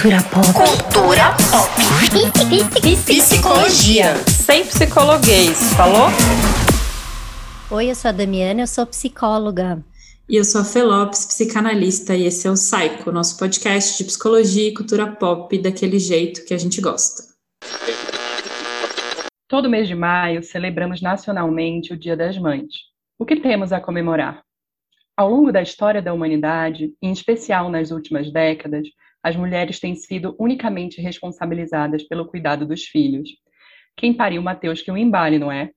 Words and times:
Cultura 0.00 0.22
pop. 0.30 0.46
Cultura 0.54 1.36
pop. 1.50 1.74
Psicologia. 3.04 4.14
Sem 4.28 4.64
psicologuês, 4.64 5.72
falou? 5.74 6.06
Oi, 7.68 7.90
eu 7.90 7.96
sou 7.96 8.10
a 8.10 8.12
Damiana, 8.12 8.60
eu 8.60 8.68
sou 8.68 8.86
psicóloga. 8.86 9.84
E 10.28 10.36
eu 10.36 10.44
sou 10.44 10.60
a 10.60 10.64
Fê 10.64 10.84
Lopes, 10.84 11.26
psicanalista, 11.26 12.14
e 12.14 12.26
esse 12.26 12.46
é 12.46 12.50
o 12.50 12.54
Psycho, 12.54 13.10
nosso 13.10 13.36
podcast 13.40 13.98
de 13.98 14.04
psicologia 14.04 14.68
e 14.68 14.74
cultura 14.74 15.10
pop 15.10 15.58
daquele 15.58 15.98
jeito 15.98 16.44
que 16.44 16.54
a 16.54 16.58
gente 16.58 16.80
gosta. 16.80 17.24
Todo 19.48 19.68
mês 19.68 19.88
de 19.88 19.96
maio 19.96 20.44
celebramos 20.44 21.02
nacionalmente 21.02 21.92
o 21.92 21.98
Dia 21.98 22.16
das 22.16 22.38
Mães. 22.38 22.72
O 23.18 23.26
que 23.26 23.34
temos 23.34 23.72
a 23.72 23.80
comemorar? 23.80 24.44
Ao 25.16 25.28
longo 25.28 25.50
da 25.50 25.60
história 25.60 26.00
da 26.00 26.14
humanidade, 26.14 26.94
em 27.02 27.10
especial 27.10 27.68
nas 27.68 27.90
últimas 27.90 28.32
décadas, 28.32 28.86
as 29.22 29.36
mulheres 29.36 29.80
têm 29.80 29.94
sido 29.94 30.34
unicamente 30.38 31.00
responsabilizadas 31.00 32.02
pelo 32.02 32.26
cuidado 32.26 32.66
dos 32.66 32.84
filhos. 32.84 33.30
Quem 33.96 34.14
pariu 34.14 34.42
Mateus 34.42 34.80
que 34.80 34.90
o 34.90 34.96
embale, 34.96 35.38
não 35.38 35.50
é? 35.50 35.70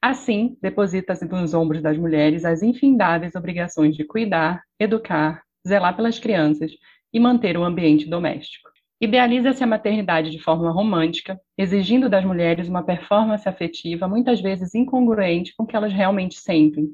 Assim, 0.00 0.56
deposita-se 0.60 1.24
nos 1.26 1.54
ombros 1.54 1.82
das 1.82 1.96
mulheres 1.96 2.44
as 2.44 2.62
infindáveis 2.62 3.34
obrigações 3.34 3.96
de 3.96 4.04
cuidar, 4.04 4.62
educar, 4.78 5.42
zelar 5.66 5.96
pelas 5.96 6.18
crianças 6.18 6.72
e 7.12 7.18
manter 7.18 7.56
o 7.56 7.64
ambiente 7.64 8.08
doméstico. 8.08 8.70
Idealiza-se 9.00 9.62
a 9.62 9.66
maternidade 9.66 10.30
de 10.30 10.38
forma 10.38 10.70
romântica, 10.70 11.38
exigindo 11.56 12.08
das 12.08 12.24
mulheres 12.24 12.68
uma 12.68 12.82
performance 12.82 13.48
afetiva 13.48 14.08
muitas 14.08 14.40
vezes 14.40 14.74
incongruente 14.74 15.54
com 15.56 15.64
o 15.64 15.66
que 15.66 15.76
elas 15.76 15.92
realmente 15.92 16.36
sentem, 16.36 16.88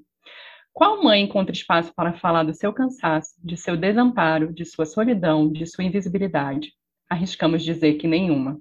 qual 0.73 1.03
mãe 1.03 1.23
encontra 1.23 1.53
espaço 1.53 1.93
para 1.95 2.15
falar 2.15 2.45
do 2.45 2.55
seu 2.55 2.73
cansaço, 2.73 3.35
de 3.45 3.57
seu 3.57 3.77
desamparo, 3.77 4.53
de 4.53 4.65
sua 4.65 4.87
solidão, 4.87 5.51
de 5.53 5.67
sua 5.67 5.85
invisibilidade? 5.85 6.73
Arriscamos 7.11 7.63
dizer 7.63 7.95
que 7.95 8.09
nenhuma. 8.09 8.59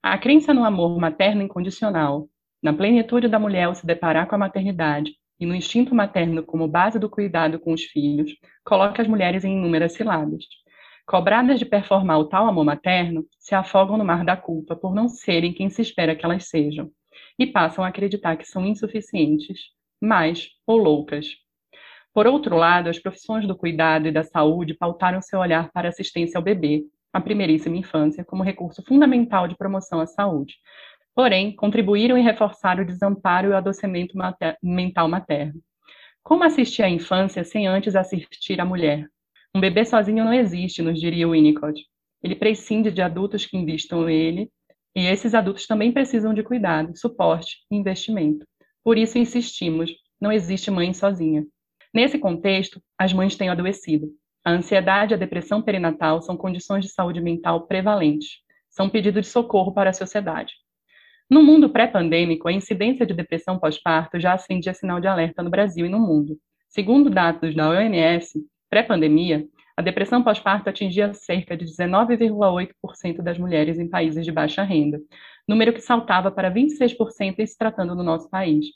A 0.00 0.16
crença 0.16 0.54
no 0.54 0.64
amor 0.64 0.96
materno 0.98 1.42
incondicional, 1.42 2.28
na 2.62 2.72
plenitude 2.72 3.26
da 3.26 3.38
mulher 3.38 3.64
ao 3.64 3.74
se 3.74 3.84
deparar 3.84 4.28
com 4.28 4.36
a 4.36 4.38
maternidade 4.38 5.12
e 5.40 5.46
no 5.46 5.54
instinto 5.54 5.94
materno 5.94 6.42
como 6.42 6.68
base 6.68 6.98
do 6.98 7.10
cuidado 7.10 7.58
com 7.58 7.72
os 7.72 7.82
filhos, 7.82 8.32
coloca 8.64 9.02
as 9.02 9.08
mulheres 9.08 9.44
em 9.44 9.56
inúmeras 9.58 9.94
ciladas. 9.94 10.44
Cobradas 11.04 11.58
de 11.58 11.64
performar 11.64 12.18
o 12.18 12.28
tal 12.28 12.46
amor 12.46 12.64
materno, 12.64 13.24
se 13.38 13.54
afogam 13.54 13.96
no 13.96 14.04
mar 14.04 14.24
da 14.24 14.36
culpa 14.36 14.76
por 14.76 14.94
não 14.94 15.08
serem 15.08 15.52
quem 15.52 15.68
se 15.68 15.82
espera 15.82 16.14
que 16.14 16.24
elas 16.24 16.48
sejam, 16.48 16.90
e 17.38 17.46
passam 17.46 17.84
a 17.84 17.88
acreditar 17.88 18.36
que 18.36 18.44
são 18.44 18.64
insuficientes, 18.64 19.58
mais 20.00 20.48
ou 20.66 20.76
loucas. 20.76 21.26
Por 22.12 22.26
outro 22.26 22.56
lado, 22.56 22.88
as 22.88 22.98
profissões 22.98 23.46
do 23.46 23.56
cuidado 23.56 24.08
e 24.08 24.12
da 24.12 24.24
saúde 24.24 24.74
pautaram 24.74 25.22
seu 25.22 25.38
olhar 25.38 25.70
para 25.72 25.88
assistência 25.88 26.38
ao 26.38 26.42
bebê, 26.42 26.84
a 27.12 27.20
primeiríssima 27.20 27.76
infância, 27.76 28.24
como 28.24 28.42
recurso 28.42 28.82
fundamental 28.82 29.46
de 29.46 29.56
promoção 29.56 30.00
à 30.00 30.06
saúde. 30.06 30.56
Porém, 31.14 31.54
contribuíram 31.54 32.16
e 32.16 32.22
reforçaram 32.22 32.82
o 32.82 32.86
desamparo 32.86 33.48
e 33.48 33.50
o 33.50 33.56
adoecimento 33.56 34.16
mater 34.16 34.56
mental 34.62 35.08
materno. 35.08 35.60
Como 36.22 36.44
assistir 36.44 36.82
à 36.82 36.88
infância 36.88 37.42
sem 37.42 37.66
antes 37.66 37.96
assistir 37.96 38.60
à 38.60 38.64
mulher? 38.64 39.08
Um 39.54 39.60
bebê 39.60 39.84
sozinho 39.84 40.24
não 40.24 40.32
existe, 40.32 40.82
nos 40.82 41.00
diria 41.00 41.28
Winnicott. 41.28 41.86
Ele 42.22 42.34
prescinde 42.36 42.90
de 42.90 43.00
adultos 43.00 43.46
que 43.46 43.56
investam 43.56 44.04
nele, 44.04 44.50
e 44.94 45.06
esses 45.06 45.34
adultos 45.34 45.66
também 45.66 45.92
precisam 45.92 46.34
de 46.34 46.42
cuidado, 46.42 46.96
suporte 46.96 47.58
e 47.70 47.76
investimento. 47.76 48.46
Por 48.88 48.96
isso 48.96 49.18
insistimos, 49.18 49.94
não 50.18 50.32
existe 50.32 50.70
mãe 50.70 50.94
sozinha. 50.94 51.44
Nesse 51.92 52.18
contexto, 52.18 52.80
as 52.96 53.12
mães 53.12 53.36
têm 53.36 53.50
adoecido. 53.50 54.08
A 54.42 54.50
ansiedade 54.50 55.12
e 55.12 55.14
a 55.14 55.18
depressão 55.18 55.60
perinatal 55.60 56.22
são 56.22 56.38
condições 56.38 56.86
de 56.86 56.90
saúde 56.90 57.20
mental 57.20 57.66
prevalentes. 57.66 58.38
São 58.70 58.88
pedido 58.88 59.20
de 59.20 59.26
socorro 59.26 59.74
para 59.74 59.90
a 59.90 59.92
sociedade. 59.92 60.54
No 61.28 61.42
mundo 61.42 61.68
pré-pandêmico, 61.68 62.48
a 62.48 62.52
incidência 62.52 63.04
de 63.04 63.12
depressão 63.12 63.58
pós-parto 63.58 64.18
já 64.18 64.32
acendia 64.32 64.72
sinal 64.72 65.00
de 65.00 65.06
alerta 65.06 65.42
no 65.42 65.50
Brasil 65.50 65.84
e 65.84 65.90
no 65.90 66.00
mundo. 66.00 66.38
Segundo 66.70 67.10
dados 67.10 67.54
da 67.54 67.68
OMS, 67.68 68.42
pré-pandemia, 68.70 69.46
a 69.78 69.80
depressão 69.80 70.24
pós-parto 70.24 70.68
atingia 70.68 71.14
cerca 71.14 71.56
de 71.56 71.64
19,8% 71.64 73.22
das 73.22 73.38
mulheres 73.38 73.78
em 73.78 73.88
países 73.88 74.24
de 74.24 74.32
baixa 74.32 74.64
renda, 74.64 75.00
número 75.46 75.72
que 75.72 75.80
saltava 75.80 76.32
para 76.32 76.52
26% 76.52 77.38
em 77.38 77.46
se 77.46 77.56
tratando 77.56 77.94
do 77.94 78.02
nosso 78.02 78.28
país. 78.28 78.66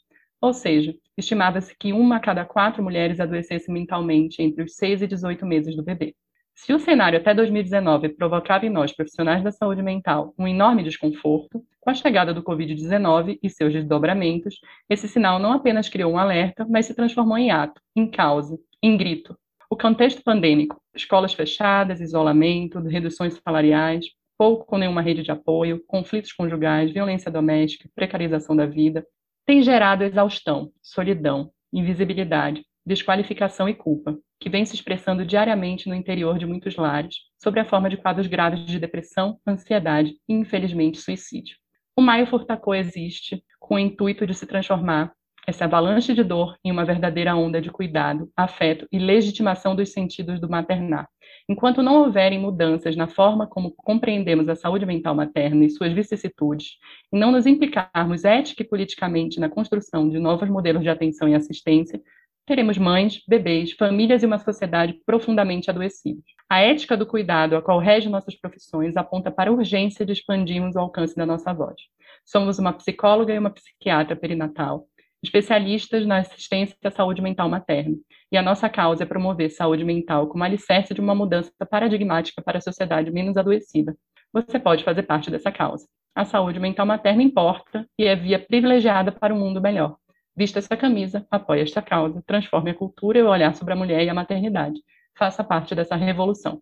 Ou 0.40 0.54
seja, 0.54 0.94
estimava-se 1.18 1.76
que 1.76 1.92
uma 1.92 2.18
a 2.18 2.20
cada 2.20 2.44
quatro 2.44 2.84
mulheres 2.84 3.18
adoecesse 3.18 3.68
mentalmente 3.68 4.40
entre 4.40 4.62
os 4.62 4.76
6 4.76 5.02
e 5.02 5.08
18 5.08 5.44
meses 5.44 5.74
do 5.74 5.82
bebê. 5.82 6.14
Se 6.54 6.72
o 6.72 6.78
cenário 6.78 7.18
até 7.18 7.34
2019 7.34 8.10
provocava 8.10 8.64
em 8.64 8.70
nós, 8.70 8.94
profissionais 8.94 9.42
da 9.42 9.50
saúde 9.50 9.82
mental, 9.82 10.32
um 10.38 10.46
enorme 10.46 10.84
desconforto, 10.84 11.64
com 11.80 11.90
a 11.90 11.94
chegada 11.94 12.32
do 12.32 12.44
Covid-19 12.44 13.40
e 13.42 13.50
seus 13.50 13.72
desdobramentos, 13.72 14.60
esse 14.88 15.08
sinal 15.08 15.40
não 15.40 15.52
apenas 15.52 15.88
criou 15.88 16.12
um 16.12 16.18
alerta, 16.18 16.64
mas 16.70 16.86
se 16.86 16.94
transformou 16.94 17.36
em 17.36 17.50
ato, 17.50 17.82
em 17.96 18.08
causa, 18.08 18.56
em 18.80 18.96
grito. 18.96 19.36
O 19.72 19.74
contexto 19.74 20.22
pandêmico, 20.22 20.78
escolas 20.94 21.32
fechadas, 21.32 21.98
isolamento, 21.98 22.78
reduções 22.78 23.40
salariais, 23.42 24.04
pouco 24.36 24.66
com 24.66 24.76
nenhuma 24.76 25.00
rede 25.00 25.22
de 25.22 25.30
apoio, 25.30 25.82
conflitos 25.86 26.30
conjugais, 26.30 26.92
violência 26.92 27.30
doméstica, 27.30 27.88
precarização 27.94 28.54
da 28.54 28.66
vida, 28.66 29.02
tem 29.46 29.62
gerado 29.62 30.04
exaustão, 30.04 30.70
solidão, 30.82 31.50
invisibilidade, 31.72 32.66
desqualificação 32.84 33.66
e 33.66 33.72
culpa, 33.72 34.14
que 34.38 34.50
vem 34.50 34.66
se 34.66 34.74
expressando 34.74 35.24
diariamente 35.24 35.88
no 35.88 35.94
interior 35.94 36.38
de 36.38 36.44
muitos 36.44 36.76
lares, 36.76 37.14
sob 37.42 37.58
a 37.58 37.64
forma 37.64 37.88
de 37.88 37.96
quadros 37.96 38.26
graves 38.26 38.66
de 38.66 38.78
depressão, 38.78 39.38
ansiedade 39.46 40.16
e, 40.28 40.34
infelizmente, 40.34 40.98
suicídio. 40.98 41.56
O 41.96 42.02
Maio 42.02 42.26
Furtacô 42.26 42.74
existe 42.74 43.42
com 43.58 43.76
o 43.76 43.78
intuito 43.78 44.26
de 44.26 44.34
se 44.34 44.46
transformar 44.46 45.14
essa 45.46 45.64
avalanche 45.64 46.14
de 46.14 46.22
dor 46.22 46.56
em 46.64 46.70
uma 46.70 46.84
verdadeira 46.84 47.34
onda 47.34 47.60
de 47.60 47.70
cuidado, 47.70 48.30
afeto 48.36 48.86
e 48.92 48.98
legitimação 48.98 49.74
dos 49.74 49.90
sentidos 49.90 50.40
do 50.40 50.48
maternar, 50.48 51.08
Enquanto 51.48 51.82
não 51.82 51.96
houverem 51.96 52.38
mudanças 52.38 52.94
na 52.94 53.08
forma 53.08 53.46
como 53.46 53.72
compreendemos 53.72 54.48
a 54.48 54.54
saúde 54.54 54.86
mental 54.86 55.14
materna 55.14 55.64
e 55.64 55.70
suas 55.70 55.92
vicissitudes, 55.92 56.78
e 57.12 57.18
não 57.18 57.32
nos 57.32 57.46
implicarmos 57.46 58.24
ética 58.24 58.62
e 58.62 58.66
politicamente 58.66 59.40
na 59.40 59.48
construção 59.48 60.08
de 60.08 60.18
novos 60.18 60.48
modelos 60.48 60.82
de 60.82 60.88
atenção 60.88 61.28
e 61.28 61.34
assistência, 61.34 62.00
teremos 62.46 62.78
mães, 62.78 63.22
bebês, 63.26 63.72
famílias 63.72 64.22
e 64.22 64.26
uma 64.26 64.38
sociedade 64.38 64.94
profundamente 65.04 65.70
adoecidos. 65.70 66.24
A 66.48 66.60
ética 66.60 66.96
do 66.96 67.06
cuidado, 67.06 67.56
a 67.56 67.62
qual 67.62 67.78
rege 67.78 68.08
nossas 68.08 68.36
profissões, 68.36 68.96
aponta 68.96 69.30
para 69.30 69.50
a 69.50 69.52
urgência 69.52 70.04
de 70.06 70.12
expandirmos 70.12 70.76
o 70.76 70.80
alcance 70.80 71.16
da 71.16 71.26
nossa 71.26 71.52
voz. 71.52 71.76
Somos 72.24 72.58
uma 72.58 72.72
psicóloga 72.72 73.34
e 73.34 73.38
uma 73.38 73.50
psiquiatra 73.50 74.14
perinatal, 74.14 74.86
especialistas 75.22 76.04
na 76.04 76.18
assistência 76.18 76.76
à 76.84 76.90
saúde 76.90 77.22
mental 77.22 77.48
materna. 77.48 77.96
E 78.30 78.36
a 78.36 78.42
nossa 78.42 78.68
causa 78.68 79.04
é 79.04 79.06
promover 79.06 79.50
saúde 79.50 79.84
mental 79.84 80.26
como 80.26 80.42
alicerce 80.42 80.92
de 80.92 81.00
uma 81.00 81.14
mudança 81.14 81.52
paradigmática 81.70 82.42
para 82.42 82.58
a 82.58 82.60
sociedade 82.60 83.10
menos 83.10 83.36
adoecida. 83.36 83.96
Você 84.32 84.58
pode 84.58 84.82
fazer 84.82 85.02
parte 85.04 85.30
dessa 85.30 85.52
causa. 85.52 85.86
A 86.14 86.24
saúde 86.24 86.58
mental 86.58 86.84
materna 86.84 87.22
importa 87.22 87.86
e 87.98 88.04
é 88.04 88.16
via 88.16 88.38
privilegiada 88.38 89.12
para 89.12 89.32
um 89.32 89.38
mundo 89.38 89.60
melhor. 89.60 89.96
Vista 90.34 90.58
essa 90.58 90.76
camisa, 90.76 91.26
apoie 91.30 91.60
esta 91.60 91.82
causa, 91.82 92.22
transforme 92.26 92.70
a 92.70 92.74
cultura 92.74 93.18
e 93.18 93.22
o 93.22 93.28
olhar 93.28 93.54
sobre 93.54 93.74
a 93.74 93.76
mulher 93.76 94.02
e 94.02 94.08
a 94.08 94.14
maternidade. 94.14 94.80
Faça 95.16 95.44
parte 95.44 95.74
dessa 95.74 95.94
revolução. 95.94 96.60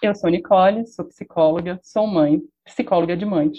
Eu 0.00 0.14
sou 0.14 0.30
Nicole, 0.30 0.86
sou 0.86 1.04
psicóloga, 1.06 1.80
sou 1.82 2.06
mãe, 2.06 2.40
psicóloga 2.64 3.16
de 3.16 3.24
mães. 3.24 3.58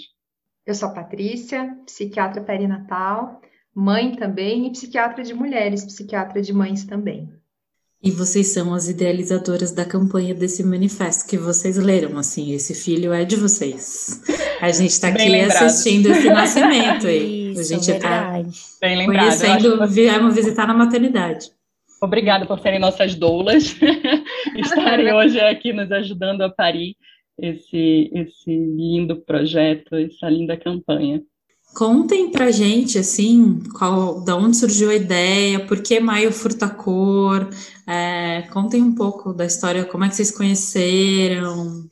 Eu 0.64 0.74
sou 0.74 0.92
Patrícia, 0.94 1.76
psiquiatra 1.84 2.42
perinatal 2.42 3.40
mãe 3.78 4.16
também 4.16 4.66
e 4.66 4.72
psiquiatra 4.72 5.22
de 5.22 5.32
mulheres, 5.32 5.84
psiquiatra 5.84 6.42
de 6.42 6.52
mães 6.52 6.84
também. 6.84 7.28
E 8.02 8.10
vocês 8.10 8.48
são 8.48 8.74
as 8.74 8.88
idealizadoras 8.88 9.70
da 9.70 9.84
campanha 9.84 10.34
desse 10.34 10.64
manifesto 10.64 11.28
que 11.28 11.36
vocês 11.36 11.76
leram, 11.76 12.18
assim, 12.18 12.52
esse 12.52 12.74
filho 12.74 13.12
é 13.12 13.24
de 13.24 13.36
vocês. 13.36 14.22
A 14.60 14.70
gente 14.72 14.90
está 14.90 15.08
aqui 15.08 15.28
lembrado. 15.28 15.64
assistindo 15.64 16.10
esse 16.10 16.28
nascimento 16.28 17.06
aí. 17.06 17.50
Isso, 17.54 17.60
a 17.60 17.64
gente 17.64 17.90
está 17.90 18.42
conhecendo, 19.06 19.86
viemos 19.86 20.34
visitar 20.34 20.66
na 20.66 20.74
maternidade. 20.74 21.50
Obrigada 22.00 22.46
por 22.46 22.60
serem 22.60 22.80
nossas 22.80 23.14
doulas, 23.14 23.76
estarem 24.56 25.12
hoje 25.12 25.40
aqui 25.40 25.72
nos 25.72 25.90
ajudando 25.90 26.42
a 26.42 26.50
parir 26.50 26.96
esse, 27.36 28.10
esse 28.12 28.50
lindo 28.50 29.20
projeto, 29.22 29.94
essa 29.96 30.28
linda 30.28 30.56
campanha. 30.56 31.22
Contem 31.74 32.32
pra 32.32 32.50
gente, 32.50 32.98
assim, 32.98 33.60
qual, 33.78 34.24
da 34.24 34.34
onde 34.36 34.56
surgiu 34.56 34.90
a 34.90 34.94
ideia, 34.94 35.64
por 35.66 35.82
que 35.82 36.00
Maio 36.00 36.32
Furtacor, 36.32 37.48
é, 37.86 38.42
contem 38.52 38.82
um 38.82 38.94
pouco 38.94 39.32
da 39.32 39.44
história, 39.44 39.84
como 39.84 40.04
é 40.04 40.08
que 40.08 40.16
vocês 40.16 40.30
conheceram. 40.30 41.84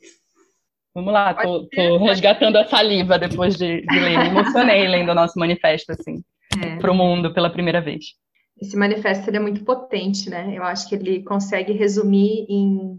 Vamos 0.93 1.13
lá, 1.13 1.33
tô, 1.33 1.67
tô 1.69 1.97
resgatando 1.99 2.57
a 2.57 2.65
saliva 2.65 3.19
depois 3.19 3.55
de, 3.55 3.81
de 3.81 3.99
ler, 3.99 4.17
me 4.17 4.27
emocionei 4.27 4.87
lendo 4.87 5.11
o 5.11 5.15
nosso 5.15 5.39
manifesto, 5.39 5.91
assim, 5.91 6.23
é. 6.61 6.77
para 6.77 6.91
o 6.91 6.95
mundo 6.95 7.33
pela 7.33 7.49
primeira 7.49 7.79
vez. 7.79 8.05
Esse 8.59 8.75
manifesto 8.75 9.29
é 9.29 9.39
muito 9.39 9.63
potente, 9.63 10.29
né? 10.29 10.51
Eu 10.55 10.63
acho 10.63 10.89
que 10.89 10.95
ele 10.95 11.23
consegue 11.23 11.73
resumir 11.73 12.47
em, 12.49 12.97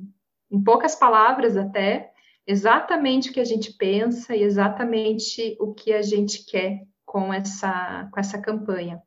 em 0.51 0.63
poucas 0.63 0.95
palavras 0.95 1.57
até 1.57 2.11
exatamente 2.49 3.29
o 3.29 3.33
que 3.33 3.41
a 3.41 3.45
gente 3.45 3.75
pensa 3.75 4.35
e 4.35 4.43
exatamente 4.43 5.55
o 5.61 5.75
que 5.75 5.93
a 5.93 6.01
gente 6.01 6.47
quer 6.47 6.81
com 7.05 7.33
essa, 7.33 8.09
com 8.11 8.19
essa 8.19 8.41
campanha. 8.41 9.01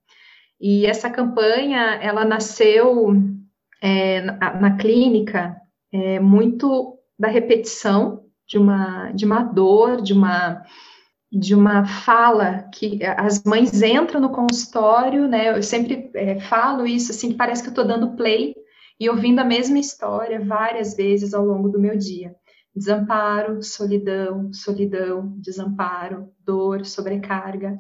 E 0.60 0.86
essa 0.86 1.10
campanha, 1.10 1.96
ela 1.96 2.24
nasceu 2.24 3.16
é, 3.82 4.22
na, 4.22 4.54
na, 4.62 4.78
clínica 4.78 5.60
é, 5.92 6.20
muito 6.20 7.00
da 7.18 7.28
repetição 7.28 8.26
de 8.48 8.60
uma, 8.60 9.12
de 9.12 9.26
uma 9.26 9.42
dor, 9.42 10.04
de 10.04 10.14
uma, 10.14 10.64
de 11.32 11.56
uma 11.56 11.84
fala 11.86 12.70
que 12.72 13.00
as 13.04 13.44
mães 13.44 13.82
entram 13.82 14.22
no 14.22 14.30
consultório, 14.30 15.28
né? 15.28 15.50
Eu 15.50 15.64
sempre 15.64 16.12
é, 16.14 16.40
falo 16.42 16.86
isso, 16.86 17.12
assim, 17.12 17.34
parece 17.34 17.64
que 17.64 17.70
eu 17.70 17.72
estou 17.72 17.88
dando 17.88 18.16
play 18.16 18.54
e 19.00 19.10
ouvindo 19.10 19.40
a 19.40 19.44
mesma 19.44 19.80
história 19.80 20.40
várias 20.40 20.96
vezes 20.96 21.34
ao 21.34 21.44
longo 21.44 21.70
do 21.70 21.80
meu 21.80 21.98
dia. 21.98 22.36
Desamparo, 22.76 23.62
solidão, 23.62 24.52
solidão, 24.54 25.34
desamparo, 25.38 26.32
dor, 26.40 26.86
sobrecarga, 26.86 27.78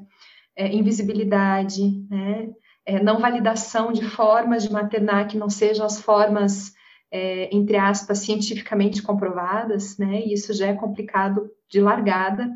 é, 0.56 0.74
invisibilidade, 0.74 2.06
né? 2.10 2.50
É, 2.86 3.02
não 3.02 3.20
validação 3.20 3.92
de 3.92 4.04
formas 4.04 4.64
de 4.64 4.72
maternar 4.72 5.28
que 5.28 5.38
não 5.38 5.50
sejam 5.50 5.86
as 5.86 6.02
formas, 6.02 6.74
é, 7.12 7.56
entre 7.56 7.78
aspas, 7.78 8.20
cientificamente 8.20 9.02
comprovadas, 9.02 9.98
né? 9.98 10.22
E 10.26 10.34
isso 10.34 10.54
já 10.54 10.68
é 10.68 10.74
complicado 10.74 11.50
de 11.70 11.80
largada. 11.80 12.50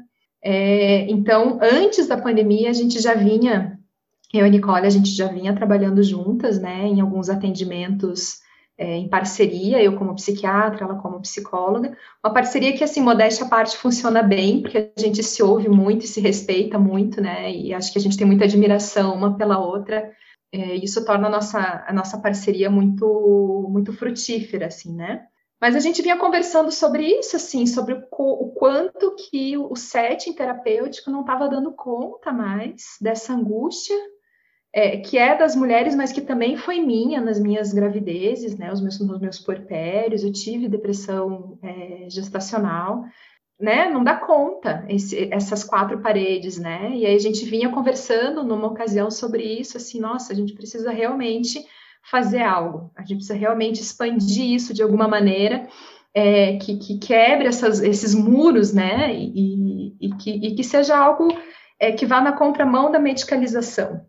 É, 0.43 1.09
então, 1.09 1.59
antes 1.61 2.07
da 2.07 2.17
pandemia, 2.17 2.69
a 2.69 2.73
gente 2.73 2.99
já 2.99 3.13
vinha, 3.13 3.79
eu 4.33 4.45
e 4.45 4.47
a 4.47 4.49
Nicole, 4.49 4.85
a 4.85 4.89
gente 4.89 5.09
já 5.09 5.27
vinha 5.27 5.55
trabalhando 5.55 6.03
juntas, 6.03 6.59
né? 6.59 6.85
Em 6.85 6.99
alguns 7.01 7.29
atendimentos 7.29 8.39
é, 8.77 8.97
em 8.97 9.07
parceria, 9.07 9.81
eu 9.81 9.95
como 9.97 10.15
psiquiatra, 10.15 10.83
ela 10.83 10.95
como 10.95 11.21
psicóloga, 11.21 11.97
uma 12.23 12.33
parceria 12.33 12.75
que, 12.75 12.83
assim, 12.83 13.01
modéstia 13.01 13.45
à 13.45 13.49
parte, 13.49 13.77
funciona 13.77 14.21
bem, 14.21 14.61
porque 14.61 14.91
a 14.95 14.99
gente 14.99 15.23
se 15.23 15.41
ouve 15.41 15.69
muito 15.69 16.03
e 16.03 16.07
se 16.07 16.19
respeita 16.19 16.77
muito, 16.77 17.21
né, 17.21 17.51
e 17.51 17.73
acho 17.73 17.91
que 17.91 17.99
a 17.99 18.01
gente 18.01 18.17
tem 18.17 18.27
muita 18.27 18.45
admiração 18.45 19.15
uma 19.15 19.37
pela 19.37 19.59
outra, 19.59 20.11
é, 20.51 20.75
isso 20.75 21.05
torna 21.05 21.27
a 21.27 21.31
nossa, 21.31 21.85
a 21.87 21.93
nossa 21.93 22.17
parceria 22.17 22.69
muito, 22.69 23.67
muito 23.69 23.93
frutífera, 23.93 24.67
assim, 24.67 24.93
né. 24.93 25.25
Mas 25.59 25.75
a 25.75 25.79
gente 25.79 26.01
vinha 26.01 26.17
conversando 26.17 26.71
sobre 26.71 27.07
isso, 27.07 27.35
assim, 27.37 27.65
sobre 27.65 27.93
o, 27.93 28.03
o 28.11 28.51
quanto 28.51 29.15
que 29.15 29.57
o 29.57 29.75
setting 29.75 30.33
terapêutico 30.33 31.09
não 31.09 31.21
estava 31.21 31.47
dando 31.47 31.71
conta 31.71 32.31
mais 32.31 32.97
dessa 33.01 33.33
angústia, 33.33 33.95
é, 34.75 34.97
que 34.97 35.17
é 35.17 35.37
das 35.37 35.55
mulheres, 35.55 35.95
mas 35.95 36.11
que 36.11 36.19
também 36.19 36.57
foi 36.57 36.81
minha 36.81 37.21
nas 37.21 37.39
minhas 37.39 37.73
gravidezes, 37.73 38.57
né, 38.57 38.73
os 38.73 38.81
meus, 38.81 38.99
nos 38.99 39.21
meus 39.21 39.39
puerpérios, 39.39 40.21
eu 40.21 40.33
tive 40.33 40.67
depressão 40.67 41.57
é, 41.63 42.09
gestacional, 42.09 43.05
né, 43.57 43.89
não 43.89 44.03
dá 44.03 44.15
conta 44.15 44.85
esse, 44.89 45.33
essas 45.33 45.63
quatro 45.63 45.99
paredes, 45.99 46.57
né, 46.59 46.91
e 46.93 47.05
aí 47.05 47.15
a 47.15 47.19
gente 47.19 47.45
vinha 47.45 47.69
conversando 47.69 48.43
numa 48.43 48.67
ocasião 48.67 49.09
sobre 49.09 49.43
isso, 49.43 49.77
assim, 49.77 50.01
nossa, 50.01 50.33
a 50.33 50.35
gente 50.35 50.51
precisa 50.51 50.91
realmente 50.91 51.65
fazer 52.11 52.41
algo, 52.41 52.91
a 52.97 53.01
gente 53.01 53.19
precisa 53.19 53.33
realmente 53.33 53.81
expandir 53.81 54.43
isso 54.43 54.73
de 54.73 54.83
alguma 54.83 55.07
maneira, 55.07 55.69
é, 56.13 56.57
que, 56.57 56.75
que, 56.77 56.97
quebre 56.97 57.47
essas, 57.47 57.79
esses 57.79 58.13
muros, 58.13 58.73
né, 58.73 59.15
e, 59.15 59.95
e, 60.01 60.09
que, 60.15 60.31
e 60.31 60.53
que 60.53 60.65
seja 60.65 60.97
algo 60.97 61.29
é, 61.79 61.93
que 61.93 62.05
vá 62.05 62.19
na 62.19 62.33
contramão 62.33 62.91
da 62.91 62.99
medicalização, 62.99 64.05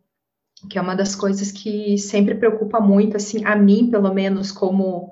que 0.69 0.79
é 0.79 0.83
uma 0.83 0.95
das 0.95 1.15
coisas 1.15 1.53
que 1.53 1.99
sempre 1.99 2.35
preocupa 2.35 2.81
muito, 2.81 3.17
assim, 3.17 3.45
a 3.45 3.55
mim, 3.55 3.91
pelo 3.91 4.13
menos, 4.13 4.51
como, 4.51 5.11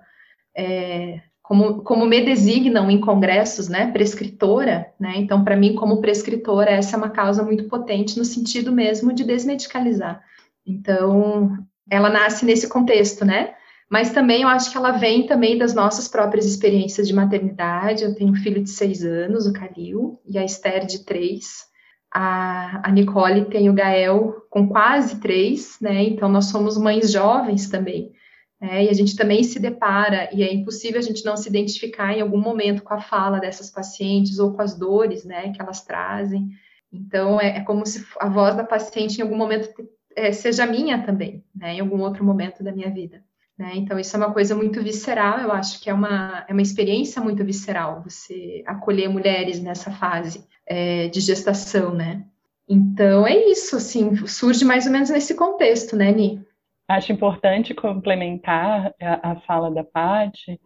é, 0.57 1.21
como, 1.43 1.83
como 1.83 2.07
me 2.07 2.25
designam 2.25 2.91
em 2.91 3.01
congressos, 3.01 3.69
né, 3.69 3.91
prescritora, 3.93 4.87
né, 4.99 5.15
então, 5.17 5.45
para 5.45 5.57
mim, 5.57 5.75
como 5.75 6.01
prescritora, 6.01 6.71
essa 6.71 6.97
é 6.97 6.99
uma 6.99 7.11
causa 7.11 7.43
muito 7.43 7.65
potente 7.65 8.19
no 8.19 8.25
sentido 8.25 8.73
mesmo 8.73 9.13
de 9.13 9.25
desmedicalizar. 9.25 10.23
Então, 10.67 11.59
ela 11.91 12.09
nasce 12.09 12.47
nesse 12.47 12.69
contexto, 12.69 13.25
né, 13.25 13.55
mas 13.91 14.11
também 14.11 14.43
eu 14.43 14.49
acho 14.49 14.71
que 14.71 14.79
ela 14.79 14.93
vem 14.93 15.27
também 15.27 15.59
das 15.59 15.75
nossas 15.75 16.09
próprias 16.09 16.47
experiências 16.47 17.07
de 17.07 17.15
maternidade, 17.15 18.03
eu 18.03 18.15
tenho 18.15 18.33
um 18.33 18.37
filho 18.37 18.63
de 18.63 18.71
seis 18.71 19.05
anos, 19.05 19.47
o 19.47 19.53
Calil, 19.53 20.19
e 20.27 20.39
a 20.39 20.45
Esther 20.45 20.87
de 20.87 21.05
três, 21.05 21.67
a, 22.15 22.89
a 22.89 22.93
Nicole 22.93 23.47
tem 23.47 23.69
o 23.69 23.75
Gael 23.75 24.47
com 24.49 24.69
quase 24.69 25.21
três, 25.21 25.77
né? 25.81 26.05
Então 26.05 26.29
nós 26.29 26.47
somos 26.47 26.79
mães 26.79 27.11
jovens 27.11 27.69
também. 27.69 28.13
Né? 28.61 28.85
E 28.85 28.89
a 28.89 28.93
gente 28.93 29.17
também 29.17 29.43
se 29.43 29.59
depara, 29.59 30.29
e 30.33 30.45
é 30.45 30.55
impossível 30.55 31.01
a 31.01 31.03
gente 31.03 31.25
não 31.25 31.37
se 31.37 31.49
identificar 31.49 32.17
em 32.17 32.21
algum 32.21 32.41
momento 32.41 32.85
com 32.85 32.95
a 32.95 33.01
fala 33.01 33.41
dessas 33.41 33.69
pacientes 33.69 34.39
ou 34.39 34.55
com 34.55 34.63
as 34.63 34.79
dores 34.79 35.25
né, 35.25 35.53
que 35.53 35.61
elas 35.61 35.83
trazem. 35.83 36.51
Então, 36.93 37.41
é, 37.41 37.59
é 37.59 37.61
como 37.63 37.85
se 37.85 38.07
a 38.21 38.29
voz 38.29 38.55
da 38.55 38.63
paciente 38.63 39.19
em 39.19 39.23
algum 39.23 39.37
momento 39.37 39.69
é, 40.15 40.31
seja 40.31 40.65
minha 40.65 41.03
também, 41.03 41.45
né, 41.53 41.75
em 41.75 41.81
algum 41.81 42.01
outro 42.01 42.25
momento 42.25 42.63
da 42.63 42.71
minha 42.71 42.91
vida. 42.91 43.25
Né? 43.59 43.73
Então, 43.75 43.99
isso 43.99 44.17
é 44.17 44.21
uma 44.21 44.33
coisa 44.33 44.55
muito 44.55 44.81
visceral, 44.81 45.41
eu 45.41 45.51
acho 45.51 45.81
que 45.81 45.91
é 45.91 45.95
uma, 45.95 46.45
é 46.49 46.53
uma 46.53 46.63
experiência 46.63 47.21
muito 47.21 47.45
visceral, 47.45 48.03
você 48.03 48.63
acolher 48.67 49.09
mulheres 49.09 49.61
nessa 49.61 49.91
fase 49.91 50.47
é, 50.67 51.09
de 51.09 51.21
gestação, 51.21 51.95
né? 51.95 52.25
Então, 52.69 53.27
é 53.27 53.37
isso, 53.51 53.77
assim, 53.77 54.27
surge 54.27 54.65
mais 54.65 54.87
ou 54.87 54.93
menos 54.93 55.11
nesse 55.11 55.35
contexto, 55.35 55.97
né, 55.97 56.11
Ni? 56.13 56.41
Acho 56.89 57.13
importante 57.13 57.75
complementar 57.75 58.93
a, 59.01 59.33
a 59.33 59.37
fala 59.41 59.71
da 59.71 59.85
Paty, 59.85 60.59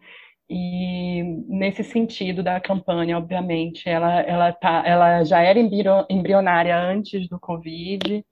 e 0.49 1.21
nesse 1.47 1.83
sentido 1.83 2.41
da 2.41 2.59
campanha, 2.59 3.17
obviamente, 3.17 3.87
ela, 3.87 4.21
ela, 4.21 4.51
tá, 4.51 4.81
ela 4.83 5.23
já 5.23 5.41
era 5.41 5.59
embrionária 6.09 6.75
antes 6.75 7.29
do 7.29 7.39
Covid, 7.39 8.25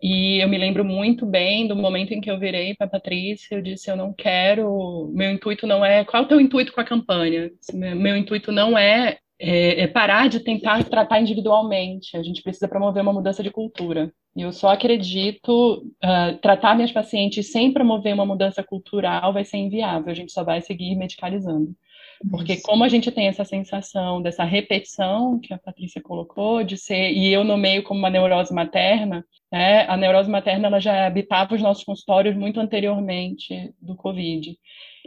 e 0.00 0.42
eu 0.42 0.48
me 0.48 0.56
lembro 0.56 0.82
muito 0.82 1.26
bem 1.26 1.66
do 1.66 1.76
momento 1.76 2.12
em 2.12 2.20
que 2.20 2.30
eu 2.30 2.38
virei 2.38 2.74
para 2.74 2.86
a 2.86 2.90
Patrícia, 2.90 3.56
eu 3.56 3.60
disse, 3.60 3.90
eu 3.90 3.96
não 3.96 4.14
quero, 4.14 5.10
meu 5.12 5.30
intuito 5.30 5.66
não 5.66 5.84
é, 5.84 6.04
qual 6.04 6.22
é 6.22 6.26
o 6.26 6.28
teu 6.28 6.40
intuito 6.40 6.72
com 6.72 6.80
a 6.80 6.84
campanha? 6.84 7.50
Meu 7.74 8.16
intuito 8.16 8.50
não 8.50 8.78
é, 8.78 9.18
é, 9.40 9.82
é 9.82 9.86
parar 9.86 10.28
de 10.28 10.40
tentar 10.40 10.82
tratar 10.84 11.20
individualmente, 11.20 12.16
a 12.16 12.22
gente 12.22 12.42
precisa 12.42 12.68
promover 12.68 13.02
uma 13.02 13.12
mudança 13.12 13.42
de 13.42 13.50
cultura. 13.50 14.12
E 14.36 14.42
eu 14.42 14.52
só 14.52 14.68
acredito, 14.68 15.84
uh, 16.04 16.38
tratar 16.40 16.74
minhas 16.74 16.92
pacientes 16.92 17.50
sem 17.50 17.72
promover 17.72 18.14
uma 18.14 18.26
mudança 18.26 18.62
cultural 18.62 19.32
vai 19.32 19.44
ser 19.44 19.56
inviável, 19.56 20.10
a 20.10 20.14
gente 20.14 20.32
só 20.32 20.44
vai 20.44 20.60
seguir 20.60 20.94
medicalizando. 20.94 21.74
Porque 22.30 22.54
Isso. 22.54 22.62
como 22.62 22.82
a 22.82 22.88
gente 22.88 23.12
tem 23.12 23.28
essa 23.28 23.44
sensação 23.44 24.20
dessa 24.20 24.42
repetição 24.42 25.38
que 25.38 25.54
a 25.54 25.58
Patrícia 25.58 26.02
colocou, 26.02 26.64
de 26.64 26.76
ser, 26.76 27.12
e 27.12 27.32
eu 27.32 27.44
nomeio 27.44 27.82
como 27.84 28.00
uma 28.00 28.10
neurose 28.10 28.52
materna, 28.52 29.24
né, 29.52 29.86
a 29.88 29.96
neurose 29.96 30.28
materna 30.28 30.66
ela 30.66 30.80
já 30.80 31.06
habitava 31.06 31.54
os 31.54 31.62
nossos 31.62 31.84
consultórios 31.84 32.36
muito 32.36 32.58
anteriormente 32.60 33.72
do 33.80 33.94
Covid. 33.94 34.56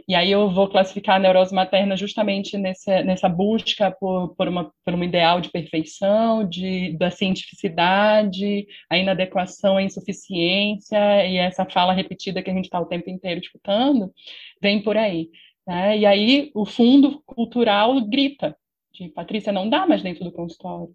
E 0.08 0.14
aí 0.14 0.30
eu 0.30 0.50
vou 0.50 0.68
classificar 0.68 1.16
a 1.16 1.18
neurose 1.18 1.54
materna 1.54 1.96
justamente 1.96 2.56
nessa, 2.58 3.02
nessa 3.02 3.28
busca 3.28 3.90
por, 3.90 4.34
por, 4.34 4.48
uma, 4.48 4.72
por 4.84 4.94
um 4.94 5.04
ideal 5.04 5.40
de 5.40 5.50
perfeição, 5.50 6.48
de, 6.48 6.96
da 6.98 7.10
cientificidade, 7.10 8.66
a 8.90 8.98
inadequação, 8.98 9.76
a 9.76 9.82
insuficiência, 9.82 11.26
e 11.26 11.36
essa 11.36 11.64
fala 11.64 11.92
repetida 11.92 12.42
que 12.42 12.50
a 12.50 12.54
gente 12.54 12.64
está 12.64 12.80
o 12.80 12.86
tempo 12.86 13.08
inteiro 13.10 13.40
escutando, 13.40 14.12
vem 14.60 14.82
por 14.82 14.96
aí. 14.96 15.28
Né? 15.66 15.98
E 15.98 16.06
aí 16.06 16.50
o 16.54 16.64
fundo 16.64 17.22
cultural 17.24 18.00
grita, 18.02 18.56
de 18.92 19.08
Patrícia, 19.08 19.52
não 19.52 19.68
dá 19.68 19.86
mais 19.86 20.02
dentro 20.02 20.24
do 20.24 20.32
consultório. 20.32 20.94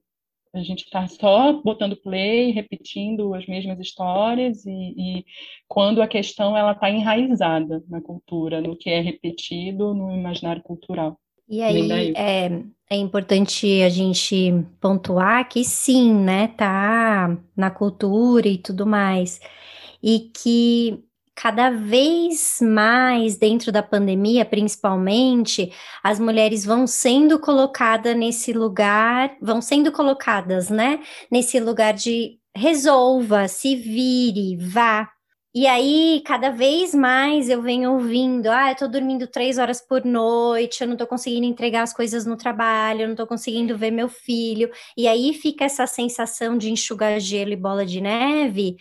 A 0.58 0.64
gente 0.64 0.84
está 0.84 1.08
só 1.08 1.54
botando 1.62 1.96
play, 1.96 2.52
repetindo 2.52 3.34
as 3.34 3.46
mesmas 3.46 3.80
histórias 3.80 4.66
e, 4.66 4.72
e 4.72 5.26
quando 5.68 6.02
a 6.02 6.08
questão 6.08 6.58
ela 6.58 6.72
está 6.72 6.90
enraizada 6.90 7.84
na 7.88 8.02
cultura, 8.02 8.60
no 8.60 8.76
que 8.76 8.90
é 8.90 9.00
repetido 9.00 9.94
no 9.94 10.12
imaginário 10.12 10.62
cultural. 10.64 11.20
E 11.50 11.62
aí 11.62 12.14
é, 12.16 12.62
é 12.90 12.96
importante 12.98 13.82
a 13.82 13.90
gente 13.90 14.66
pontuar 14.82 15.48
que 15.48 15.64
sim, 15.64 16.14
né, 16.14 16.50
tá 16.50 17.38
na 17.56 17.72
cultura 17.72 18.48
e 18.48 18.58
tudo 18.58 18.86
mais, 18.86 19.40
e 20.04 20.32
que 20.36 21.07
cada 21.38 21.70
vez 21.70 22.58
mais 22.62 23.38
dentro 23.38 23.72
da 23.72 23.84
pandemia, 23.84 24.44
principalmente, 24.44 25.72
as 26.04 26.20
mulheres 26.20 26.66
vão 26.66 26.88
sendo 26.88 27.38
colocadas 27.40 28.18
nesse 28.18 28.52
lugar, 28.52 29.38
vão 29.40 29.62
sendo 29.62 29.92
colocadas, 29.92 30.72
né? 30.72 31.00
Nesse 31.32 31.60
lugar 31.60 31.94
de 31.94 32.40
resolva, 32.56 33.48
se 33.48 33.76
vire, 33.76 34.58
vá. 34.58 35.08
E 35.54 35.68
aí, 35.68 36.24
cada 36.26 36.50
vez 36.50 36.94
mais 36.96 37.50
eu 37.50 37.62
venho 37.62 37.94
ouvindo: 37.94 38.48
ah, 38.48 38.72
eu 38.72 38.76
tô 38.76 38.88
dormindo 38.88 39.28
três 39.28 39.60
horas 39.60 39.80
por 39.80 40.04
noite, 40.04 40.82
eu 40.82 40.88
não 40.88 40.98
tô 40.98 41.06
conseguindo 41.06 41.46
entregar 41.46 41.84
as 41.84 41.94
coisas 41.94 42.26
no 42.26 42.36
trabalho, 42.36 43.02
eu 43.02 43.08
não 43.10 43.16
tô 43.16 43.28
conseguindo 43.28 43.78
ver 43.78 43.92
meu 43.92 44.10
filho. 44.10 44.72
E 44.98 45.08
aí 45.08 45.34
fica 45.34 45.66
essa 45.66 45.86
sensação 45.86 46.58
de 46.58 46.72
enxugar 46.72 47.20
gelo 47.20 47.52
e 47.52 47.56
bola 47.56 47.86
de 47.86 48.02
neve 48.02 48.78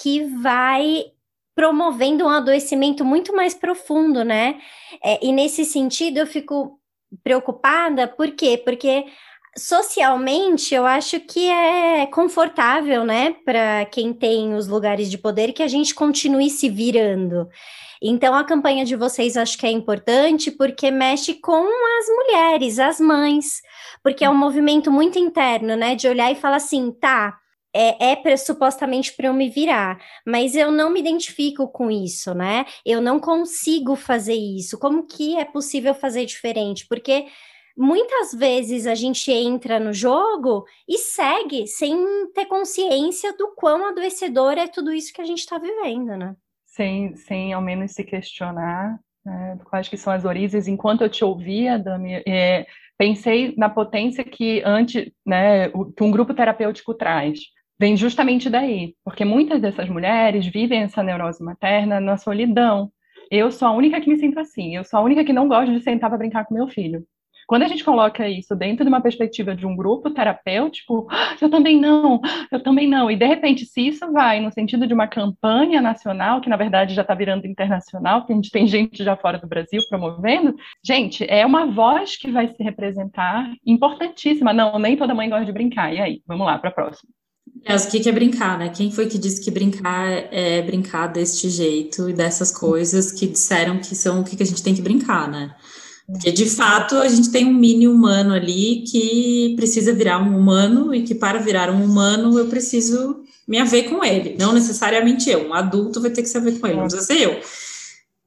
que 0.00 0.24
vai 0.40 1.04
promovendo 1.58 2.24
um 2.24 2.28
adoecimento 2.28 3.04
muito 3.04 3.34
mais 3.34 3.52
profundo, 3.52 4.22
né? 4.22 4.60
É, 5.04 5.18
e 5.26 5.32
nesse 5.32 5.64
sentido, 5.64 6.18
eu 6.18 6.26
fico 6.26 6.78
preocupada, 7.24 8.06
por 8.06 8.30
quê? 8.30 8.62
Porque 8.64 9.06
socialmente 9.56 10.72
eu 10.72 10.86
acho 10.86 11.18
que 11.18 11.50
é 11.50 12.06
confortável, 12.06 13.04
né, 13.04 13.34
para 13.44 13.84
quem 13.86 14.12
tem 14.12 14.54
os 14.54 14.68
lugares 14.68 15.10
de 15.10 15.18
poder 15.18 15.52
que 15.52 15.64
a 15.64 15.66
gente 15.66 15.92
continue 15.96 16.48
se 16.48 16.68
virando. 16.68 17.48
Então 18.00 18.36
a 18.36 18.44
campanha 18.44 18.84
de 18.84 18.94
vocês 18.94 19.36
acho 19.36 19.58
que 19.58 19.66
é 19.66 19.70
importante 19.72 20.52
porque 20.52 20.92
mexe 20.92 21.34
com 21.34 21.66
as 21.66 22.06
mulheres, 22.06 22.78
as 22.78 23.00
mães, 23.00 23.60
porque 24.00 24.24
é 24.24 24.30
um 24.30 24.36
movimento 24.36 24.92
muito 24.92 25.18
interno, 25.18 25.74
né, 25.74 25.96
de 25.96 26.06
olhar 26.06 26.30
e 26.30 26.36
falar 26.36 26.58
assim, 26.58 26.92
tá, 26.92 27.36
é, 27.74 28.12
é 28.12 28.36
supostamente 28.36 29.14
para 29.14 29.28
eu 29.28 29.34
me 29.34 29.48
virar, 29.48 29.98
mas 30.26 30.54
eu 30.54 30.70
não 30.70 30.90
me 30.90 31.00
identifico 31.00 31.68
com 31.68 31.90
isso, 31.90 32.34
né? 32.34 32.64
Eu 32.84 33.00
não 33.00 33.20
consigo 33.20 33.94
fazer 33.94 34.34
isso. 34.34 34.78
Como 34.78 35.06
que 35.06 35.36
é 35.36 35.44
possível 35.44 35.94
fazer 35.94 36.24
diferente? 36.24 36.86
Porque 36.88 37.26
muitas 37.76 38.32
vezes 38.32 38.86
a 38.86 38.94
gente 38.94 39.30
entra 39.30 39.78
no 39.78 39.92
jogo 39.92 40.64
e 40.88 40.98
segue 40.98 41.66
sem 41.66 41.96
ter 42.34 42.46
consciência 42.46 43.36
do 43.36 43.54
quão 43.54 43.86
adoecedor 43.86 44.52
é 44.52 44.66
tudo 44.66 44.92
isso 44.92 45.12
que 45.12 45.20
a 45.20 45.26
gente 45.26 45.40
está 45.40 45.58
vivendo, 45.58 46.16
né? 46.16 46.34
Sem, 46.66 47.14
sem 47.16 47.52
ao 47.52 47.62
menos 47.62 47.92
se 47.92 48.04
questionar 48.04 48.98
né, 49.24 49.58
quais 49.64 49.88
que 49.88 49.96
são 49.96 50.12
as 50.12 50.24
origens. 50.24 50.68
Enquanto 50.68 51.02
eu 51.02 51.08
te 51.08 51.24
ouvia, 51.24 51.78
Dami, 51.78 52.22
é, 52.26 52.66
pensei 52.96 53.54
na 53.56 53.68
potência 53.68 54.24
que 54.24 54.62
antes, 54.64 55.10
né, 55.26 55.68
que 55.68 56.02
um 56.02 56.10
grupo 56.10 56.34
terapêutico 56.34 56.94
traz 56.94 57.40
vem 57.78 57.96
justamente 57.96 58.50
daí, 58.50 58.94
porque 59.04 59.24
muitas 59.24 59.60
dessas 59.60 59.88
mulheres 59.88 60.46
vivem 60.46 60.82
essa 60.82 61.02
neurose 61.02 61.42
materna 61.42 62.00
na 62.00 62.16
solidão. 62.16 62.90
Eu 63.30 63.52
sou 63.52 63.68
a 63.68 63.72
única 63.72 64.00
que 64.00 64.08
me 64.08 64.18
sinto 64.18 64.40
assim, 64.40 64.76
eu 64.76 64.84
sou 64.84 65.00
a 65.00 65.02
única 65.02 65.24
que 65.24 65.32
não 65.32 65.48
gosto 65.48 65.72
de 65.72 65.80
sentar 65.80 66.10
para 66.10 66.18
brincar 66.18 66.44
com 66.46 66.54
meu 66.54 66.68
filho. 66.68 67.04
Quando 67.48 67.62
a 67.62 67.68
gente 67.68 67.82
coloca 67.82 68.28
isso 68.28 68.54
dentro 68.54 68.84
de 68.84 68.90
uma 68.90 69.00
perspectiva 69.00 69.56
de 69.56 69.66
um 69.66 69.74
grupo 69.74 70.10
terapêutico, 70.10 71.06
ah, 71.10 71.34
eu 71.40 71.48
também 71.48 71.80
não, 71.80 72.20
eu 72.52 72.62
também 72.62 72.86
não. 72.86 73.10
E 73.10 73.16
de 73.16 73.24
repente, 73.24 73.64
se 73.64 73.86
isso 73.88 74.12
vai 74.12 74.38
no 74.38 74.52
sentido 74.52 74.86
de 74.86 74.92
uma 74.92 75.08
campanha 75.08 75.80
nacional, 75.80 76.42
que 76.42 76.50
na 76.50 76.58
verdade 76.58 76.94
já 76.94 77.00
está 77.00 77.14
virando 77.14 77.46
internacional, 77.46 78.26
que 78.26 78.34
a 78.34 78.36
gente 78.36 78.50
tem 78.50 78.66
gente 78.66 79.02
já 79.02 79.16
fora 79.16 79.38
do 79.38 79.48
Brasil 79.48 79.80
promovendo, 79.88 80.54
gente, 80.84 81.24
é 81.26 81.46
uma 81.46 81.64
voz 81.64 82.18
que 82.18 82.30
vai 82.30 82.48
se 82.48 82.62
representar 82.62 83.50
importantíssima. 83.64 84.52
Não, 84.52 84.78
nem 84.78 84.94
toda 84.94 85.14
mãe 85.14 85.30
gosta 85.30 85.46
de 85.46 85.52
brincar. 85.52 85.94
E 85.94 86.02
aí, 86.02 86.22
vamos 86.26 86.46
lá 86.46 86.58
para 86.58 86.68
a 86.68 86.74
próxima. 86.74 87.10
É, 87.64 87.76
o 87.76 87.88
que, 87.88 88.08
é 88.08 88.12
brincar, 88.12 88.58
né? 88.58 88.68
Quem 88.68 88.90
foi 88.90 89.06
que 89.06 89.18
disse 89.18 89.40
que 89.40 89.50
brincar 89.50 90.08
é 90.32 90.62
brincar 90.62 91.06
deste 91.08 91.48
jeito 91.48 92.08
e 92.08 92.12
dessas 92.12 92.50
coisas 92.50 93.12
que 93.12 93.26
disseram 93.26 93.78
que 93.78 93.94
são 93.94 94.20
o 94.20 94.24
que, 94.24 94.36
que 94.36 94.42
a 94.42 94.46
gente 94.46 94.62
tem 94.62 94.74
que 94.74 94.82
brincar, 94.82 95.30
né? 95.30 95.54
Porque 96.10 96.32
de 96.32 96.46
fato 96.46 96.96
a 96.96 97.08
gente 97.08 97.30
tem 97.30 97.44
um 97.46 97.52
mini 97.52 97.86
humano 97.86 98.32
ali 98.32 98.82
que 98.90 99.52
precisa 99.56 99.92
virar 99.92 100.18
um 100.18 100.38
humano 100.38 100.94
e 100.94 101.02
que 101.02 101.14
para 101.14 101.38
virar 101.38 101.70
um 101.70 101.84
humano 101.84 102.38
eu 102.38 102.46
preciso 102.46 103.22
me 103.46 103.58
haver 103.58 103.90
com 103.90 104.02
ele, 104.02 104.34
não 104.38 104.52
necessariamente 104.52 105.28
eu. 105.28 105.48
Um 105.48 105.54
adulto 105.54 106.00
vai 106.00 106.10
ter 106.10 106.22
que 106.22 106.28
se 106.28 106.38
haver 106.38 106.58
com 106.58 106.66
ele, 106.66 106.76
não 106.76 106.84
precisa 106.84 107.04
ser 107.04 107.20
eu. 107.20 107.40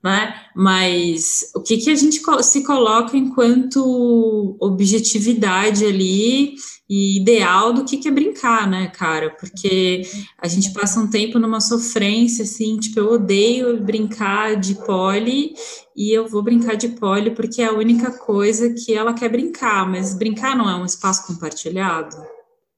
Né? 0.04 0.34
Mas 0.56 1.52
o 1.56 1.62
que, 1.62 1.78
que 1.78 1.90
a 1.90 1.96
gente 1.96 2.22
se 2.44 2.64
coloca 2.64 3.18
enquanto 3.18 4.58
objetividade 4.60 5.86
ali 5.86 6.56
e 6.94 7.16
ideal 7.16 7.72
do 7.72 7.86
que, 7.86 7.96
que 7.96 8.10
é 8.10 8.12
brincar, 8.12 8.70
né, 8.70 8.88
cara? 8.88 9.30
Porque 9.30 10.02
a 10.38 10.46
gente 10.46 10.74
passa 10.74 11.00
um 11.00 11.10
tempo 11.10 11.40
numa 11.40 11.62
sofrência, 11.62 12.44
assim, 12.44 12.78
tipo, 12.78 13.00
eu 13.00 13.14
odeio 13.14 13.82
brincar 13.82 14.58
de 14.58 14.76
pole 14.76 15.54
e 15.96 16.12
eu 16.12 16.28
vou 16.28 16.44
brincar 16.44 16.76
de 16.76 16.90
pole 16.90 17.32
porque 17.32 17.62
é 17.62 17.68
a 17.68 17.74
única 17.74 18.12
coisa 18.12 18.74
que 18.74 18.94
ela 18.94 19.14
quer 19.14 19.30
brincar, 19.30 19.90
mas 19.90 20.14
brincar 20.14 20.54
não 20.54 20.70
é 20.70 20.76
um 20.76 20.84
espaço 20.84 21.26
compartilhado. 21.26 22.14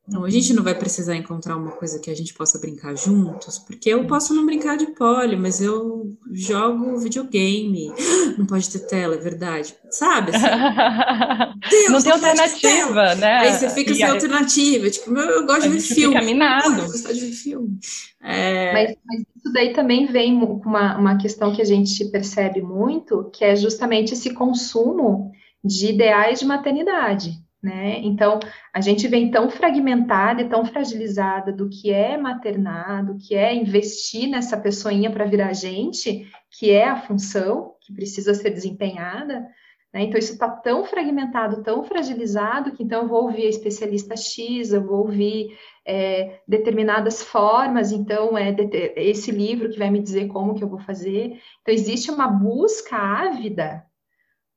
Então, 0.06 0.26
a 0.26 0.30
gente 0.30 0.54
não 0.54 0.62
vai 0.62 0.76
precisar 0.76 1.16
encontrar 1.16 1.56
uma 1.56 1.72
coisa 1.72 1.98
que 1.98 2.10
a 2.10 2.16
gente 2.16 2.34
possa 2.34 2.60
brincar 2.60 2.94
juntos, 2.94 3.58
porque 3.58 3.90
eu 3.90 4.06
posso 4.06 4.34
não 4.34 4.46
brincar 4.46 4.76
de 4.76 4.88
pole, 4.88 5.38
mas 5.38 5.62
eu 5.62 6.18
jogo 6.30 6.98
videogame. 6.98 7.90
Não 8.38 8.48
pode 8.48 8.68
ter 8.70 8.80
tela, 8.80 9.14
é 9.14 9.20
verdade. 9.20 9.76
Sabe? 9.92 10.32
Assim, 10.36 10.44
Deus, 11.70 11.92
não 11.92 12.02
tem 12.02 12.10
não 12.10 12.14
alternativa, 12.14 13.16
né? 13.16 13.38
Aí 13.40 13.54
você 13.54 13.70
fica 13.70 13.92
e 13.92 13.96
sem 13.96 14.06
aí... 14.06 14.12
alternativa. 14.12 14.90
Tipo, 14.90 15.12
eu, 15.16 15.30
eu 15.30 15.46
gosto 15.46 15.62
de 15.64 15.70
ver 15.70 15.80
filme. 15.80 16.16
Fica 16.16 16.26
minado. 16.26 16.82
Eu 16.82 16.88
gosto 16.88 17.14
de 17.14 17.20
ver 17.20 17.32
filme. 17.32 17.78
É... 18.24 18.74
Mas, 18.74 18.98
mas, 19.06 19.20
isso 19.36 19.54
daí 19.54 19.72
também 19.74 20.08
vem 20.08 20.40
com 20.40 20.68
uma, 20.68 20.98
uma 20.98 21.18
questão 21.18 21.54
que 21.54 21.62
a 21.62 21.66
gente 21.66 22.06
percebe 22.06 22.60
muito, 22.60 23.30
que 23.32 23.46
é 23.46 23.56
justamente 23.56 24.14
esse 24.14 24.34
consumo 24.34 25.32
de 25.64 25.90
ideais 25.90 26.40
de 26.40 26.46
maternidade 26.46 27.44
né? 27.64 28.00
Então, 28.00 28.40
a 28.74 28.82
gente 28.82 29.08
vem 29.08 29.32
tão 29.32 29.50
fragmentada 29.50 30.42
e 30.42 30.50
tão 30.50 30.66
fragilizada 30.66 31.54
do 31.54 31.70
que 31.70 31.92
é 31.92 32.18
maternar, 32.18 33.06
do 33.06 33.18
que 33.18 33.36
é 33.36 33.56
investir 33.56 34.28
nessa 34.28 34.58
pessoinha 34.58 35.10
para 35.10 35.24
virar 35.24 35.54
gente, 35.54 36.30
que 36.52 36.72
é 36.72 36.90
a 36.90 36.98
função 36.98 37.76
que 37.80 37.94
precisa 37.94 38.34
ser 38.34 38.50
desempenhada, 38.50 39.48
né? 39.94 40.02
Então, 40.02 40.20
isso 40.20 40.34
está 40.34 40.50
tão 40.50 40.84
fragmentado, 40.84 41.64
tão 41.64 41.84
fragilizado, 41.84 42.72
que 42.72 42.84
então 42.84 43.04
eu 43.04 43.08
vou 43.08 43.24
ouvir 43.24 43.46
a 43.46 43.50
especialista 43.50 44.18
X, 44.18 44.74
eu 44.74 44.84
vou 44.84 45.00
ouvir 45.00 45.58
é, 45.86 46.42
determinadas 46.48 47.22
formas, 47.22 47.92
então 47.92 48.38
é 48.38 48.54
esse 48.98 49.32
livro 49.32 49.70
que 49.70 49.80
vai 49.80 49.90
me 49.90 50.02
dizer 50.02 50.28
como 50.28 50.56
que 50.56 50.64
eu 50.64 50.70
vou 50.70 50.80
fazer. 50.80 51.40
Então, 51.62 51.74
existe 51.74 52.12
uma 52.12 52.28
busca 52.28 52.98
ávida 52.98 53.86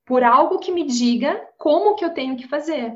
por 0.07 0.23
algo 0.23 0.59
que 0.59 0.73
me 0.73 0.85
diga 0.85 1.39
como 1.59 1.97
que 1.97 2.05
eu 2.05 2.11
tenho 2.11 2.37
que 2.37 2.47
fazer. 2.47 2.95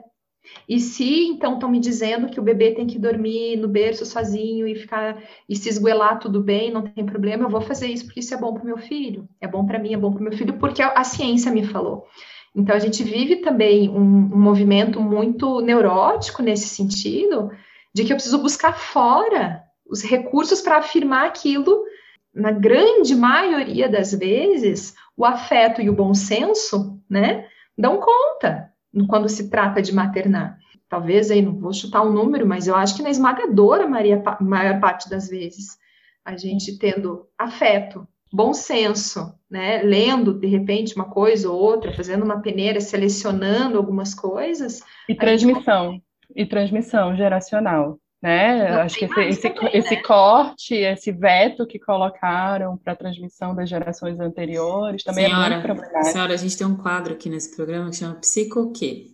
E 0.69 0.79
se 0.81 1.26
então 1.26 1.55
estão 1.55 1.69
me 1.69 1.79
dizendo 1.79 2.29
que 2.29 2.40
o 2.40 2.43
bebê 2.43 2.73
tem 2.73 2.87
que 2.87 2.99
dormir 2.99 3.57
no 3.57 3.69
berço 3.69 4.07
sozinho 4.07 4.67
e 4.67 4.75
ficar 4.75 5.23
e 5.49 5.55
se 5.55 5.69
esguelar 5.69 6.19
tudo 6.19 6.43
bem, 6.43 6.71
não 6.71 6.83
tem 6.83 7.05
problema, 7.05 7.45
eu 7.45 7.50
vou 7.50 7.61
fazer 7.61 7.88
isso 7.88 8.07
porque 8.07 8.21
isso 8.21 8.33
é 8.33 8.37
bom 8.38 8.55
para 8.55 8.62
o 8.62 8.67
meu 8.67 8.79
filho, 8.79 9.29
é 9.40 9.47
bom 9.47 9.67
para 9.67 9.79
mim, 9.79 9.93
é 9.93 9.97
bom 9.97 10.12
para 10.12 10.21
o 10.21 10.23
meu 10.23 10.33
filho, 10.33 10.59
porque 10.59 10.81
a, 10.81 10.93
a, 10.93 11.05
ciência 11.05 11.52
me 11.52 11.67
falou. 11.67 12.07
Então 12.55 12.75
a 12.75 12.79
gente 12.79 13.02
vive 13.05 13.37
também 13.37 13.88
um, 13.88 14.00
um 14.00 14.40
movimento 14.40 15.00
muito 15.00 15.61
neurótico 15.61 16.43
nesse 16.43 16.69
sentido, 16.69 17.50
de 17.95 18.05
que 18.05 18.12
eu 18.12 18.17
preciso 18.17 18.38
buscar 18.38 18.73
fora 18.73 19.62
os 19.88 20.02
recursos 20.02 20.61
para 20.61 20.79
afirmar 20.79 21.26
aquilo. 21.26 21.85
Na 22.33 22.52
grande 22.52 23.14
maioria 23.17 23.88
das 23.88 24.14
vezes, 24.14 24.95
o 25.20 25.24
afeto 25.26 25.82
e 25.82 25.90
o 25.90 25.94
bom 25.94 26.14
senso 26.14 26.98
né, 27.08 27.46
dão 27.76 28.00
conta 28.00 28.72
quando 29.06 29.28
se 29.28 29.50
trata 29.50 29.82
de 29.82 29.92
maternar. 29.92 30.58
Talvez 30.88 31.30
aí, 31.30 31.42
não 31.42 31.58
vou 31.58 31.74
chutar 31.74 32.02
um 32.02 32.10
número, 32.10 32.46
mas 32.46 32.66
eu 32.66 32.74
acho 32.74 32.96
que 32.96 33.02
na 33.02 33.10
esmagadora 33.10 33.86
Maria, 33.86 34.22
maior 34.40 34.80
parte 34.80 35.10
das 35.10 35.28
vezes, 35.28 35.78
a 36.24 36.38
gente 36.38 36.78
tendo 36.78 37.28
afeto, 37.38 38.08
bom 38.32 38.54
senso, 38.54 39.34
né, 39.50 39.82
lendo 39.82 40.32
de 40.32 40.46
repente 40.46 40.96
uma 40.96 41.04
coisa 41.04 41.50
ou 41.50 41.60
outra, 41.60 41.92
fazendo 41.92 42.24
uma 42.24 42.40
peneira, 42.40 42.80
selecionando 42.80 43.76
algumas 43.76 44.14
coisas. 44.14 44.80
E 45.06 45.14
transmissão, 45.14 45.92
gente... 45.92 46.04
e 46.34 46.46
transmissão 46.46 47.14
geracional 47.14 48.00
né? 48.22 48.70
Não 48.70 48.80
Acho 48.82 48.98
que 48.98 49.06
esse, 49.06 49.20
esse, 49.20 49.50
também, 49.50 49.76
esse 49.76 49.94
né? 49.94 50.02
corte, 50.02 50.74
esse 50.74 51.10
veto 51.10 51.66
que 51.66 51.78
colocaram 51.78 52.76
para 52.76 52.92
a 52.92 52.96
transmissão 52.96 53.54
das 53.54 53.68
gerações 53.68 54.20
anteriores 54.20 55.02
também 55.02 55.26
senhora, 55.26 55.46
é 55.46 55.50
muito 55.50 55.62
problemático. 55.64 56.12
Senhora, 56.12 56.34
a 56.34 56.36
gente 56.36 56.56
tem 56.56 56.66
um 56.66 56.76
quadro 56.76 57.14
aqui 57.14 57.30
nesse 57.30 57.56
programa 57.56 57.90
que 57.90 57.96
chama 57.96 58.14
Psico 58.16 58.60
o 58.60 58.72
quê? 58.72 59.06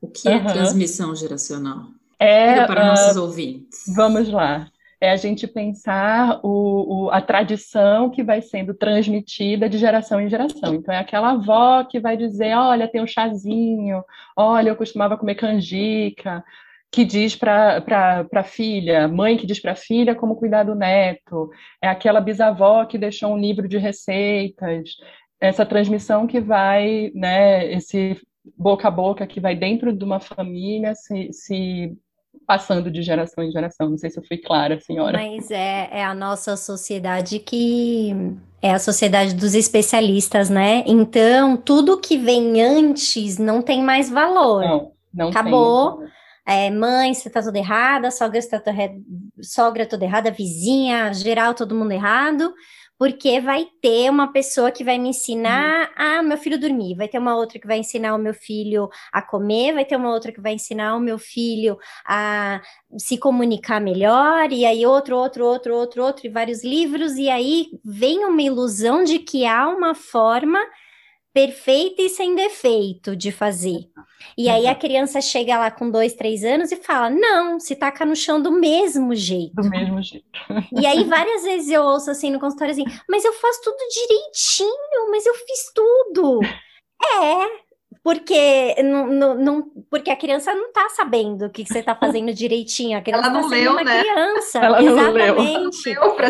O 0.00 0.08
que 0.08 0.28
é 0.28 0.38
transmissão 0.40 1.14
geracional? 1.14 1.86
É, 2.18 2.64
para 2.66 2.84
uh, 2.84 2.86
nossos 2.86 3.16
ouvintes. 3.16 3.84
Vamos 3.94 4.28
lá. 4.28 4.68
É 5.00 5.10
a 5.10 5.16
gente 5.16 5.48
pensar 5.48 6.38
o, 6.44 7.06
o, 7.06 7.10
a 7.10 7.20
tradição 7.20 8.08
que 8.08 8.22
vai 8.22 8.40
sendo 8.40 8.72
transmitida 8.72 9.68
de 9.68 9.76
geração 9.76 10.20
em 10.20 10.28
geração. 10.28 10.74
Então, 10.74 10.94
é 10.94 10.98
aquela 10.98 11.32
avó 11.32 11.82
que 11.82 11.98
vai 11.98 12.16
dizer: 12.16 12.54
olha, 12.54 12.86
tem 12.86 13.02
um 13.02 13.06
chazinho, 13.06 14.04
olha, 14.36 14.68
eu 14.68 14.76
costumava 14.76 15.16
comer 15.16 15.34
canjica, 15.34 16.44
que 16.92 17.06
diz 17.06 17.34
para 17.34 17.82
a 18.34 18.42
filha, 18.42 19.08
mãe 19.08 19.38
que 19.38 19.46
diz 19.46 19.58
para 19.58 19.72
a 19.72 19.76
filha 19.76 20.14
como 20.14 20.36
cuidar 20.36 20.64
do 20.64 20.74
neto, 20.74 21.50
é 21.80 21.88
aquela 21.88 22.20
bisavó 22.20 22.84
que 22.84 22.98
deixou 22.98 23.32
um 23.32 23.38
livro 23.38 23.66
de 23.66 23.78
receitas, 23.78 24.90
essa 25.40 25.64
transmissão 25.64 26.26
que 26.26 26.38
vai, 26.38 27.10
né, 27.14 27.72
esse 27.72 28.20
boca 28.56 28.88
a 28.88 28.90
boca 28.90 29.26
que 29.26 29.40
vai 29.40 29.56
dentro 29.56 29.90
de 29.90 30.04
uma 30.04 30.20
família 30.20 30.94
se, 30.94 31.32
se 31.32 31.96
passando 32.46 32.90
de 32.90 33.00
geração 33.00 33.42
em 33.42 33.50
geração. 33.50 33.88
Não 33.88 33.96
sei 33.96 34.10
se 34.10 34.18
eu 34.18 34.24
fui 34.24 34.36
clara, 34.36 34.78
senhora. 34.78 35.16
Mas 35.16 35.50
é, 35.50 35.88
é 35.92 36.04
a 36.04 36.14
nossa 36.14 36.58
sociedade 36.58 37.38
que 37.38 38.14
é 38.60 38.70
a 38.70 38.78
sociedade 38.78 39.34
dos 39.34 39.54
especialistas, 39.54 40.50
né? 40.50 40.84
Então, 40.86 41.56
tudo 41.56 42.00
que 42.00 42.18
vem 42.18 42.60
antes 42.60 43.38
não 43.38 43.62
tem 43.62 43.82
mais 43.82 44.10
valor. 44.10 44.62
Não, 44.62 44.92
não 45.14 45.28
Acabou. 45.30 45.98
Tem 45.98 46.21
é, 46.46 46.70
mãe, 46.70 47.14
você 47.14 47.30
tá 47.30 47.42
toda 47.42 47.58
errada, 47.58 48.10
sogra 48.10 48.38
está 48.38 48.58
toda, 48.58 48.76
sogra 49.40 49.86
toda 49.86 50.04
errada, 50.04 50.30
vizinha, 50.30 51.12
geral, 51.12 51.54
todo 51.54 51.74
mundo 51.74 51.92
errado, 51.92 52.52
porque 52.98 53.40
vai 53.40 53.66
ter 53.80 54.10
uma 54.10 54.32
pessoa 54.32 54.70
que 54.70 54.84
vai 54.84 54.98
me 54.98 55.08
ensinar 55.10 55.88
uhum. 55.88 56.18
a 56.18 56.22
meu 56.22 56.36
filho 56.38 56.58
dormir, 56.58 56.96
vai 56.96 57.08
ter 57.08 57.18
uma 57.18 57.36
outra 57.36 57.58
que 57.58 57.66
vai 57.66 57.78
ensinar 57.78 58.14
o 58.14 58.18
meu 58.18 58.34
filho 58.34 58.88
a 59.12 59.22
comer, 59.22 59.72
vai 59.72 59.84
ter 59.84 59.96
uma 59.96 60.10
outra 60.12 60.32
que 60.32 60.40
vai 60.40 60.54
ensinar 60.54 60.96
o 60.96 61.00
meu 61.00 61.18
filho 61.18 61.78
a 62.06 62.60
se 62.98 63.18
comunicar 63.18 63.80
melhor, 63.80 64.52
e 64.52 64.64
aí 64.64 64.84
outro, 64.84 65.16
outro, 65.16 65.44
outro, 65.44 65.74
outro, 65.74 66.02
outro, 66.02 66.26
e 66.26 66.30
vários 66.30 66.64
livros, 66.64 67.14
e 67.16 67.28
aí 67.30 67.68
vem 67.84 68.24
uma 68.24 68.42
ilusão 68.42 69.04
de 69.04 69.18
que 69.20 69.46
há 69.46 69.68
uma 69.68 69.94
forma 69.94 70.58
perfeita 71.32 72.02
e 72.02 72.08
sem 72.08 72.34
defeito 72.34 73.16
de 73.16 73.32
fazer. 73.32 73.91
E 74.36 74.48
aí 74.48 74.66
a 74.66 74.74
criança 74.74 75.20
chega 75.20 75.58
lá 75.58 75.70
com 75.70 75.90
dois, 75.90 76.14
três 76.14 76.44
anos 76.44 76.72
e 76.72 76.76
fala: 76.76 77.10
não, 77.10 77.60
se 77.60 77.76
taca 77.76 78.04
no 78.04 78.16
chão 78.16 78.40
do 78.40 78.50
mesmo 78.50 79.14
jeito. 79.14 79.54
Do 79.54 79.68
mesmo 79.68 80.02
jeito. 80.02 80.26
E 80.78 80.86
aí 80.86 81.04
várias 81.04 81.42
vezes 81.42 81.70
eu 81.70 81.82
ouço 81.82 82.10
assim 82.10 82.30
no 82.30 82.40
consultório 82.40 82.72
assim, 82.72 82.84
mas 83.08 83.24
eu 83.24 83.32
faço 83.34 83.60
tudo 83.62 83.76
direitinho, 83.92 85.10
mas 85.10 85.26
eu 85.26 85.34
fiz 85.34 85.72
tudo. 85.74 86.40
É, 87.04 87.71
porque 88.02 88.76
não, 88.82 89.06
não, 89.06 89.34
não, 89.34 89.62
porque 89.90 90.10
a 90.10 90.16
criança 90.16 90.54
não 90.54 90.68
está 90.68 90.88
sabendo 90.90 91.46
o 91.46 91.50
que, 91.50 91.64
você 91.64 91.80
está 91.80 91.94
fazendo 91.94 92.32
direitinho. 92.34 92.98
A 92.98 93.02
criança 93.02 93.26
ela 93.26 93.34
não 93.34 93.48
tá 93.48 93.56
leu, 93.56 93.72
uma 93.72 93.84
né? 93.84 94.00
criança. 94.00 94.58
Ela 94.58 94.82
Exatamente. 94.82 95.06
Não 95.06 95.12
leu 95.12 95.72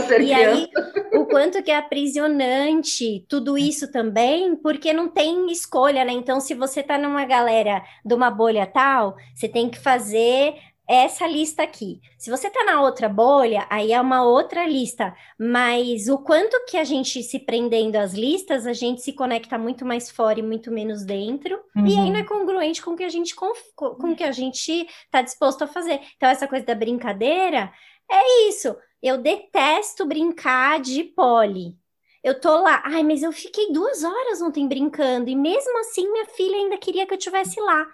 ser 0.03 0.21
e 0.21 0.25
criança. 0.25 0.51
aí, 0.51 0.69
o 1.15 1.27
quanto 1.27 1.63
que 1.63 1.71
é 1.71 1.77
aprisionante 1.77 3.25
tudo 3.29 3.57
isso 3.57 3.91
também, 3.91 4.57
porque 4.57 4.93
não 4.93 5.09
tem 5.09 5.51
escolha, 5.51 6.05
né? 6.05 6.13
Então, 6.13 6.41
se 6.41 6.55
você 6.55 6.81
está 6.81 6.99
numa 6.99 7.25
galera 7.25 7.83
de 8.05 8.15
uma 8.15 8.31
bolha 8.31 8.67
tal, 8.67 9.17
você 9.35 9.49
tem 9.49 9.69
que 9.69 9.79
fazer 9.79 10.55
essa 10.93 11.27
lista 11.27 11.63
aqui. 11.63 12.01
Se 12.19 12.31
você 12.31 12.51
tá 12.51 12.65
na 12.65 12.83
outra 12.83 13.09
bolha, 13.09 13.67
aí 13.71 13.93
é 13.93 14.01
uma 14.01 14.25
outra 14.25 14.67
lista, 14.67 15.15
mas 15.39 16.09
o 16.09 16.19
quanto 16.19 16.65
que 16.67 16.77
a 16.77 16.85
gente 16.85 17.23
se 17.23 17.39
prendendo 17.39 17.97
às 17.97 18.13
listas, 18.13 18.67
a 18.67 18.73
gente 18.73 19.01
se 19.01 19.13
conecta 19.13 19.57
muito 19.57 19.85
mais 19.85 20.11
fora 20.11 20.39
e 20.39 20.43
muito 20.43 20.71
menos 20.71 21.05
dentro, 21.05 21.59
uhum. 21.75 21.87
e 21.87 21.99
aí 21.99 22.11
não 22.11 22.21
é 22.21 22.25
congruente 22.25 22.83
com 22.83 22.93
o 22.93 22.97
que 22.97 23.05
a 23.05 23.09
gente 23.09 23.35
com 23.35 23.53
o 23.77 24.17
que 24.17 24.25
a 24.25 24.33
gente 24.33 24.87
tá 25.11 25.23
disposto 25.23 25.63
a 25.63 25.67
fazer. 25.67 26.01
Então 26.17 26.29
essa 26.29 26.47
coisa 26.47 26.65
da 26.67 26.75
brincadeira 26.75 27.73
é 28.11 28.49
isso. 28.49 28.77
Eu 29.03 29.19
detesto 29.19 30.07
brincar 30.07 30.81
de 30.81 31.05
pole. 31.05 31.77
Eu 32.23 32.41
tô 32.41 32.61
lá, 32.61 32.83
ai, 32.85 33.03
mas 33.03 33.23
eu 33.23 33.33
fiquei 33.33 33.73
duas 33.73 34.05
horas 34.05 34.41
ontem 34.41 34.69
brincando, 34.69 35.29
e 35.29 35.35
mesmo 35.35 35.77
assim 35.81 36.09
minha 36.11 36.27
filha 36.27 36.57
ainda 36.57 36.79
queria 36.79 37.05
que 37.05 37.13
eu 37.13 37.19
estivesse 37.19 37.61
lá. 37.61 37.85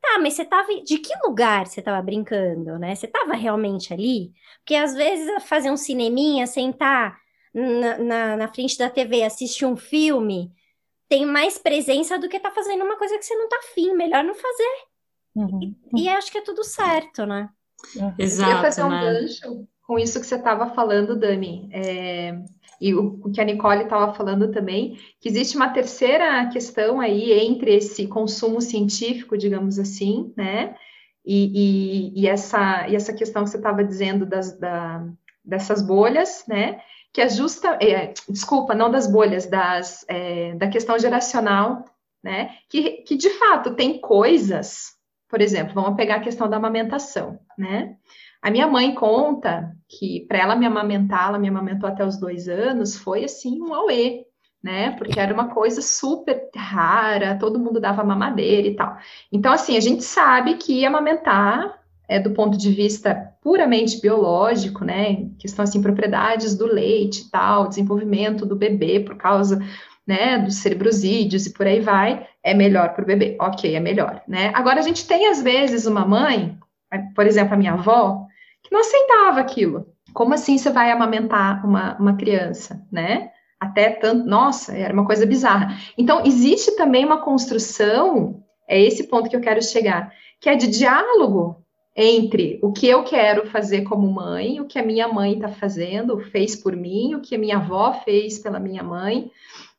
Tá, 0.00 0.18
mas 0.18 0.34
você 0.34 0.44
tava. 0.44 0.68
De 0.82 0.98
que 0.98 1.12
lugar 1.24 1.66
você 1.66 1.82
tava 1.82 2.00
brincando, 2.02 2.78
né? 2.78 2.94
Você 2.94 3.06
tava 3.06 3.34
realmente 3.34 3.92
ali? 3.92 4.32
Porque 4.58 4.74
às 4.74 4.94
vezes 4.94 5.42
fazer 5.44 5.70
um 5.70 5.76
cineminha, 5.76 6.46
sentar 6.46 7.18
na, 7.52 7.98
na, 7.98 8.36
na 8.36 8.48
frente 8.48 8.78
da 8.78 8.88
TV, 8.88 9.24
assistir 9.24 9.66
um 9.66 9.76
filme, 9.76 10.52
tem 11.08 11.26
mais 11.26 11.58
presença 11.58 12.18
do 12.18 12.28
que 12.28 12.38
tá 12.38 12.50
fazendo 12.50 12.84
uma 12.84 12.96
coisa 12.96 13.18
que 13.18 13.24
você 13.24 13.34
não 13.34 13.48
tá 13.48 13.56
afim. 13.56 13.94
Melhor 13.94 14.22
não 14.22 14.34
fazer. 14.34 14.74
Uhum. 15.34 15.74
E, 15.96 16.04
e, 16.04 16.08
acho 16.08 16.30
que 16.30 16.38
é 16.38 16.42
tudo 16.42 16.64
certo, 16.64 17.26
né? 17.26 17.48
Uhum. 17.96 18.14
Exato. 18.18 18.50
Eu 18.50 18.56
queria 18.56 18.62
fazer 18.62 18.84
um 18.84 18.90
né? 18.90 19.00
gancho 19.00 19.68
com 19.82 19.98
isso 19.98 20.20
que 20.20 20.26
você 20.26 20.36
estava 20.36 20.74
falando, 20.74 21.18
Dani. 21.18 21.68
É 21.72 22.34
e 22.80 22.94
o, 22.94 23.20
o 23.24 23.30
que 23.30 23.40
a 23.40 23.44
Nicole 23.44 23.84
estava 23.84 24.14
falando 24.14 24.50
também, 24.50 24.98
que 25.20 25.28
existe 25.28 25.56
uma 25.56 25.70
terceira 25.70 26.48
questão 26.48 27.00
aí 27.00 27.32
entre 27.32 27.74
esse 27.74 28.06
consumo 28.06 28.60
científico, 28.60 29.36
digamos 29.36 29.78
assim, 29.78 30.32
né? 30.36 30.74
E, 31.24 32.12
e, 32.14 32.22
e 32.22 32.28
essa, 32.28 32.88
e 32.88 32.96
essa 32.96 33.12
questão 33.12 33.44
que 33.44 33.50
você 33.50 33.56
estava 33.56 33.84
dizendo 33.84 34.24
das, 34.24 34.58
da, 34.58 35.04
dessas 35.44 35.82
bolhas, 35.82 36.44
né? 36.46 36.80
Que 37.12 37.20
é 37.20 37.28
justa, 37.28 37.78
é, 37.80 38.12
desculpa, 38.28 38.74
não 38.74 38.90
das 38.90 39.06
bolhas, 39.06 39.46
das, 39.46 40.04
é, 40.08 40.54
da 40.54 40.68
questão 40.68 40.98
geracional, 40.98 41.84
né? 42.22 42.56
Que, 42.68 43.02
que 43.02 43.16
de 43.16 43.30
fato 43.30 43.74
tem 43.74 44.00
coisas, 44.00 44.94
por 45.28 45.40
exemplo, 45.40 45.74
vamos 45.74 45.96
pegar 45.96 46.16
a 46.16 46.20
questão 46.20 46.48
da 46.48 46.56
amamentação, 46.56 47.38
né? 47.58 47.96
A 48.40 48.50
minha 48.50 48.66
mãe 48.66 48.94
conta 48.94 49.76
que 49.88 50.24
para 50.28 50.38
ela 50.38 50.56
me 50.56 50.66
amamentar, 50.66 51.28
ela 51.28 51.38
me 51.38 51.48
amamentou 51.48 51.88
até 51.88 52.04
os 52.04 52.16
dois 52.16 52.48
anos, 52.48 52.96
foi 52.96 53.24
assim 53.24 53.60
um 53.60 53.74
auê, 53.74 54.24
né? 54.62 54.92
Porque 54.92 55.18
era 55.18 55.32
uma 55.32 55.48
coisa 55.48 55.82
super 55.82 56.48
rara, 56.54 57.38
todo 57.38 57.58
mundo 57.58 57.80
dava 57.80 58.04
mamadeira 58.04 58.68
e 58.68 58.76
tal. 58.76 58.96
Então, 59.32 59.52
assim, 59.52 59.76
a 59.76 59.80
gente 59.80 60.02
sabe 60.04 60.54
que 60.54 60.84
amamentar 60.84 61.78
é 62.08 62.18
do 62.18 62.30
ponto 62.30 62.56
de 62.56 62.72
vista 62.72 63.34
puramente 63.42 64.00
biológico, 64.00 64.84
né? 64.84 65.28
Questão 65.38 65.62
assim, 65.62 65.82
propriedades 65.82 66.56
do 66.56 66.66
leite 66.66 67.22
e 67.22 67.30
tal, 67.30 67.68
desenvolvimento 67.68 68.46
do 68.46 68.56
bebê 68.56 69.00
por 69.00 69.16
causa 69.16 69.60
né, 70.06 70.38
dos 70.38 70.56
cerebrosídeos 70.56 71.44
e 71.44 71.52
por 71.52 71.66
aí 71.66 71.80
vai, 71.80 72.26
é 72.42 72.54
melhor 72.54 72.94
para 72.94 73.04
o 73.04 73.06
bebê. 73.06 73.36
Ok, 73.38 73.74
é 73.74 73.78
melhor, 73.78 74.22
né? 74.26 74.50
Agora 74.54 74.78
a 74.78 74.82
gente 74.82 75.06
tem 75.06 75.28
às 75.28 75.42
vezes 75.42 75.84
uma 75.84 76.06
mãe, 76.06 76.58
por 77.14 77.26
exemplo, 77.26 77.52
a 77.52 77.58
minha 77.58 77.74
avó, 77.74 78.26
que 78.68 78.74
não 78.74 78.80
aceitava 78.80 79.40
aquilo. 79.40 79.86
Como 80.12 80.34
assim 80.34 80.58
você 80.58 80.70
vai 80.70 80.90
amamentar 80.90 81.64
uma, 81.66 81.96
uma 81.98 82.16
criança, 82.16 82.86
né? 82.92 83.30
Até 83.58 83.90
tanto, 83.90 84.28
nossa, 84.28 84.76
era 84.76 84.92
uma 84.92 85.04
coisa 85.04 85.26
bizarra. 85.26 85.76
Então, 85.96 86.24
existe 86.24 86.76
também 86.76 87.04
uma 87.04 87.22
construção, 87.22 88.42
é 88.68 88.80
esse 88.80 89.08
ponto 89.08 89.28
que 89.28 89.34
eu 89.34 89.40
quero 89.40 89.62
chegar, 89.62 90.12
que 90.40 90.48
é 90.48 90.54
de 90.54 90.68
diálogo 90.68 91.64
entre 91.96 92.60
o 92.62 92.72
que 92.72 92.86
eu 92.86 93.02
quero 93.02 93.48
fazer 93.48 93.82
como 93.82 94.06
mãe, 94.06 94.60
o 94.60 94.66
que 94.66 94.78
a 94.78 94.84
minha 94.84 95.08
mãe 95.08 95.34
está 95.34 95.48
fazendo, 95.48 96.20
fez 96.20 96.54
por 96.54 96.76
mim, 96.76 97.16
o 97.16 97.20
que 97.20 97.34
a 97.34 97.38
minha 97.38 97.56
avó 97.56 97.92
fez 98.04 98.38
pela 98.38 98.60
minha 98.60 98.84
mãe, 98.84 99.32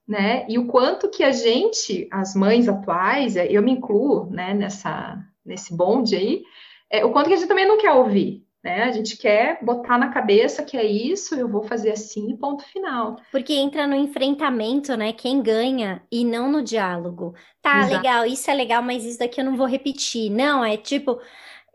né? 0.06 0.46
E 0.50 0.58
o 0.58 0.68
quanto 0.68 1.10
que 1.10 1.24
a 1.24 1.32
gente, 1.32 2.10
as 2.12 2.36
mães 2.36 2.68
atuais, 2.68 3.38
eu 3.38 3.62
me 3.62 3.72
incluo, 3.72 4.30
né, 4.30 4.54
nessa, 4.54 5.18
nesse 5.46 5.74
bonde 5.74 6.16
aí, 6.16 6.42
é, 6.90 7.06
o 7.06 7.12
quanto 7.12 7.28
que 7.28 7.36
a 7.36 7.38
gente 7.38 7.48
também 7.48 7.68
não 7.68 7.78
quer 7.78 7.92
ouvir, 7.92 8.44
né? 8.64 8.84
A 8.84 8.92
gente 8.92 9.18
quer 9.18 9.64
botar 9.64 9.98
na 9.98 10.10
cabeça 10.10 10.64
que 10.64 10.76
é 10.76 10.86
isso, 10.86 11.36
eu 11.36 11.48
vou 11.48 11.64
fazer 11.64 11.92
assim, 11.92 12.36
ponto 12.36 12.64
final. 12.64 13.18
Porque 13.32 13.54
entra 13.54 13.88
no 13.88 13.96
enfrentamento, 13.96 14.96
né? 14.98 15.14
Quem 15.14 15.42
ganha 15.42 16.02
e 16.12 16.26
não 16.26 16.52
no 16.52 16.62
diálogo. 16.62 17.34
Tá, 17.62 17.80
Exato. 17.80 17.96
legal, 17.96 18.26
isso 18.26 18.52
é 18.52 18.54
legal, 18.54 18.82
mas 18.84 19.06
isso 19.06 19.20
daqui 19.20 19.40
eu 19.40 19.46
não 19.46 19.56
vou 19.56 19.68
repetir. 19.68 20.30
Não, 20.30 20.64
é 20.64 20.76
tipo, 20.76 21.20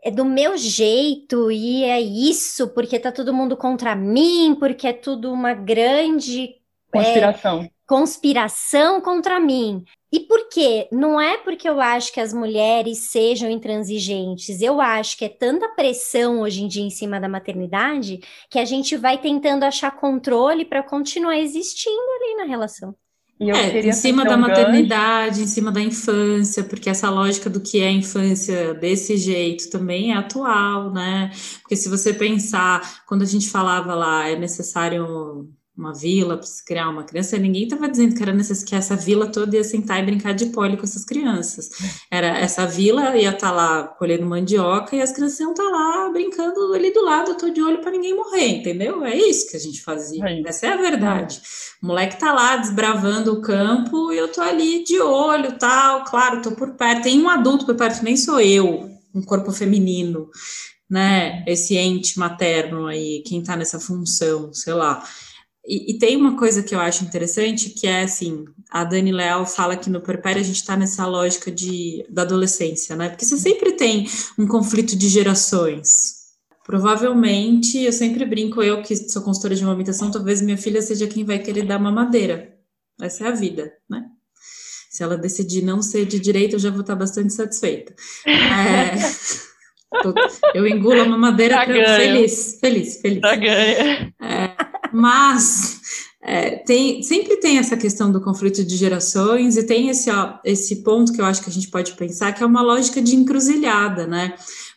é 0.03 0.11
do 0.11 0.23
meu 0.23 0.55
jeito 0.55 1.51
e 1.51 1.83
é 1.83 1.99
isso, 1.99 2.69
porque 2.69 2.99
tá 2.99 3.11
todo 3.11 3.33
mundo 3.33 3.57
contra 3.57 3.95
mim, 3.95 4.55
porque 4.59 4.87
é 4.87 4.93
tudo 4.93 5.33
uma 5.33 5.53
grande 5.53 6.43
é, 6.43 6.55
conspiração. 6.91 7.61
É, 7.61 7.69
conspiração 7.87 9.01
contra 9.01 9.39
mim. 9.39 9.83
E 10.15 10.21
por 10.21 10.47
quê? 10.47 10.87
Não 10.93 11.19
é 11.19 11.35
porque 11.35 11.67
eu 11.67 11.81
acho 11.81 12.13
que 12.13 12.21
as 12.21 12.31
mulheres 12.33 13.11
sejam 13.11 13.49
intransigentes, 13.51 14.61
eu 14.61 14.79
acho 14.79 15.17
que 15.17 15.25
é 15.25 15.29
tanta 15.29 15.67
pressão 15.67 16.39
hoje 16.39 16.63
em 16.63 16.69
dia 16.69 16.83
em 16.83 16.89
cima 16.89 17.19
da 17.19 17.27
maternidade 17.27 18.21
que 18.49 18.57
a 18.57 18.63
gente 18.63 18.95
vai 18.95 19.17
tentando 19.17 19.63
achar 19.63 19.91
controle 19.91 20.63
para 20.63 20.81
continuar 20.81 21.37
existindo 21.37 21.99
ali 21.99 22.37
na 22.37 22.45
relação. 22.45 22.95
É, 23.37 23.85
em 23.85 23.91
cima 23.91 24.23
da 24.23 24.37
maternidade, 24.37 25.41
em 25.41 25.47
cima 25.47 25.69
da 25.69 25.81
infância, 25.81 26.63
porque 26.63 26.89
essa 26.89 27.09
lógica 27.09 27.49
do 27.49 27.59
que 27.59 27.81
é 27.81 27.91
infância 27.91 28.73
desse 28.73 29.17
jeito 29.17 29.69
também 29.69 30.13
é 30.13 30.15
atual, 30.15 30.93
né? 30.93 31.29
Porque 31.61 31.75
se 31.75 31.89
você 31.89 32.13
pensar, 32.13 33.03
quando 33.05 33.23
a 33.23 33.25
gente 33.25 33.49
falava 33.49 33.93
lá, 33.93 34.29
é 34.29 34.37
necessário 34.37 35.49
uma 35.77 35.93
vila 35.93 36.37
para 36.37 36.45
se 36.45 36.63
criar 36.63 36.89
uma 36.89 37.03
criança, 37.03 37.37
ninguém 37.37 37.63
estava 37.63 37.89
dizendo 37.89 38.15
que 38.15 38.23
era 38.23 38.31
necessário 38.31 38.69
que 38.69 38.75
essa 38.75 38.95
vila 38.95 39.27
toda 39.27 39.57
ia 39.57 39.63
sentar 39.63 40.01
e 40.01 40.05
brincar 40.05 40.33
de 40.33 40.47
pole 40.47 40.77
com 40.77 40.83
essas 40.83 41.03
crianças. 41.03 41.69
Era 42.09 42.27
essa 42.39 42.65
vila 42.65 43.17
ia 43.17 43.29
estar 43.29 43.49
tá 43.49 43.51
lá 43.51 43.83
colhendo 43.83 44.25
mandioca 44.25 44.95
e 44.95 45.01
as 45.01 45.11
crianças 45.11 45.39
iam 45.41 45.51
estar 45.51 45.63
tá 45.63 45.69
lá 45.69 46.09
brincando 46.09 46.73
ali 46.73 46.93
do 46.93 47.03
lado, 47.03 47.31
eu 47.31 47.37
tô 47.37 47.49
de 47.49 47.61
olho 47.61 47.81
para 47.81 47.91
ninguém 47.91 48.15
morrer, 48.15 48.47
entendeu? 48.59 49.03
É 49.03 49.15
isso 49.15 49.49
que 49.49 49.57
a 49.57 49.59
gente 49.59 49.81
fazia. 49.81 50.23
É 50.25 50.41
Essa 50.47 50.67
é 50.67 50.73
a 50.73 50.77
verdade. 50.77 51.41
O 51.83 51.87
moleque 51.87 52.17
tá 52.17 52.31
lá 52.31 52.55
desbravando 52.55 53.33
o 53.33 53.41
campo 53.41 54.13
e 54.13 54.17
eu 54.17 54.31
tô 54.31 54.41
ali 54.41 54.83
de 54.83 54.99
olho, 55.01 55.57
tal, 55.59 56.05
claro, 56.05 56.41
tô 56.41 56.51
por 56.51 56.71
perto. 56.75 57.03
Tem 57.03 57.21
um 57.21 57.29
adulto 57.29 57.65
por 57.65 57.75
perto, 57.75 58.01
nem 58.01 58.15
sou 58.15 58.39
eu, 58.39 58.89
um 59.13 59.21
corpo 59.21 59.51
feminino, 59.51 60.29
né? 60.89 61.43
Esse 61.45 61.75
ente 61.75 62.17
materno 62.17 62.87
aí, 62.87 63.21
quem 63.25 63.43
tá 63.43 63.57
nessa 63.57 63.79
função, 63.79 64.53
sei 64.53 64.73
lá. 64.73 65.03
E, 65.67 65.91
e, 65.91 65.99
tem 65.99 66.15
uma 66.15 66.37
coisa 66.37 66.61
que 66.61 66.75
eu 66.75 66.79
acho 66.79 67.03
interessante, 67.03 67.71
que 67.71 67.87
é 67.87 68.03
assim, 68.03 68.45
a 68.69 68.83
Dani 68.83 69.11
Leal 69.11 69.47
fala 69.47 69.75
que 69.75 69.89
no 69.89 69.99
Perpério 69.99 70.39
a 70.39 70.43
gente 70.43 70.57
está 70.57 70.77
nessa 70.77 71.07
lógica 71.07 71.51
de, 71.51 72.05
da 72.07 72.21
adolescência, 72.21 72.95
né? 72.95 73.09
Porque 73.09 73.25
você 73.25 73.35
sempre 73.35 73.71
tem 73.71 74.07
um 74.37 74.47
conflito 74.47 74.95
de 74.95 75.07
gerações. 75.09 76.25
Provavelmente, 76.65 77.79
eu 77.79 77.91
sempre 77.91 78.25
brinco, 78.25 78.61
eu 78.61 78.81
que 78.81 78.95
sou 78.95 79.23
consultora 79.23 79.55
de 79.55 79.63
amamentação, 79.63 80.11
talvez 80.11 80.41
minha 80.41 80.57
filha 80.57 80.81
seja 80.81 81.07
quem 81.07 81.23
vai 81.23 81.39
querer 81.39 81.65
dar 81.65 81.79
mamadeira. 81.79 82.55
Essa 83.01 83.25
é 83.25 83.27
a 83.27 83.31
vida, 83.31 83.71
né? 83.89 84.05
Se 84.89 85.03
ela 85.03 85.17
decidir 85.17 85.61
não 85.61 85.81
ser 85.81 86.05
de 86.05 86.19
direita, 86.19 86.55
eu 86.55 86.59
já 86.59 86.69
vou 86.69 86.81
estar 86.81 86.95
bastante 86.95 87.33
satisfeita. 87.33 87.93
É... 88.25 88.95
eu 90.55 90.65
engulo 90.65 91.01
a 91.01 91.05
mamadeira 91.05 91.57
tá 91.57 91.65
feliz, 91.65 92.57
feliz, 92.61 93.01
feliz. 93.01 93.21
Tá 93.21 93.35
ganha. 93.35 94.13
É... 94.21 94.64
Mas 94.95 95.81
é, 96.23 96.51
tem, 96.51 97.03
sempre 97.03 97.35
tem 97.37 97.57
essa 97.57 97.75
questão 97.75 98.09
do 98.09 98.21
conflito 98.21 98.63
de 98.63 98.77
gerações 98.77 99.57
e 99.57 99.63
tem 99.63 99.89
esse, 99.89 100.09
ó, 100.09 100.39
esse 100.45 100.83
ponto 100.83 101.11
que 101.11 101.19
eu 101.19 101.25
acho 101.25 101.43
que 101.43 101.49
a 101.49 101.53
gente 101.53 101.69
pode 101.69 101.93
pensar 101.93 102.31
que 102.31 102.41
é 102.41 102.45
uma 102.45 102.61
lógica 102.61 103.01
de 103.01 103.13
encruzilhada, 103.13 104.07
né? 104.07 104.33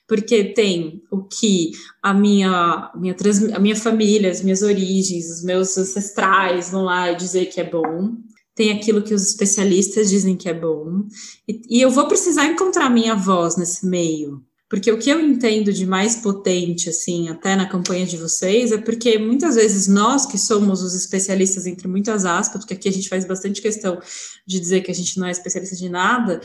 Porque 0.08 0.42
tem 0.42 1.02
o 1.08 1.22
que 1.22 1.70
a 2.02 2.12
minha, 2.12 2.90
minha, 2.96 3.14
a 3.54 3.58
minha 3.60 3.76
família, 3.76 4.30
as 4.30 4.42
minhas 4.42 4.62
origens, 4.62 5.30
os 5.30 5.44
meus 5.44 5.78
ancestrais 5.78 6.70
vão 6.70 6.82
lá 6.82 7.12
dizer 7.12 7.46
que 7.46 7.60
é 7.60 7.64
bom, 7.64 8.16
tem 8.56 8.72
aquilo 8.72 9.02
que 9.02 9.14
os 9.14 9.22
especialistas 9.22 10.10
dizem 10.10 10.36
que 10.36 10.48
é 10.48 10.54
bom, 10.54 11.04
e, 11.46 11.62
e 11.70 11.80
eu 11.80 11.90
vou 11.90 12.08
precisar 12.08 12.46
encontrar 12.46 12.90
minha 12.90 13.14
voz 13.14 13.56
nesse 13.56 13.86
meio. 13.86 14.42
Porque 14.68 14.92
o 14.92 14.98
que 14.98 15.08
eu 15.08 15.18
entendo 15.18 15.72
de 15.72 15.86
mais 15.86 16.16
potente, 16.16 16.90
assim, 16.90 17.28
até 17.28 17.56
na 17.56 17.66
campanha 17.66 18.04
de 18.04 18.18
vocês, 18.18 18.70
é 18.70 18.76
porque 18.76 19.18
muitas 19.18 19.54
vezes 19.54 19.88
nós 19.88 20.26
que 20.26 20.36
somos 20.36 20.82
os 20.82 20.94
especialistas, 20.94 21.66
entre 21.66 21.88
muitas 21.88 22.26
aspas, 22.26 22.60
porque 22.60 22.74
aqui 22.74 22.88
a 22.88 22.92
gente 22.92 23.08
faz 23.08 23.24
bastante 23.24 23.62
questão 23.62 23.98
de 24.46 24.60
dizer 24.60 24.82
que 24.82 24.90
a 24.90 24.94
gente 24.94 25.18
não 25.18 25.26
é 25.26 25.30
especialista 25.30 25.74
de 25.74 25.88
nada, 25.88 26.40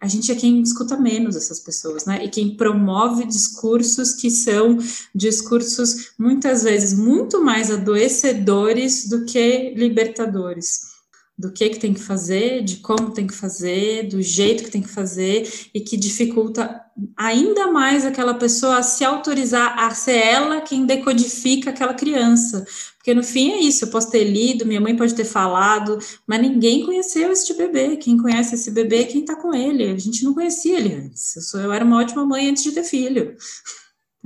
a 0.00 0.08
gente 0.08 0.32
é 0.32 0.34
quem 0.34 0.60
escuta 0.62 0.96
menos 0.96 1.36
essas 1.36 1.60
pessoas, 1.60 2.04
né? 2.06 2.24
E 2.24 2.28
quem 2.28 2.56
promove 2.56 3.26
discursos 3.26 4.14
que 4.14 4.30
são 4.30 4.78
discursos 5.14 6.12
muitas 6.18 6.62
vezes 6.62 6.98
muito 6.98 7.42
mais 7.42 7.70
adoecedores 7.70 9.08
do 9.08 9.24
que 9.24 9.74
libertadores 9.74 10.95
do 11.38 11.52
que, 11.52 11.68
que 11.68 11.78
tem 11.78 11.92
que 11.92 12.00
fazer, 12.00 12.62
de 12.62 12.76
como 12.76 13.12
tem 13.12 13.26
que 13.26 13.34
fazer, 13.34 14.08
do 14.08 14.22
jeito 14.22 14.64
que 14.64 14.70
tem 14.70 14.80
que 14.80 14.88
fazer, 14.88 15.68
e 15.74 15.80
que 15.80 15.96
dificulta 15.96 16.82
ainda 17.14 17.70
mais 17.70 18.06
aquela 18.06 18.32
pessoa 18.34 18.78
a 18.78 18.82
se 18.82 19.04
autorizar 19.04 19.78
a 19.78 19.90
ser 19.90 20.16
ela 20.16 20.62
quem 20.62 20.86
decodifica 20.86 21.70
aquela 21.70 21.92
criança. 21.92 22.64
Porque 22.96 23.12
no 23.12 23.22
fim 23.22 23.52
é 23.52 23.60
isso, 23.60 23.84
eu 23.84 23.90
posso 23.90 24.10
ter 24.10 24.24
lido, 24.24 24.64
minha 24.64 24.80
mãe 24.80 24.96
pode 24.96 25.14
ter 25.14 25.26
falado, 25.26 25.98
mas 26.26 26.40
ninguém 26.40 26.84
conheceu 26.84 27.30
este 27.30 27.52
bebê. 27.54 27.96
Quem 27.98 28.16
conhece 28.16 28.54
esse 28.54 28.70
bebê 28.70 29.02
é 29.02 29.04
quem 29.04 29.20
está 29.20 29.36
com 29.36 29.54
ele. 29.54 29.90
A 29.90 29.98
gente 29.98 30.24
não 30.24 30.32
conhecia 30.32 30.78
ele 30.78 30.94
antes. 30.94 31.36
Eu, 31.36 31.42
sou, 31.42 31.60
eu 31.60 31.72
era 31.72 31.84
uma 31.84 31.98
ótima 31.98 32.24
mãe 32.24 32.48
antes 32.48 32.64
de 32.64 32.72
ter 32.72 32.82
filho. 32.82 33.36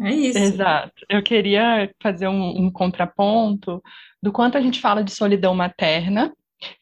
É 0.01 0.15
isso. 0.15 0.39
Exato. 0.39 0.95
Eu 1.11 1.23
queria 1.23 1.91
fazer 2.01 2.29
um, 2.29 2.67
um 2.67 2.71
contraponto 2.71 3.83
do 4.23 4.33
quanto 4.33 4.57
a 4.57 4.61
gente 4.61 4.81
fala 4.81 5.03
de 5.03 5.11
solidão 5.11 5.55
materna 5.55 6.33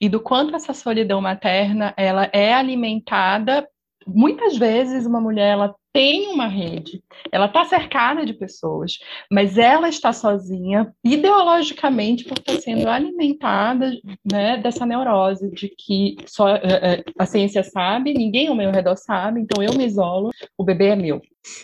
e 0.01 0.09
do 0.09 0.21
quanto 0.21 0.55
essa 0.55 0.73
solidão 0.73 1.21
materna 1.21 1.95
ela 1.97 2.29
é 2.33 2.53
alimentada. 2.53 3.67
Muitas 4.07 4.57
vezes 4.57 5.07
uma 5.07 5.21
mulher 5.21 5.53
ela 5.53 5.75
tem 5.93 6.29
uma 6.29 6.47
rede, 6.47 7.03
ela 7.33 7.47
está 7.47 7.65
cercada 7.65 8.25
de 8.25 8.33
pessoas, 8.33 8.99
mas 9.31 9.59
ela 9.59 9.89
está 9.89 10.13
sozinha 10.13 10.93
ideologicamente 11.03 12.25
por 12.25 12.39
estar 12.39 12.61
sendo 12.61 12.89
alimentada 12.89 13.91
né, 14.31 14.59
dessa 14.59 14.87
neurose 14.87 15.51
de 15.51 15.69
que 15.77 16.17
só 16.25 16.51
é, 16.51 17.03
a 17.19 17.27
ciência 17.27 17.65
sabe, 17.65 18.15
ninguém 18.15 18.47
ao 18.47 18.55
meu 18.55 18.71
redor 18.71 18.97
sabe, 18.97 19.41
então 19.41 19.63
eu 19.63 19.75
me 19.75 19.87
isolo, 19.87 20.31
o 20.57 20.63
bebê 20.63 20.91
é 20.91 20.97
meu. 20.97 21.21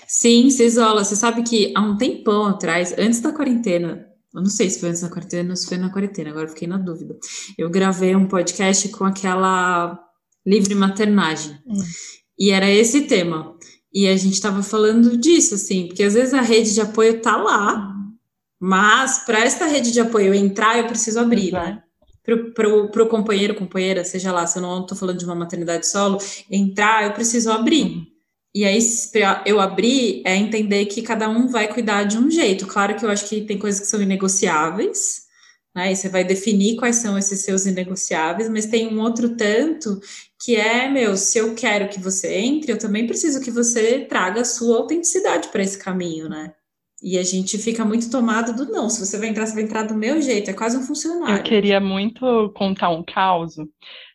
Sim, 0.06 0.50
se 0.50 0.64
isola. 0.64 1.04
Você 1.04 1.14
sabe 1.14 1.42
que 1.42 1.72
há 1.76 1.80
um 1.80 1.96
tempão 1.96 2.46
atrás, 2.46 2.92
antes 2.98 3.20
da 3.20 3.32
quarentena, 3.32 4.04
eu 4.34 4.42
não 4.42 4.50
sei 4.50 4.68
se 4.68 4.80
foi 4.80 4.88
antes 4.88 5.02
da 5.02 5.08
quarentena 5.08 5.50
ou 5.50 5.56
se 5.56 5.68
foi 5.68 5.78
na 5.78 5.90
quarentena, 5.90 6.30
agora 6.30 6.48
fiquei 6.48 6.66
na 6.66 6.76
dúvida. 6.76 7.16
Eu 7.56 7.70
gravei 7.70 8.16
um 8.16 8.26
podcast 8.26 8.88
com 8.88 9.04
aquela 9.04 9.98
livre 10.44 10.74
maternagem. 10.74 11.56
Hum. 11.66 11.82
E 12.38 12.50
era 12.50 12.68
esse 12.68 13.02
tema. 13.02 13.56
E 13.92 14.08
a 14.08 14.16
gente 14.16 14.34
estava 14.34 14.60
falando 14.60 15.16
disso, 15.16 15.54
assim, 15.54 15.86
porque 15.86 16.02
às 16.02 16.14
vezes 16.14 16.34
a 16.34 16.40
rede 16.40 16.74
de 16.74 16.80
apoio 16.80 17.22
tá 17.22 17.36
lá, 17.36 17.94
mas 18.58 19.24
para 19.24 19.38
esta 19.38 19.66
rede 19.66 19.92
de 19.92 20.00
apoio 20.00 20.34
entrar, 20.34 20.78
eu 20.78 20.86
preciso 20.88 21.20
abrir, 21.20 21.48
Exato. 21.48 21.66
né? 21.66 21.82
Para 22.54 23.04
o 23.04 23.08
companheiro, 23.08 23.54
companheira, 23.54 24.02
seja 24.02 24.32
lá, 24.32 24.46
se 24.46 24.58
eu 24.58 24.62
não 24.62 24.80
estou 24.80 24.96
falando 24.96 25.18
de 25.18 25.26
uma 25.26 25.34
maternidade 25.34 25.86
solo, 25.86 26.18
entrar, 26.50 27.04
eu 27.04 27.12
preciso 27.12 27.52
abrir. 27.52 27.84
Uhum. 27.84 28.06
E 28.54 28.64
aí, 28.64 28.78
eu 29.44 29.58
abrir, 29.58 30.22
é 30.24 30.36
entender 30.36 30.86
que 30.86 31.02
cada 31.02 31.28
um 31.28 31.48
vai 31.48 31.66
cuidar 31.66 32.04
de 32.04 32.16
um 32.16 32.30
jeito. 32.30 32.68
Claro 32.68 32.94
que 32.94 33.04
eu 33.04 33.10
acho 33.10 33.28
que 33.28 33.40
tem 33.40 33.58
coisas 33.58 33.80
que 33.80 33.86
são 33.86 34.00
inegociáveis, 34.00 35.24
né? 35.74 35.90
E 35.90 35.96
você 35.96 36.08
vai 36.08 36.22
definir 36.22 36.76
quais 36.76 36.96
são 36.96 37.18
esses 37.18 37.40
seus 37.40 37.66
inegociáveis, 37.66 38.48
mas 38.48 38.66
tem 38.66 38.86
um 38.86 39.00
outro 39.00 39.36
tanto 39.36 39.98
que 40.40 40.54
é, 40.54 40.88
meu, 40.88 41.16
se 41.16 41.38
eu 41.38 41.54
quero 41.54 41.88
que 41.88 41.98
você 41.98 42.34
entre, 42.34 42.70
eu 42.70 42.78
também 42.78 43.06
preciso 43.06 43.40
que 43.42 43.50
você 43.50 44.00
traga 44.04 44.42
a 44.42 44.44
sua 44.44 44.76
autenticidade 44.76 45.48
para 45.48 45.62
esse 45.62 45.78
caminho, 45.78 46.28
né? 46.28 46.52
E 47.02 47.18
a 47.18 47.22
gente 47.24 47.58
fica 47.58 47.84
muito 47.84 48.08
tomado 48.08 48.54
do 48.54 48.70
não. 48.70 48.88
Se 48.88 49.04
você 49.04 49.18
vai 49.18 49.28
entrar, 49.28 49.46
você 49.46 49.54
vai 49.54 49.64
entrar 49.64 49.82
do 49.82 49.94
meu 49.94 50.22
jeito, 50.22 50.50
é 50.50 50.54
quase 50.54 50.76
um 50.76 50.82
funcionário. 50.82 51.38
Eu 51.38 51.42
queria 51.42 51.80
muito 51.80 52.52
contar 52.54 52.90
um 52.90 53.02
caso 53.02 53.68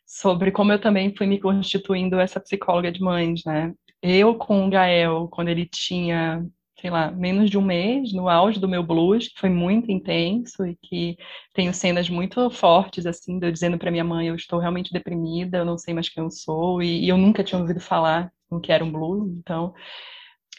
sobre 0.05 0.49
como 0.51 0.71
eu 0.71 0.79
também 0.79 1.13
fui 1.15 1.27
me 1.27 1.39
constituindo 1.39 2.19
essa 2.19 2.39
psicóloga 2.39 2.91
de 2.91 3.01
mães, 3.01 3.43
né? 3.45 3.73
Eu 4.01 4.35
com 4.35 4.65
o 4.67 4.69
Gael, 4.69 5.27
quando 5.29 5.49
ele 5.49 5.65
tinha, 5.65 6.45
sei 6.79 6.89
lá, 6.89 7.11
menos 7.11 7.49
de 7.49 7.57
um 7.57 7.61
mês, 7.61 8.13
no 8.13 8.29
auge 8.29 8.59
do 8.59 8.67
meu 8.67 8.83
blues, 8.83 9.27
que 9.27 9.39
foi 9.39 9.49
muito 9.49 9.91
intenso 9.91 10.65
e 10.65 10.77
que 10.81 11.17
tenho 11.53 11.73
cenas 11.73 12.09
muito 12.09 12.49
fortes, 12.49 13.05
assim, 13.05 13.39
de 13.39 13.47
eu 13.47 13.51
dizendo 13.51 13.77
para 13.77 13.91
minha 13.91 14.03
mãe, 14.03 14.27
eu 14.27 14.35
estou 14.35 14.59
realmente 14.59 14.91
deprimida, 14.93 15.59
eu 15.59 15.65
não 15.65 15.77
sei 15.77 15.93
mais 15.93 16.09
quem 16.09 16.23
eu 16.23 16.31
sou, 16.31 16.81
e, 16.81 17.05
e 17.05 17.09
eu 17.09 17.17
nunca 17.17 17.43
tinha 17.43 17.59
ouvido 17.59 17.79
falar 17.79 18.31
no 18.49 18.59
que 18.61 18.71
era 18.71 18.83
um 18.83 18.91
blues, 18.91 19.31
então 19.37 19.73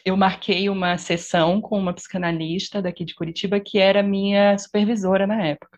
eu 0.05 0.17
marquei 0.17 0.69
uma 0.69 0.97
sessão 0.97 1.61
com 1.61 1.77
uma 1.77 1.93
psicanalista 1.93 2.81
daqui 2.81 3.05
de 3.05 3.15
Curitiba, 3.15 3.59
que 3.59 3.77
era 3.79 4.01
minha 4.03 4.57
supervisora 4.57 5.27
na 5.27 5.45
época. 5.45 5.70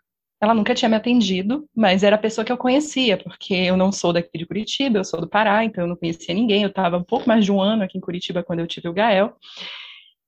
Ela 0.43 0.53
nunca 0.53 0.75
tinha 0.75 0.89
me 0.89 0.97
atendido, 0.97 1.69
mas 1.73 2.03
era 2.03 2.17
a 2.17 2.19
pessoa 2.19 2.43
que 2.43 2.51
eu 2.51 2.57
conhecia, 2.57 3.15
porque 3.17 3.53
eu 3.53 3.77
não 3.77 3.93
sou 3.93 4.11
daqui 4.11 4.37
de 4.37 4.45
Curitiba, 4.45 4.99
eu 4.99 5.05
sou 5.05 5.21
do 5.21 5.29
Pará, 5.29 5.63
então 5.63 5.85
eu 5.85 5.87
não 5.87 5.95
conhecia 5.95 6.35
ninguém. 6.35 6.63
Eu 6.63 6.67
estava 6.67 6.97
um 6.97 7.03
pouco 7.03 7.25
mais 7.29 7.45
de 7.45 7.51
um 7.51 7.61
ano 7.61 7.81
aqui 7.81 7.97
em 7.97 8.01
Curitiba 8.01 8.43
quando 8.43 8.59
eu 8.59 8.67
tive 8.67 8.89
o 8.89 8.93
Gael. 8.93 9.37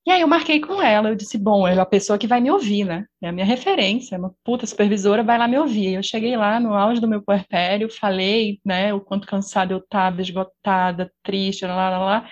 E 0.08 0.12
aí 0.12 0.22
eu 0.22 0.28
marquei 0.28 0.62
com 0.62 0.82
ela, 0.82 1.10
eu 1.10 1.16
disse, 1.16 1.38
bom, 1.38 1.68
é 1.68 1.78
a 1.78 1.86
pessoa 1.86 2.18
que 2.18 2.28
vai 2.28 2.40
me 2.40 2.50
ouvir, 2.50 2.86
né? 2.86 3.06
É 3.22 3.28
a 3.28 3.32
minha 3.34 3.46
referência, 3.46 4.16
é 4.16 4.18
uma 4.18 4.34
puta 4.42 4.66
supervisora, 4.66 5.22
vai 5.22 5.38
lá 5.38 5.50
me 5.50 5.58
ouvir. 5.60 5.96
Eu 5.96 6.04
cheguei 6.04 6.38
lá 6.38 6.62
no 6.62 6.74
auge 6.74 7.02
do 7.02 7.10
meu 7.10 7.22
puerpério, 7.22 7.90
falei, 7.90 8.62
né, 8.64 8.94
o 8.94 9.02
quanto 9.02 9.28
cansada 9.28 9.74
eu 9.74 9.80
estava, 9.80 10.22
esgotada, 10.22 11.12
triste, 11.24 11.66
lá, 11.66 11.90
lá, 11.90 11.98
lá. 11.98 12.30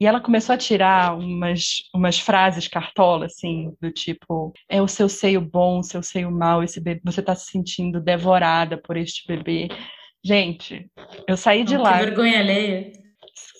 E 0.00 0.06
ela 0.06 0.20
começou 0.20 0.54
a 0.54 0.58
tirar 0.58 1.18
umas, 1.18 1.82
umas 1.92 2.20
frases 2.20 2.68
cartola, 2.68 3.26
assim, 3.26 3.72
do 3.80 3.90
tipo: 3.90 4.52
é 4.68 4.80
o 4.80 4.86
seu 4.86 5.08
seio 5.08 5.40
bom, 5.40 5.80
o 5.80 5.82
seu 5.82 6.02
seio 6.02 6.30
mal, 6.30 6.62
esse 6.62 6.80
bebê, 6.80 7.00
você 7.04 7.20
está 7.20 7.34
se 7.34 7.50
sentindo 7.50 8.00
devorada 8.00 8.78
por 8.78 8.96
este 8.96 9.26
bebê. 9.26 9.68
Gente, 10.24 10.88
eu 11.26 11.36
saí 11.36 11.64
de 11.64 11.76
oh, 11.76 11.82
lá. 11.82 11.98
Que 11.98 12.04
vergonha 12.06 12.38
alheia. 12.38 12.92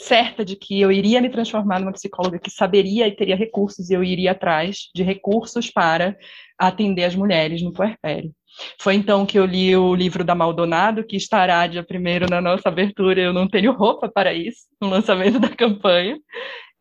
Certa 0.00 0.44
de 0.44 0.54
que 0.54 0.80
eu 0.80 0.92
iria 0.92 1.20
me 1.20 1.28
transformar 1.28 1.80
numa 1.80 1.92
psicóloga 1.92 2.38
que 2.38 2.50
saberia 2.50 3.08
e 3.08 3.16
teria 3.16 3.36
recursos, 3.36 3.90
e 3.90 3.94
eu 3.94 4.04
iria 4.04 4.32
atrás 4.32 4.90
de 4.94 5.02
recursos 5.02 5.70
para 5.70 6.16
atender 6.56 7.04
as 7.04 7.16
mulheres 7.16 7.62
no 7.62 7.72
puerpério. 7.72 8.32
Foi 8.78 8.94
então 8.94 9.24
que 9.24 9.38
eu 9.38 9.44
li 9.44 9.76
o 9.76 9.94
livro 9.94 10.24
da 10.24 10.34
Maldonado, 10.34 11.04
que 11.04 11.16
estará 11.16 11.66
dia 11.66 11.82
primeiro 11.82 12.28
na 12.28 12.40
nossa 12.40 12.68
abertura. 12.68 13.20
Eu 13.20 13.32
não 13.32 13.48
tenho 13.48 13.72
roupa 13.72 14.08
para 14.08 14.32
isso, 14.32 14.66
no 14.80 14.88
lançamento 14.88 15.38
da 15.38 15.48
campanha. 15.48 16.18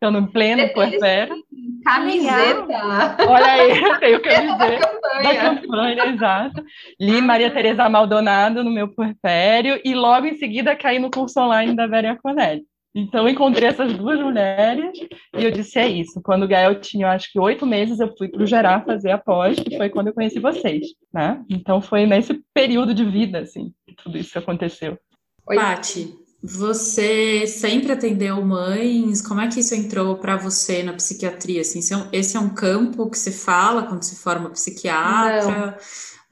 Eu 0.00 0.12
no 0.12 0.28
pleno 0.30 0.68
puerpério. 0.72 1.34
Camiseta! 1.84 3.16
Olha 3.26 3.46
aí, 3.46 3.82
eu 3.82 3.98
tenho 3.98 4.22
camiseta 4.22 4.56
da 4.56 4.78
campanha. 4.78 5.22
da 5.22 5.36
campanha, 5.36 6.06
exato. 6.06 6.64
Li 7.00 7.20
Maria 7.20 7.50
Tereza 7.50 7.88
Maldonado 7.88 8.62
no 8.62 8.70
meu 8.70 8.88
puerpério 8.88 9.80
e 9.84 9.94
logo 9.94 10.26
em 10.26 10.34
seguida 10.34 10.76
caí 10.76 11.00
no 11.00 11.10
curso 11.10 11.40
online 11.40 11.74
da 11.74 11.88
Vera 11.88 12.16
Conelli. 12.22 12.64
Então, 13.00 13.22
eu 13.22 13.28
encontrei 13.28 13.68
essas 13.68 13.96
duas 13.96 14.18
mulheres 14.18 14.98
e 15.36 15.44
eu 15.44 15.52
disse: 15.52 15.78
é 15.78 15.88
isso. 15.88 16.20
Quando 16.20 16.42
o 16.42 16.48
Gael 16.48 16.80
tinha, 16.80 17.12
acho 17.12 17.32
que 17.32 17.38
oito 17.38 17.64
meses, 17.64 18.00
eu 18.00 18.12
fui 18.18 18.28
para 18.28 18.42
o 18.42 18.46
Gerar 18.46 18.84
fazer 18.84 19.12
a 19.12 19.18
pós, 19.18 19.56
que 19.56 19.76
foi 19.76 19.88
quando 19.88 20.08
eu 20.08 20.14
conheci 20.14 20.40
vocês, 20.40 20.84
né? 21.14 21.40
Então, 21.48 21.80
foi 21.80 22.06
nesse 22.06 22.42
período 22.52 22.92
de 22.92 23.04
vida, 23.04 23.38
assim, 23.38 23.72
que 23.86 23.94
tudo 24.02 24.18
isso 24.18 24.36
aconteceu. 24.36 24.98
Oi, 25.46 25.54
Pati, 25.56 26.12
você 26.42 27.46
sempre 27.46 27.92
atendeu 27.92 28.44
mães? 28.44 29.22
Como 29.22 29.40
é 29.40 29.46
que 29.46 29.60
isso 29.60 29.76
entrou 29.76 30.16
para 30.16 30.36
você 30.36 30.82
na 30.82 30.92
psiquiatria? 30.92 31.60
Assim, 31.60 31.78
esse 32.12 32.36
é 32.36 32.40
um 32.40 32.52
campo 32.52 33.08
que 33.08 33.18
se 33.18 33.30
fala 33.30 33.84
quando 33.84 34.02
se 34.02 34.16
forma 34.16 34.50
psiquiatra? 34.50 35.76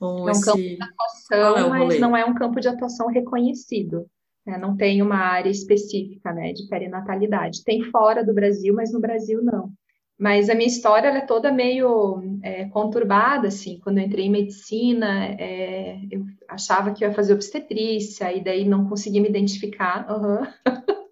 Não. 0.00 0.08
Ou 0.08 0.18
é 0.18 0.22
um 0.22 0.30
esse... 0.30 0.44
campo 0.44 0.58
de 0.58 0.78
atuação, 0.82 1.56
é 1.56 1.68
mas 1.68 2.00
não 2.00 2.16
é 2.16 2.24
um 2.24 2.34
campo 2.34 2.60
de 2.60 2.68
atuação 2.68 3.06
reconhecido. 3.06 4.06
Né? 4.46 4.56
Não 4.58 4.76
tem 4.76 5.02
uma 5.02 5.16
área 5.16 5.50
específica 5.50 6.32
né, 6.32 6.52
de 6.52 6.68
perinatalidade. 6.68 7.64
Tem 7.64 7.82
fora 7.90 8.24
do 8.24 8.32
Brasil, 8.32 8.72
mas 8.74 8.92
no 8.92 9.00
Brasil 9.00 9.42
não. 9.42 9.70
Mas 10.18 10.48
a 10.48 10.54
minha 10.54 10.68
história 10.68 11.08
é 11.08 11.20
toda 11.20 11.52
meio 11.52 12.22
é, 12.42 12.64
conturbada, 12.66 13.48
assim. 13.48 13.78
Quando 13.80 13.98
eu 13.98 14.04
entrei 14.04 14.24
em 14.24 14.30
medicina, 14.30 15.26
é, 15.38 15.98
eu 16.10 16.24
achava 16.48 16.92
que 16.92 17.04
eu 17.04 17.08
ia 17.08 17.14
fazer 17.14 17.34
obstetrícia, 17.34 18.32
e 18.32 18.42
daí 18.42 18.66
não 18.66 18.88
conseguia 18.88 19.20
me 19.20 19.28
identificar. 19.28 20.06
Uhum. 20.10 20.46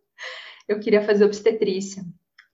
eu 0.67 0.81
queria 0.81 1.03
fazer 1.03 1.25
obstetrícia. 1.25 2.03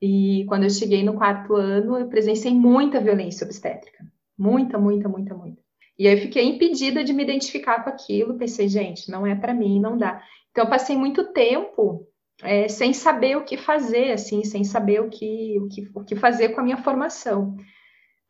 E 0.03 0.45
quando 0.49 0.65
eu 0.65 0.71
cheguei 0.71 1.05
no 1.05 1.15
quarto 1.15 1.55
ano, 1.55 1.97
eu 1.97 2.09
presenciei 2.09 2.55
muita 2.55 3.01
violência 3.01 3.45
obstétrica. 3.45 4.05
Muita, 4.37 4.77
muita, 4.77 5.09
muita, 5.09 5.35
muita. 5.35 5.61
E 6.01 6.09
aí 6.09 6.15
eu 6.15 6.23
fiquei 6.23 6.45
impedida 6.45 7.05
de 7.05 7.13
me 7.13 7.23
identificar 7.23 7.85
com 7.85 7.91
aquilo, 7.91 8.39
pensei, 8.39 8.67
gente, 8.69 9.11
não 9.11 9.27
é 9.27 9.35
para 9.35 9.53
mim, 9.53 9.79
não 9.79 9.99
dá. 9.99 10.23
Então 10.51 10.65
eu 10.65 10.71
passei 10.71 10.97
muito 10.97 11.33
tempo 11.33 12.07
é, 12.43 12.69
sem 12.69 12.93
saber 12.93 13.37
o 13.37 13.45
que 13.45 13.57
fazer, 13.57 14.13
assim, 14.13 14.45
sem 14.45 14.65
saber 14.65 15.01
o 15.01 15.09
que, 15.09 15.59
o, 15.61 15.69
que, 15.69 15.91
o 15.95 16.05
que 16.05 16.17
fazer 16.17 16.51
com 16.51 16.61
a 16.61 16.65
minha 16.65 16.79
formação. 16.79 17.57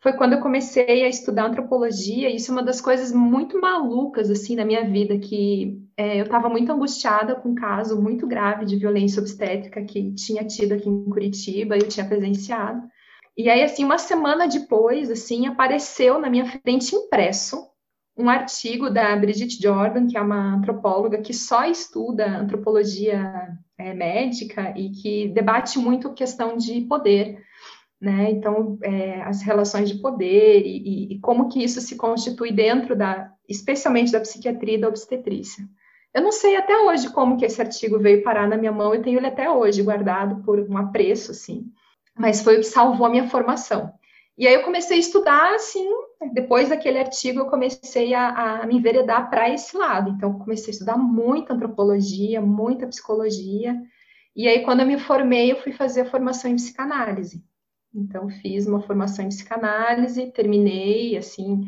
Foi 0.03 0.15
quando 0.15 0.33
eu 0.33 0.41
comecei 0.41 1.05
a 1.05 1.09
estudar 1.09 1.45
antropologia, 1.45 2.31
e 2.31 2.37
isso 2.37 2.51
é 2.51 2.55
uma 2.55 2.63
das 2.63 2.81
coisas 2.81 3.13
muito 3.13 3.61
malucas, 3.61 4.31
assim, 4.31 4.57
na 4.57 4.65
minha 4.65 4.89
vida, 4.89 5.19
que 5.19 5.79
é, 5.97 6.19
eu 6.19 6.25
estava 6.25 6.49
muito 6.49 6.73
angustiada 6.73 7.35
com 7.35 7.51
um 7.51 7.55
caso 7.55 8.01
muito 8.01 8.27
grave 8.27 8.65
de 8.65 8.77
violência 8.77 9.21
obstétrica 9.21 9.85
que 9.85 10.15
tinha 10.15 10.43
tido 10.45 10.73
aqui 10.73 10.89
em 10.89 11.05
Curitiba, 11.05 11.77
e 11.77 11.81
eu 11.81 11.89
tinha 11.89 12.07
presenciado. 12.07 12.81
E 13.37 13.49
aí, 13.49 13.63
assim, 13.63 13.85
uma 13.85 13.99
semana 13.99 14.49
depois, 14.49 15.11
assim, 15.11 15.47
apareceu 15.47 16.19
na 16.19 16.31
minha 16.31 16.47
frente 16.47 16.95
impresso 16.95 17.71
um 18.17 18.29
artigo 18.29 18.91
da 18.91 19.17
Brigitte 19.17 19.63
Jordan, 19.63 20.07
que 20.07 20.17
é 20.17 20.21
uma 20.21 20.55
antropóloga 20.55 21.21
que 21.21 21.33
só 21.33 21.65
estuda 21.65 22.27
antropologia 22.27 23.57
é, 23.79 23.95
médica 23.95 24.75
e 24.77 24.91
que 24.91 25.29
debate 25.29 25.79
muito 25.79 26.09
a 26.09 26.15
questão 26.15 26.57
de 26.57 26.83
poder, 26.83 27.43
né? 28.01 28.31
Então, 28.31 28.79
é, 28.83 29.23
as 29.23 29.43
relações 29.43 29.89
de 29.89 29.99
poder 29.99 30.63
e, 30.65 31.15
e, 31.15 31.21
como 31.21 31.49
que 31.49 31.63
isso 31.63 31.81
se 31.81 31.97
constitui 31.97 32.53
dentro 32.53 32.97
da, 32.97 33.31
especialmente 33.49 34.13
da 34.13 34.21
psiquiatria 34.21 34.75
e 34.75 34.81
da 34.81 34.89
obstetrícia. 34.89 35.65
Eu 36.13 36.23
não 36.23 36.33
sei 36.33 36.57
até 36.57 36.77
hoje 36.77 37.11
como 37.11 37.37
que 37.37 37.45
esse 37.45 37.61
artigo 37.61 37.99
veio 37.99 38.23
parar 38.23 38.49
na 38.49 38.57
minha 38.57 38.73
mão, 38.73 38.95
eu 38.95 39.03
tenho 39.03 39.19
ele 39.19 39.29
até 39.29 39.49
hoje 39.51 39.83
guardado 39.83 40.43
por 40.43 40.59
um 40.59 40.77
apreço, 40.77 41.31
assim, 41.31 41.67
mas 42.19 42.43
foi 42.43 42.57
o 42.57 42.61
que 42.61 42.65
salvou 42.65 43.07
a 43.07 43.11
minha 43.11 43.29
formação. 43.29 43.93
E 44.41 44.49
aí 44.49 44.55
eu 44.55 44.63
comecei 44.63 44.97
a 44.97 45.01
estudar, 45.01 45.55
assim, 45.55 45.87
depois 46.33 46.71
daquele 46.71 46.99
artigo 46.99 47.41
eu 47.41 47.51
comecei 47.51 48.15
a, 48.15 48.63
a 48.63 48.67
me 48.67 48.79
enveredar 48.79 49.29
para 49.29 49.51
esse 49.51 49.77
lado. 49.77 50.09
Então, 50.09 50.39
comecei 50.39 50.69
a 50.69 50.71
estudar 50.71 50.97
muita 50.97 51.53
antropologia, 51.53 52.41
muita 52.41 52.87
psicologia. 52.87 53.77
E 54.35 54.49
aí, 54.49 54.65
quando 54.65 54.81
eu 54.81 54.87
me 54.87 54.99
formei, 54.99 55.53
eu 55.53 55.61
fui 55.61 55.73
fazer 55.73 56.01
a 56.01 56.11
formação 56.11 56.51
em 56.51 56.57
psicanálise. 56.57 57.45
Então, 57.95 58.31
fiz 58.31 58.67
uma 58.67 58.81
formação 58.81 59.27
em 59.27 59.29
psicanálise, 59.29 60.33
terminei, 60.33 61.19
assim, 61.19 61.67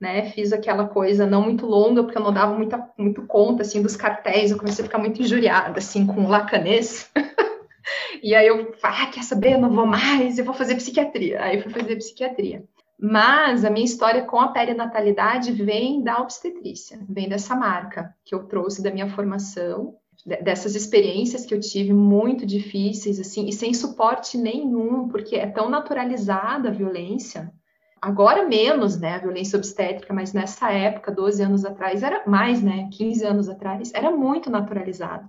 né, 0.00 0.28
fiz 0.32 0.52
aquela 0.52 0.88
coisa 0.88 1.24
não 1.24 1.42
muito 1.42 1.66
longa, 1.66 2.02
porque 2.02 2.18
eu 2.18 2.22
não 2.22 2.32
dava 2.32 2.52
muita, 2.52 2.84
muito 2.98 3.28
conta, 3.28 3.62
assim, 3.62 3.80
dos 3.80 3.94
cartéis, 3.94 4.50
eu 4.50 4.58
comecei 4.58 4.84
a 4.84 4.88
ficar 4.88 4.98
muito 4.98 5.22
injuriada, 5.22 5.78
assim, 5.78 6.04
com 6.04 6.24
o 6.24 6.28
lacanês. 6.28 7.12
E 8.22 8.34
aí 8.34 8.46
eu, 8.46 8.74
ah, 8.82 9.06
quer 9.06 9.22
saber? 9.22 9.56
Não 9.58 9.70
vou 9.70 9.86
mais, 9.86 10.38
eu 10.38 10.44
vou 10.44 10.54
fazer 10.54 10.74
psiquiatria. 10.74 11.42
Aí 11.42 11.56
eu 11.56 11.62
fui 11.62 11.72
fazer 11.72 11.96
psiquiatria. 11.96 12.64
Mas 13.00 13.64
a 13.64 13.70
minha 13.70 13.84
história 13.84 14.24
com 14.24 14.40
a 14.40 14.48
perinatalidade 14.48 15.52
vem 15.52 16.02
da 16.02 16.18
obstetrícia, 16.18 16.98
vem 17.08 17.28
dessa 17.28 17.54
marca 17.54 18.12
que 18.24 18.34
eu 18.34 18.44
trouxe 18.44 18.82
da 18.82 18.90
minha 18.90 19.08
formação, 19.08 19.94
dessas 20.42 20.74
experiências 20.74 21.46
que 21.46 21.54
eu 21.54 21.60
tive 21.60 21.92
muito 21.92 22.44
difíceis, 22.44 23.20
assim, 23.20 23.46
e 23.46 23.52
sem 23.52 23.72
suporte 23.72 24.36
nenhum, 24.36 25.08
porque 25.08 25.36
é 25.36 25.46
tão 25.46 25.68
naturalizada 25.68 26.68
a 26.68 26.72
violência. 26.72 27.52
Agora 28.02 28.46
menos, 28.46 28.98
né, 28.98 29.14
a 29.14 29.18
violência 29.18 29.56
obstétrica, 29.56 30.12
mas 30.12 30.32
nessa 30.32 30.70
época, 30.72 31.12
12 31.12 31.42
anos 31.42 31.64
atrás, 31.64 32.02
era 32.02 32.24
mais, 32.26 32.62
né, 32.62 32.88
15 32.92 33.24
anos 33.24 33.48
atrás, 33.48 33.92
era 33.94 34.10
muito 34.10 34.50
naturalizado. 34.50 35.28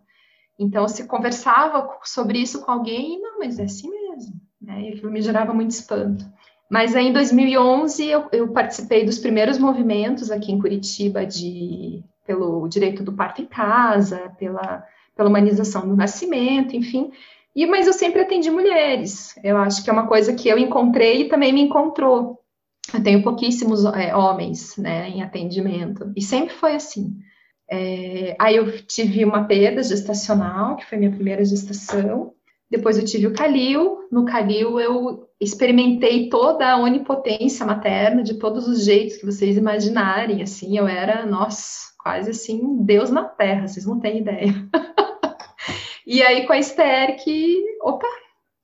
Então, 0.59 0.85
se 0.89 1.07
conversava 1.07 1.89
sobre 2.03 2.39
isso 2.39 2.61
com 2.61 2.71
alguém, 2.71 3.21
não, 3.21 3.39
mas 3.39 3.57
é 3.57 3.63
assim 3.63 3.89
mesmo, 3.89 4.33
né? 4.61 4.81
E 4.81 4.89
aquilo 4.89 5.09
me 5.09 5.21
gerava 5.21 5.53
muito 5.53 5.71
espanto. 5.71 6.25
Mas 6.69 6.95
aí, 6.95 7.07
em 7.07 7.13
2011, 7.13 8.05
eu, 8.05 8.27
eu, 8.33 8.47
participei 8.49 9.05
dos 9.05 9.17
primeiros 9.17 9.57
movimentos 9.57 10.29
aqui 10.29 10.51
em 10.51 10.59
Curitiba 10.59 11.25
de, 11.25 12.03
pelo 12.27 12.67
direito 12.67 13.01
do 13.01 13.13
parto 13.13 13.41
em 13.41 13.45
casa, 13.45 14.31
pela, 14.37 14.85
pela 15.15 15.29
humanização 15.29 15.87
do 15.87 15.95
nascimento, 15.95 16.75
enfim. 16.75 17.11
E, 17.55 17.65
mas 17.65 17.87
eu 17.87 17.93
sempre 17.93 18.21
atendi 18.21 18.51
mulheres. 18.51 19.33
Eu 19.43 19.57
acho 19.57 19.83
que 19.83 19.89
é 19.89 19.93
uma 19.93 20.07
coisa 20.07 20.33
que 20.33 20.47
eu 20.47 20.57
encontrei 20.59 21.21
e 21.21 21.29
também 21.29 21.51
me 21.53 21.61
encontrou. 21.61 22.37
Eu 22.93 23.01
tenho 23.01 23.23
pouquíssimos 23.23 23.85
é, 23.85 24.15
homens 24.15 24.77
né, 24.77 25.09
em 25.09 25.23
atendimento. 25.23 26.11
E 26.15 26.21
sempre 26.21 26.53
foi 26.53 26.75
assim. 26.75 27.17
É, 27.71 28.35
aí 28.39 28.55
eu 28.55 28.81
tive 28.81 29.23
uma 29.23 29.45
perda 29.45 29.83
gestacional, 29.83 30.75
que 30.75 30.85
foi 30.85 30.97
minha 30.97 31.11
primeira 31.11 31.45
gestação. 31.45 32.33
Depois 32.69 32.97
eu 32.97 33.05
tive 33.05 33.27
o 33.27 33.33
Calil. 33.33 34.07
No 34.11 34.25
Calil 34.25 34.79
eu 34.79 35.27
experimentei 35.39 36.29
toda 36.29 36.69
a 36.69 36.79
onipotência 36.79 37.65
materna, 37.65 38.23
de 38.23 38.35
todos 38.35 38.67
os 38.67 38.83
jeitos 38.83 39.17
que 39.17 39.25
vocês 39.25 39.57
imaginarem. 39.57 40.41
Assim, 40.41 40.77
eu 40.77 40.87
era, 40.87 41.25
nossa, 41.25 41.93
quase 42.03 42.31
assim, 42.31 42.77
Deus 42.83 43.09
na 43.09 43.23
Terra, 43.23 43.67
vocês 43.67 43.85
não 43.85 43.99
têm 43.99 44.19
ideia. 44.19 44.53
e 46.05 46.21
aí 46.21 46.45
com 46.45 46.53
a 46.53 46.59
Esther 46.59 47.23
que, 47.23 47.63
opa, 47.81 48.07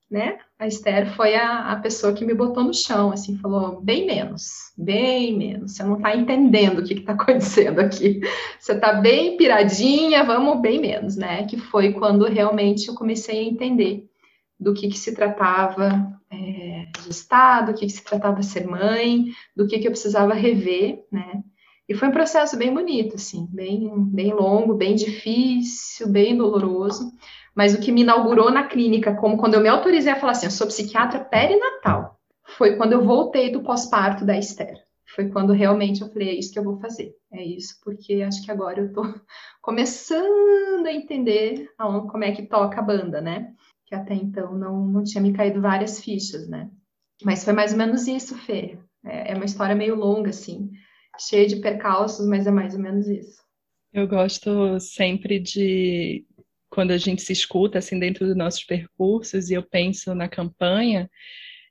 né? 0.09 0.37
A 0.57 0.67
Esther 0.67 1.15
foi 1.15 1.35
a, 1.35 1.71
a 1.71 1.75
pessoa 1.77 2.13
que 2.13 2.25
me 2.25 2.33
botou 2.33 2.63
no 2.63 2.73
chão, 2.73 3.11
assim, 3.11 3.37
falou, 3.37 3.81
bem 3.81 4.05
menos, 4.05 4.71
bem 4.77 5.37
menos, 5.37 5.73
você 5.73 5.83
não 5.83 5.97
está 5.97 6.15
entendendo 6.15 6.79
o 6.79 6.83
que 6.83 6.93
está 6.93 7.13
acontecendo 7.19 7.79
aqui, 7.79 8.21
você 8.59 8.73
está 8.73 8.93
bem 8.93 9.35
piradinha, 9.37 10.23
vamos 10.23 10.61
bem 10.61 10.79
menos, 10.79 11.15
né? 11.15 11.45
Que 11.45 11.57
foi 11.57 11.93
quando 11.93 12.25
realmente 12.25 12.87
eu 12.87 12.95
comecei 12.95 13.39
a 13.39 13.49
entender 13.49 14.05
do 14.59 14.73
que, 14.73 14.87
que 14.87 14.97
se 14.97 15.13
tratava 15.13 16.15
é, 16.31 16.85
Estado, 17.09 17.71
do 17.71 17.77
que, 17.77 17.85
que 17.85 17.91
se 17.91 18.03
tratava 18.03 18.41
ser 18.41 18.65
mãe, 18.67 19.25
do 19.55 19.67
que, 19.67 19.79
que 19.79 19.87
eu 19.87 19.91
precisava 19.91 20.33
rever, 20.33 21.03
né? 21.11 21.43
E 21.87 21.93
foi 21.93 22.07
um 22.07 22.11
processo 22.11 22.57
bem 22.57 22.73
bonito, 22.73 23.15
assim, 23.15 23.47
bem, 23.51 23.91
bem 24.05 24.33
longo, 24.33 24.73
bem 24.73 24.95
difícil, 24.95 26.09
bem 26.09 26.35
doloroso, 26.35 27.11
mas 27.55 27.73
o 27.73 27.79
que 27.79 27.91
me 27.91 28.01
inaugurou 28.01 28.51
na 28.51 28.67
clínica, 28.67 29.15
como 29.15 29.37
quando 29.37 29.53
eu 29.53 29.61
me 29.61 29.69
autorizei 29.69 30.11
a 30.11 30.19
falar 30.19 30.33
assim, 30.33 30.47
eu 30.47 30.51
sou 30.51 30.67
psiquiatra 30.67 31.23
perinatal, 31.23 32.19
foi 32.57 32.75
quando 32.75 32.93
eu 32.93 33.03
voltei 33.03 33.51
do 33.51 33.63
pós-parto 33.63 34.25
da 34.25 34.37
Esther. 34.37 34.83
Foi 35.15 35.29
quando 35.29 35.53
realmente 35.53 36.01
eu 36.01 36.09
falei, 36.09 36.29
é 36.29 36.33
isso 36.33 36.51
que 36.51 36.59
eu 36.59 36.63
vou 36.63 36.77
fazer. 36.79 37.15
É 37.31 37.41
isso, 37.41 37.79
porque 37.83 38.21
acho 38.21 38.43
que 38.43 38.51
agora 38.51 38.81
eu 38.81 38.91
tô 38.91 39.01
começando 39.61 40.85
a 40.85 40.91
entender 40.91 41.69
como 41.77 42.23
é 42.23 42.31
que 42.31 42.43
toca 42.43 42.79
a 42.79 42.83
banda, 42.83 43.21
né? 43.21 43.53
Que 43.85 43.95
até 43.95 44.13
então 44.13 44.57
não, 44.57 44.85
não 44.85 45.03
tinha 45.03 45.21
me 45.21 45.31
caído 45.31 45.61
várias 45.61 46.01
fichas, 46.01 46.49
né? 46.49 46.69
Mas 47.23 47.45
foi 47.45 47.53
mais 47.53 47.71
ou 47.71 47.77
menos 47.77 48.07
isso, 48.07 48.35
Fê. 48.35 48.77
É, 49.05 49.31
é 49.31 49.35
uma 49.35 49.45
história 49.45 49.75
meio 49.75 49.95
longa, 49.95 50.31
assim, 50.31 50.71
cheia 51.17 51.47
de 51.47 51.57
percalços, 51.57 52.27
mas 52.27 52.45
é 52.45 52.51
mais 52.51 52.73
ou 52.73 52.81
menos 52.81 53.07
isso. 53.07 53.41
Eu 53.93 54.07
gosto 54.07 54.77
sempre 54.79 55.39
de 55.39 56.25
quando 56.69 56.91
a 56.91 56.97
gente 56.97 57.21
se 57.21 57.33
escuta 57.33 57.79
assim 57.79 57.99
dentro 57.99 58.25
dos 58.25 58.35
nossos 58.35 58.63
percursos 58.63 59.49
e 59.49 59.53
eu 59.53 59.63
penso 59.63 60.13
na 60.13 60.27
campanha, 60.27 61.09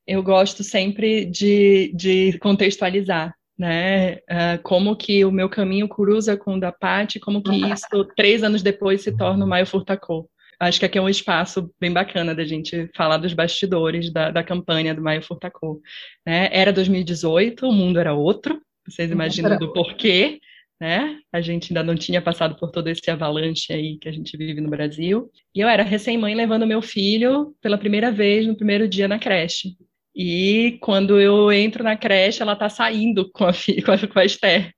eu 0.07 0.22
gosto 0.22 0.62
sempre 0.62 1.24
de, 1.24 1.92
de 1.94 2.38
contextualizar, 2.38 3.35
né? 3.59 4.14
Uh, 4.14 4.62
como 4.62 4.96
que 4.96 5.24
o 5.24 5.30
meu 5.30 5.48
caminho 5.48 5.88
cruza 5.88 6.37
com 6.37 6.57
o 6.57 6.61
da 6.61 6.72
Paty, 6.72 7.18
como 7.20 7.42
que 7.42 7.54
isso 7.72 8.04
três 8.16 8.42
anos 8.42 8.62
depois 8.62 9.02
se 9.02 9.16
torna 9.16 9.44
o 9.44 9.48
Maio 9.48 9.66
Furtacô. 9.66 10.28
Acho 10.59 10.78
que 10.78 10.87
aqui 10.87 10.98
é 10.98 11.02
um 11.02 11.09
espaço 11.09 11.70
bem 11.80 11.92
bacana 11.92 12.35
da 12.35 12.44
gente 12.44 12.88
falar 12.94 13.18
dos 13.18 13.33
bastidores 13.33 14.12
da, 14.12 14.30
da 14.30 14.42
campanha 14.42 14.94
do 14.94 15.02
Maio 15.02 15.22
Furtacô. 15.22 15.80
Né? 16.24 16.48
Era 16.52 16.72
2018, 16.72 17.66
o 17.66 17.72
mundo 17.72 17.98
era 17.98 18.14
outro, 18.14 18.61
vocês 18.87 19.11
imaginam 19.11 19.59
do 19.59 19.72
porquê, 19.72 20.40
né? 20.80 21.18
A 21.32 21.40
gente 21.40 21.72
ainda 21.72 21.82
não 21.82 21.94
tinha 21.94 22.20
passado 22.20 22.56
por 22.56 22.70
todo 22.70 22.88
esse 22.88 23.08
avalanche 23.10 23.72
aí 23.72 23.98
que 23.98 24.08
a 24.08 24.12
gente 24.12 24.37
vive 24.37 24.60
no 24.60 24.70
Brasil. 24.70 25.30
E 25.54 25.60
eu 25.60 25.68
era 25.68 25.82
recém-mãe 25.82 26.34
levando 26.34 26.66
meu 26.66 26.82
filho 26.82 27.54
pela 27.60 27.78
primeira 27.78 28.10
vez 28.10 28.46
no 28.46 28.56
primeiro 28.56 28.88
dia 28.88 29.08
na 29.08 29.18
creche. 29.18 29.76
E 30.14 30.78
quando 30.80 31.20
eu 31.20 31.50
entro 31.50 31.82
na 31.82 31.96
creche, 31.96 32.42
ela 32.42 32.54
tá 32.54 32.68
saindo 32.68 33.30
com 33.32 33.44
a, 33.44 33.52
filha, 33.52 33.82
com 33.82 33.92
a, 33.92 33.98
com 33.98 34.18
a 34.18 34.24
Esther. 34.24 34.72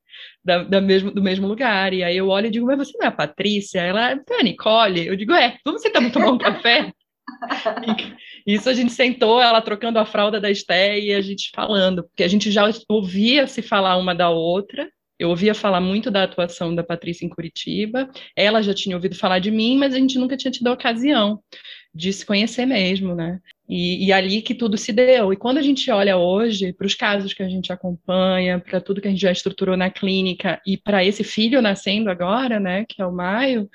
Da, 0.44 0.62
da, 0.62 0.80
mesmo, 0.80 1.10
do 1.10 1.20
mesmo 1.20 1.48
lugar. 1.48 1.92
E 1.92 2.04
aí 2.04 2.16
eu 2.16 2.28
olho 2.28 2.46
e 2.46 2.50
digo, 2.50 2.66
mas 2.66 2.78
você 2.78 2.96
não 2.96 3.06
é 3.06 3.08
a 3.08 3.12
Patrícia? 3.12 3.80
Ela 3.80 4.12
é 4.12 4.40
a 4.40 4.42
Nicole. 4.42 5.04
Eu 5.04 5.16
digo, 5.16 5.32
é, 5.32 5.58
vamos 5.64 5.82
sentar 5.82 6.10
tomar 6.12 6.30
um 6.30 6.38
café? 6.38 6.92
E 8.46 8.54
isso 8.54 8.68
a 8.68 8.74
gente 8.74 8.92
sentou, 8.92 9.42
ela 9.42 9.60
trocando 9.60 9.98
a 9.98 10.06
fralda 10.06 10.40
da 10.40 10.50
Esté 10.50 10.98
e 10.98 11.12
a 11.12 11.20
gente 11.20 11.50
falando, 11.54 12.04
porque 12.04 12.22
a 12.22 12.28
gente 12.28 12.50
já 12.50 12.70
ouvia 12.88 13.46
se 13.46 13.60
falar 13.60 13.96
uma 13.96 14.14
da 14.14 14.30
outra, 14.30 14.88
eu 15.18 15.30
ouvia 15.30 15.54
falar 15.54 15.80
muito 15.80 16.10
da 16.10 16.24
atuação 16.24 16.74
da 16.74 16.84
Patrícia 16.84 17.24
em 17.24 17.28
Curitiba, 17.28 18.10
ela 18.34 18.62
já 18.62 18.74
tinha 18.74 18.96
ouvido 18.96 19.16
falar 19.16 19.38
de 19.38 19.50
mim, 19.50 19.76
mas 19.78 19.94
a 19.94 19.98
gente 19.98 20.18
nunca 20.18 20.36
tinha 20.36 20.50
tido 20.50 20.66
a 20.68 20.72
ocasião 20.72 21.42
de 21.94 22.12
se 22.12 22.26
conhecer 22.26 22.66
mesmo, 22.66 23.14
né? 23.14 23.40
E, 23.68 24.06
e 24.06 24.12
ali 24.12 24.42
que 24.42 24.54
tudo 24.54 24.76
se 24.76 24.92
deu. 24.92 25.32
E 25.32 25.36
quando 25.36 25.58
a 25.58 25.62
gente 25.62 25.90
olha 25.90 26.16
hoje 26.16 26.72
para 26.72 26.86
os 26.86 26.94
casos 26.94 27.32
que 27.32 27.42
a 27.42 27.48
gente 27.48 27.72
acompanha, 27.72 28.60
para 28.60 28.80
tudo 28.80 29.00
que 29.00 29.08
a 29.08 29.10
gente 29.10 29.22
já 29.22 29.32
estruturou 29.32 29.76
na 29.76 29.90
clínica 29.90 30.60
e 30.66 30.76
para 30.76 31.04
esse 31.04 31.24
filho 31.24 31.62
nascendo 31.62 32.10
agora, 32.10 32.60
né, 32.60 32.84
que 32.86 33.00
é 33.00 33.06
o 33.06 33.12
Maio, 33.12 33.68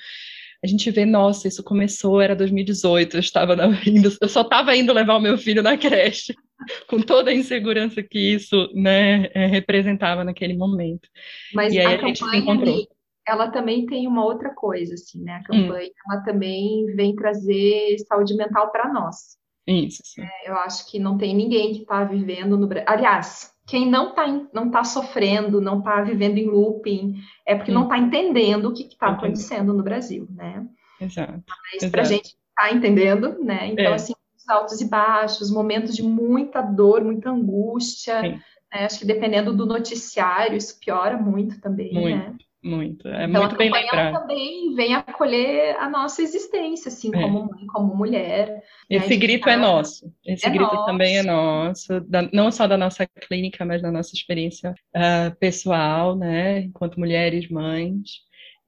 a 0.63 0.67
gente 0.67 0.89
vê, 0.91 1.05
nossa, 1.05 1.47
isso 1.47 1.63
começou, 1.63 2.21
era 2.21 2.35
2018, 2.35 3.15
eu 3.15 3.19
estava 3.19 3.55
indo, 3.85 4.15
eu 4.21 4.29
só 4.29 4.41
estava 4.41 4.75
indo 4.75 4.93
levar 4.93 5.15
o 5.15 5.21
meu 5.21 5.37
filho 5.37 5.63
na 5.63 5.77
creche. 5.77 6.33
com 6.87 7.01
toda 7.01 7.31
a 7.31 7.33
insegurança 7.33 8.03
que 8.03 8.19
isso 8.19 8.69
né, 8.73 9.29
é, 9.33 9.45
representava 9.47 10.23
naquele 10.23 10.55
momento. 10.55 11.07
Mas 11.53 11.73
e 11.73 11.79
aí 11.79 11.85
a, 11.85 11.97
a 11.97 12.07
gente 12.07 12.19
se 12.19 12.37
encontrou. 12.37 12.87
Ela 13.27 13.49
também 13.49 13.85
tem 13.85 14.07
uma 14.07 14.25
outra 14.25 14.53
coisa, 14.53 14.95
assim, 14.95 15.21
né? 15.21 15.33
A 15.33 15.39
hum. 15.39 15.61
campanha, 15.61 15.89
hum. 15.89 16.11
ela 16.11 16.21
também 16.23 16.85
vem 16.95 17.15
trazer 17.15 17.97
saúde 18.07 18.35
mental 18.35 18.71
para 18.71 18.91
nós. 18.91 19.37
Isso. 19.67 20.01
É, 20.19 20.49
eu 20.49 20.55
acho 20.55 20.89
que 20.89 20.99
não 20.99 21.17
tem 21.17 21.35
ninguém 21.35 21.71
que 21.73 21.81
está 21.81 22.03
vivendo 22.03 22.57
no 22.57 22.67
Brasil. 22.67 22.89
Aliás, 22.89 23.53
quem 23.71 23.89
não 23.89 24.09
está 24.09 24.27
não 24.53 24.69
tá 24.69 24.83
sofrendo, 24.83 25.61
não 25.61 25.79
está 25.79 26.01
vivendo 26.01 26.37
em 26.37 26.45
looping, 26.45 27.15
é 27.45 27.55
porque 27.55 27.71
hum. 27.71 27.75
não 27.75 27.83
está 27.83 27.97
entendendo 27.97 28.65
o 28.65 28.73
que 28.73 28.83
está 28.83 29.07
acontecendo 29.07 29.73
no 29.73 29.81
Brasil, 29.81 30.27
né? 30.29 30.67
Exato. 30.99 31.41
Mas 31.73 31.89
para 31.89 32.01
a 32.01 32.05
gente 32.05 32.35
tá 32.53 32.69
entendendo, 32.69 33.39
né? 33.41 33.67
Então, 33.67 33.85
é. 33.85 33.93
assim, 33.93 34.13
os 34.37 34.49
altos 34.49 34.81
e 34.81 34.89
baixos, 34.89 35.49
momentos 35.49 35.95
de 35.95 36.03
muita 36.03 36.61
dor, 36.61 37.01
muita 37.01 37.29
angústia. 37.29 38.21
Né? 38.21 38.41
Acho 38.73 38.99
que 38.99 39.05
dependendo 39.05 39.55
do 39.55 39.65
noticiário, 39.65 40.57
isso 40.57 40.77
piora 40.77 41.17
muito 41.17 41.61
também, 41.61 41.93
muito. 41.93 42.17
né? 42.17 42.35
Muito, 42.63 43.07
é 43.07 43.25
então, 43.25 43.41
muito 43.41 43.57
bem 43.57 43.71
lembrado. 43.71 44.13
também 44.21 44.75
vem 44.75 44.93
acolher 44.93 45.75
a 45.77 45.89
nossa 45.89 46.21
existência, 46.21 46.89
assim, 46.89 47.09
é. 47.13 47.19
como 47.19 47.49
mãe, 47.51 47.65
como 47.65 47.95
mulher. 47.95 48.49
Né, 48.49 48.61
Esse 48.87 49.09
né, 49.09 49.15
grito 49.15 49.49
é 49.49 49.57
nosso, 49.57 50.13
esse 50.23 50.45
é 50.45 50.49
grito 50.49 50.71
nosso. 50.71 50.85
também 50.85 51.17
é 51.17 51.23
nosso, 51.23 51.99
da, 52.01 52.21
não 52.31 52.51
só 52.51 52.67
da 52.67 52.77
nossa 52.77 53.07
clínica, 53.27 53.65
mas 53.65 53.81
da 53.81 53.91
nossa 53.91 54.13
experiência 54.13 54.75
uh, 54.95 55.35
pessoal, 55.39 56.15
né, 56.15 56.59
enquanto 56.59 56.99
mulheres, 56.99 57.49
mães. 57.49 58.21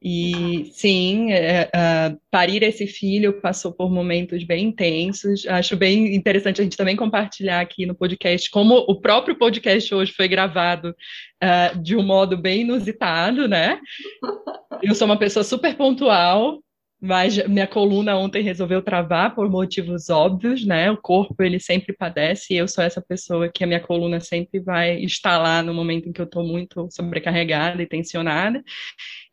E 0.06 0.70
sim, 0.74 1.32
é, 1.32 1.70
é, 1.74 2.16
parir 2.30 2.62
esse 2.62 2.86
filho 2.86 3.40
passou 3.40 3.72
por 3.72 3.90
momentos 3.90 4.44
bem 4.44 4.66
intensos. 4.66 5.48
Acho 5.48 5.78
bem 5.78 6.14
interessante 6.14 6.60
a 6.60 6.64
gente 6.64 6.76
também 6.76 6.96
compartilhar 6.96 7.62
aqui 7.62 7.86
no 7.86 7.96
podcast 7.96 8.50
como 8.52 8.76
o 8.76 9.00
próprio 9.00 9.38
podcast 9.38 9.96
hoje 9.96 10.12
foi 10.12 10.28
gravado 10.28 10.94
uh, 11.42 11.82
de 11.82 11.96
um 11.96 12.04
modo 12.04 12.36
bem 12.36 12.62
inusitado, 12.62 13.48
né? 13.48 13.80
Eu 14.82 14.94
sou 14.94 15.06
uma 15.06 15.18
pessoa 15.18 15.44
super 15.44 15.76
pontual, 15.76 16.63
mas 17.06 17.38
minha 17.50 17.68
coluna 17.68 18.16
ontem 18.16 18.42
resolveu 18.42 18.82
travar 18.82 19.36
por 19.36 19.50
motivos 19.50 20.10
óbvios, 20.10 20.66
né? 20.66 20.90
O 20.90 20.96
corpo 20.96 21.44
ele 21.44 21.60
sempre 21.60 21.92
padece 21.92 22.54
e 22.54 22.58
eu 22.58 22.66
sou 22.66 22.82
essa 22.82 23.02
pessoa 23.02 23.50
que 23.50 23.62
a 23.62 23.68
minha 23.68 23.82
coluna 23.82 24.22
sempre 24.22 24.62
vai 24.62 25.04
instalar 25.04 25.62
no 25.62 25.74
momento 25.74 26.08
em 26.08 26.14
que 26.14 26.22
eu 26.22 26.26
estou 26.26 26.48
muito 26.48 26.88
sobrecarregada 26.90 27.84
e 27.84 27.86
tensionada. 27.86 28.64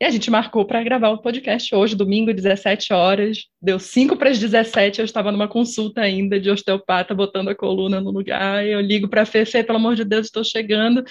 E 0.00 0.04
a 0.04 0.10
gente 0.10 0.32
marcou 0.32 0.64
para 0.64 0.82
gravar 0.82 1.10
o 1.10 1.22
podcast 1.22 1.72
hoje, 1.72 1.94
domingo, 1.94 2.34
17 2.34 2.92
horas. 2.92 3.44
Deu 3.62 3.78
5 3.78 4.16
para 4.16 4.30
as 4.30 4.40
17, 4.40 4.98
eu 4.98 5.04
estava 5.04 5.30
numa 5.30 5.46
consulta 5.46 6.00
ainda 6.00 6.40
de 6.40 6.50
osteopata, 6.50 7.14
botando 7.14 7.50
a 7.50 7.54
coluna 7.54 8.00
no 8.00 8.10
lugar. 8.10 8.66
Eu 8.66 8.80
ligo 8.80 9.06
para 9.06 9.22
a 9.22 9.26
Fê, 9.26 9.44
pelo 9.62 9.78
amor 9.78 9.94
de 9.94 10.04
Deus, 10.04 10.26
estou 10.26 10.42
chegando 10.42 11.04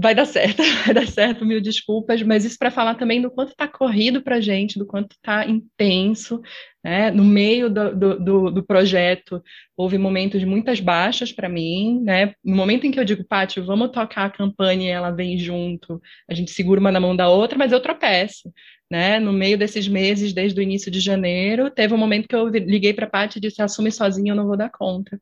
vai 0.00 0.14
dar 0.14 0.26
certo, 0.26 0.62
vai 0.86 0.94
dar 0.94 1.06
certo, 1.08 1.44
mil 1.44 1.60
desculpas, 1.60 2.22
mas 2.22 2.44
isso 2.44 2.56
para 2.56 2.70
falar 2.70 2.94
também 2.94 3.20
do 3.20 3.30
quanto 3.30 3.50
está 3.50 3.66
corrido 3.66 4.22
para 4.22 4.36
a 4.36 4.40
gente, 4.40 4.78
do 4.78 4.86
quanto 4.86 5.12
está 5.12 5.44
intenso, 5.44 6.40
né? 6.84 7.10
No 7.10 7.24
meio 7.24 7.68
do, 7.68 7.94
do, 7.96 8.50
do, 8.50 8.62
projeto, 8.62 9.42
houve 9.76 9.98
momentos 9.98 10.38
de 10.38 10.46
muitas 10.46 10.78
baixas 10.78 11.32
para 11.32 11.48
mim, 11.48 12.00
né? 12.00 12.32
No 12.44 12.54
momento 12.54 12.86
em 12.86 12.92
que 12.92 13.00
eu 13.00 13.04
digo, 13.04 13.24
Pátio, 13.24 13.64
vamos 13.64 13.90
tocar 13.90 14.26
a 14.26 14.30
campanha 14.30 14.86
e 14.86 14.90
ela 14.90 15.10
vem 15.10 15.36
junto, 15.36 16.00
a 16.28 16.34
gente 16.34 16.52
segura 16.52 16.78
uma 16.78 16.92
na 16.92 17.00
mão 17.00 17.16
da 17.16 17.28
outra, 17.28 17.58
mas 17.58 17.72
eu 17.72 17.80
tropeço. 17.80 18.52
Né? 18.90 19.20
No 19.20 19.34
meio 19.34 19.58
desses 19.58 19.86
meses, 19.86 20.32
desde 20.32 20.58
o 20.58 20.62
início 20.62 20.90
de 20.90 20.98
janeiro, 20.98 21.70
teve 21.70 21.92
um 21.92 21.98
momento 21.98 22.26
que 22.26 22.34
eu 22.34 22.48
liguei 22.48 22.94
para 22.94 23.04
a 23.04 23.10
Paty 23.10 23.38
e 23.38 23.40
disse: 23.40 23.60
assume 23.60 23.92
sozinho, 23.92 24.32
eu 24.32 24.36
não 24.36 24.46
vou 24.46 24.56
dar 24.56 24.70
conta. 24.70 25.20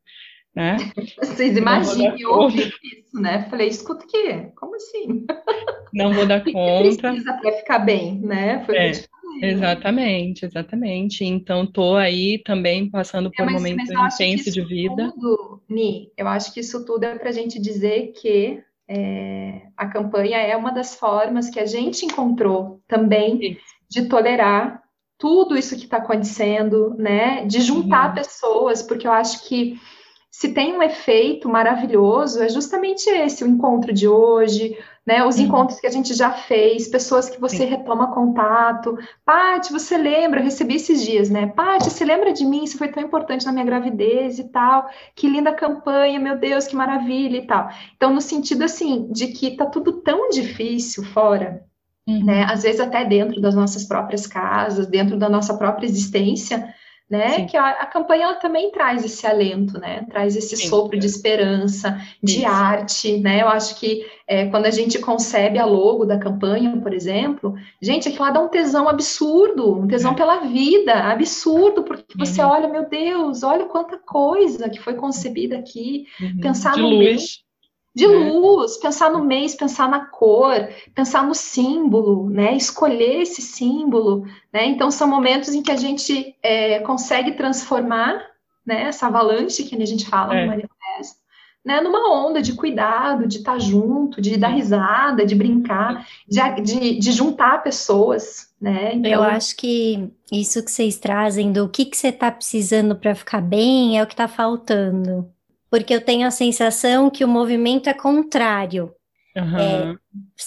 Né? 0.56 0.78
Vocês 1.18 1.54
imaginem 1.54 2.18
eu 2.18 2.30
ouvir 2.30 2.72
isso, 2.82 3.20
né? 3.20 3.46
Falei, 3.50 3.68
escuta 3.68 4.06
o 4.06 4.08
quê? 4.08 4.50
Como 4.56 4.74
assim? 4.74 5.26
Não 5.92 6.14
vou 6.14 6.26
dar 6.26 6.42
conta. 6.50 7.10
Precisa 7.10 7.34
para 7.34 7.52
ficar 7.52 7.78
bem, 7.80 8.18
né? 8.20 8.64
Foi 8.64 8.74
é, 8.74 8.94
falei, 8.94 9.06
Exatamente, 9.42 10.42
né? 10.42 10.48
exatamente. 10.48 11.24
Então, 11.26 11.64
estou 11.64 11.96
aí 11.96 12.42
também 12.42 12.88
passando 12.88 13.30
por 13.30 13.42
é, 13.42 13.44
mas, 13.44 13.54
um 13.54 13.58
momento 13.58 13.82
intenso 13.92 14.50
de 14.50 14.64
vida. 14.64 15.12
Tudo, 15.12 15.62
Ni, 15.68 16.10
eu 16.16 16.26
acho 16.26 16.54
que 16.54 16.60
isso 16.60 16.86
tudo 16.86 17.04
é 17.04 17.18
para 17.18 17.28
a 17.28 17.32
gente 17.32 17.60
dizer 17.60 18.12
que 18.18 18.58
é, 18.88 19.60
a 19.76 19.86
campanha 19.88 20.38
é 20.38 20.56
uma 20.56 20.70
das 20.70 20.94
formas 20.94 21.50
que 21.50 21.60
a 21.60 21.66
gente 21.66 22.06
encontrou 22.06 22.80
também 22.88 23.38
isso. 23.42 23.60
de 23.90 24.08
tolerar 24.08 24.80
tudo 25.18 25.54
isso 25.54 25.76
que 25.76 25.84
está 25.84 25.98
acontecendo, 25.98 26.94
né? 26.96 27.44
De 27.44 27.60
juntar 27.60 28.08
uhum. 28.08 28.14
pessoas, 28.14 28.82
porque 28.82 29.06
eu 29.06 29.12
acho 29.12 29.46
que 29.46 29.78
se 30.38 30.50
tem 30.50 30.76
um 30.76 30.82
efeito 30.82 31.48
maravilhoso, 31.48 32.42
é 32.42 32.48
justamente 32.50 33.08
esse, 33.08 33.42
o 33.42 33.46
encontro 33.46 33.90
de 33.90 34.06
hoje, 34.06 34.76
né? 35.06 35.24
Os 35.24 35.38
uhum. 35.38 35.44
encontros 35.44 35.80
que 35.80 35.86
a 35.86 35.90
gente 35.90 36.12
já 36.12 36.30
fez, 36.30 36.88
pessoas 36.88 37.30
que 37.30 37.40
você 37.40 37.56
Sim. 37.56 37.64
retoma 37.64 38.12
contato. 38.12 38.98
Paty, 39.24 39.72
você 39.72 39.96
lembra? 39.96 40.40
Eu 40.40 40.44
recebi 40.44 40.74
esses 40.74 41.02
dias, 41.02 41.30
né? 41.30 41.46
Paty, 41.46 41.88
você 41.88 42.04
lembra 42.04 42.34
de 42.34 42.44
mim? 42.44 42.64
Isso 42.64 42.76
foi 42.76 42.88
tão 42.88 43.02
importante 43.02 43.46
na 43.46 43.52
minha 43.52 43.64
gravidez 43.64 44.38
e 44.38 44.44
tal. 44.50 44.90
Que 45.14 45.26
linda 45.26 45.54
campanha, 45.54 46.20
meu 46.20 46.36
Deus, 46.36 46.66
que 46.66 46.76
maravilha 46.76 47.38
e 47.38 47.46
tal. 47.46 47.70
Então, 47.96 48.12
no 48.12 48.20
sentido 48.20 48.62
assim, 48.62 49.10
de 49.10 49.28
que 49.28 49.56
tá 49.56 49.64
tudo 49.64 50.02
tão 50.02 50.28
difícil 50.28 51.02
fora, 51.02 51.64
uhum. 52.06 52.26
né? 52.26 52.44
Às 52.44 52.62
vezes 52.62 52.82
até 52.82 53.06
dentro 53.06 53.40
das 53.40 53.54
nossas 53.54 53.84
próprias 53.84 54.26
casas, 54.26 54.86
dentro 54.86 55.16
da 55.16 55.30
nossa 55.30 55.56
própria 55.56 55.86
existência 55.86 56.74
né? 57.08 57.30
Sim. 57.30 57.46
Que 57.46 57.56
a, 57.56 57.68
a, 57.70 57.86
campanha 57.86 58.24
ela 58.24 58.34
também 58.34 58.70
traz 58.72 59.04
esse 59.04 59.26
alento, 59.26 59.78
né? 59.78 60.04
Traz 60.10 60.36
esse 60.36 60.56
Sim. 60.56 60.68
sopro 60.68 60.98
de 60.98 61.06
esperança, 61.06 62.00
de 62.22 62.38
Isso. 62.38 62.46
arte, 62.46 63.16
né? 63.18 63.42
Eu 63.42 63.48
acho 63.48 63.78
que 63.78 64.04
é, 64.26 64.46
quando 64.46 64.66
a 64.66 64.70
gente 64.70 64.98
concebe 64.98 65.58
a 65.58 65.64
logo 65.64 66.04
da 66.04 66.18
campanha, 66.18 66.76
por 66.82 66.92
exemplo, 66.92 67.54
gente, 67.80 68.08
aquilo 68.08 68.24
lá 68.24 68.30
dá 68.30 68.40
um 68.40 68.48
tesão 68.48 68.88
absurdo, 68.88 69.78
um 69.78 69.86
tesão 69.86 70.12
é. 70.12 70.16
pela 70.16 70.40
vida, 70.40 70.94
absurdo, 70.94 71.84
porque 71.84 72.18
você 72.18 72.42
uhum. 72.42 72.50
olha, 72.50 72.68
meu 72.68 72.88
Deus, 72.88 73.44
olha 73.44 73.66
quanta 73.66 73.98
coisa 73.98 74.68
que 74.68 74.80
foi 74.80 74.94
concebida 74.94 75.56
aqui, 75.56 76.06
uhum. 76.20 76.40
pensar 76.40 76.74
de 76.74 76.82
no 76.82 76.88
luz 76.88 77.45
de 77.96 78.06
né? 78.06 78.14
luz, 78.14 78.76
pensar 78.76 79.10
no 79.10 79.24
mês, 79.24 79.54
pensar 79.54 79.88
na 79.88 80.04
cor, 80.04 80.68
pensar 80.94 81.26
no 81.26 81.34
símbolo, 81.34 82.28
né? 82.28 82.54
Escolher 82.54 83.22
esse 83.22 83.40
símbolo, 83.40 84.26
né? 84.52 84.66
Então 84.66 84.90
são 84.90 85.08
momentos 85.08 85.54
em 85.54 85.62
que 85.62 85.70
a 85.70 85.76
gente 85.76 86.36
é, 86.42 86.80
consegue 86.80 87.32
transformar, 87.32 88.20
né? 88.66 88.82
Essa 88.82 89.06
avalanche 89.06 89.64
que 89.64 89.82
a 89.82 89.86
gente 89.86 90.06
fala 90.10 90.36
é. 90.36 90.42
no 90.42 90.48
manifesto, 90.48 91.22
né? 91.64 91.80
Numa 91.80 92.12
onda 92.12 92.42
de 92.42 92.52
cuidado, 92.52 93.26
de 93.26 93.38
estar 93.38 93.58
junto, 93.58 94.20
de 94.20 94.36
dar 94.36 94.48
risada, 94.48 95.24
de 95.24 95.34
brincar, 95.34 96.06
de, 96.28 96.60
de, 96.60 96.98
de 96.98 97.12
juntar 97.12 97.62
pessoas, 97.62 98.52
né? 98.60 98.92
Então... 98.92 99.10
Eu 99.10 99.22
acho 99.22 99.56
que 99.56 100.12
isso 100.30 100.62
que 100.62 100.70
vocês 100.70 100.98
trazem 100.98 101.50
do 101.50 101.66
que 101.66 101.86
que 101.86 101.96
você 101.96 102.08
está 102.08 102.30
precisando 102.30 102.94
para 102.94 103.14
ficar 103.14 103.40
bem 103.40 103.98
é 103.98 104.02
o 104.02 104.06
que 104.06 104.12
está 104.12 104.28
faltando 104.28 105.34
porque 105.70 105.94
eu 105.94 106.00
tenho 106.00 106.26
a 106.26 106.30
sensação 106.30 107.10
que 107.10 107.24
o 107.24 107.28
movimento 107.28 107.88
é 107.88 107.94
contrário. 107.94 108.92
Uhum. 109.36 109.58
É, 109.58 109.96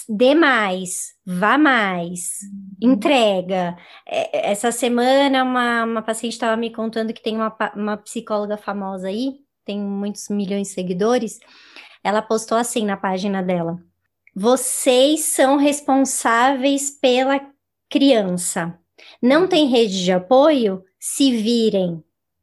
dê 0.08 0.34
mais, 0.34 1.12
vá 1.24 1.56
mais, 1.56 2.38
entrega. 2.82 3.76
É, 4.06 4.50
essa 4.50 4.72
semana, 4.72 5.44
uma, 5.44 5.84
uma 5.84 6.02
paciente 6.02 6.32
estava 6.32 6.56
me 6.56 6.72
contando 6.72 7.12
que 7.12 7.22
tem 7.22 7.36
uma, 7.36 7.56
uma 7.76 7.96
psicóloga 7.96 8.56
famosa 8.56 9.06
aí, 9.06 9.34
tem 9.64 9.78
muitos 9.78 10.28
milhões 10.28 10.68
de 10.68 10.74
seguidores. 10.74 11.38
Ela 12.02 12.20
postou 12.20 12.58
assim 12.58 12.84
na 12.84 12.96
página 12.96 13.42
dela: 13.42 13.78
Vocês 14.34 15.20
são 15.20 15.56
responsáveis 15.56 16.90
pela 16.90 17.40
criança. 17.88 18.76
Não 19.22 19.46
tem 19.46 19.68
rede 19.68 20.02
de 20.02 20.10
apoio? 20.10 20.82
Se 20.98 21.30
virem. 21.30 22.02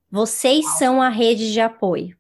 Vocês 0.10 0.66
são 0.78 1.02
a 1.02 1.10
rede 1.10 1.52
de 1.52 1.60
apoio 1.60 2.17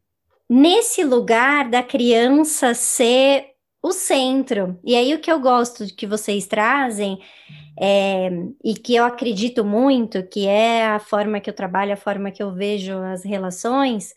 nesse 0.49 1.03
lugar 1.03 1.69
da 1.69 1.83
criança 1.83 2.73
ser 2.73 3.45
o 3.81 3.91
centro. 3.91 4.79
E 4.83 4.95
aí 4.95 5.13
o 5.13 5.19
que 5.19 5.31
eu 5.31 5.39
gosto 5.39 5.85
de 5.85 5.93
que 5.93 6.07
vocês 6.07 6.47
trazem 6.47 7.19
é, 7.79 8.29
e 8.63 8.73
que 8.73 8.95
eu 8.95 9.05
acredito 9.05 9.63
muito, 9.63 10.23
que 10.27 10.47
é 10.47 10.87
a 10.87 10.99
forma 10.99 11.39
que 11.39 11.49
eu 11.49 11.53
trabalho, 11.53 11.93
a 11.93 11.97
forma 11.97 12.31
que 12.31 12.41
eu 12.41 12.53
vejo 12.53 12.97
as 12.97 13.23
relações, 13.23 14.13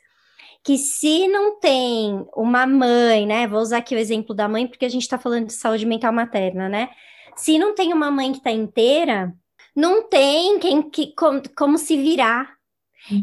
que 0.64 0.78
se 0.78 1.28
não 1.28 1.58
tem 1.58 2.26
uma 2.36 2.66
mãe, 2.66 3.26
né? 3.26 3.46
Vou 3.46 3.60
usar 3.60 3.78
aqui 3.78 3.94
o 3.94 3.98
exemplo 3.98 4.34
da 4.34 4.48
mãe, 4.48 4.66
porque 4.66 4.84
a 4.84 4.88
gente 4.88 5.02
está 5.02 5.18
falando 5.18 5.46
de 5.46 5.52
saúde 5.52 5.86
mental 5.86 6.12
materna, 6.12 6.68
né? 6.68 6.90
Se 7.36 7.58
não 7.58 7.74
tem 7.74 7.92
uma 7.92 8.10
mãe 8.10 8.32
que 8.32 8.38
está 8.38 8.50
inteira, 8.50 9.32
não 9.74 10.08
tem 10.08 10.58
quem 10.58 10.82
que 10.90 11.14
como, 11.14 11.42
como 11.56 11.78
se 11.78 11.96
virar. 11.96 12.59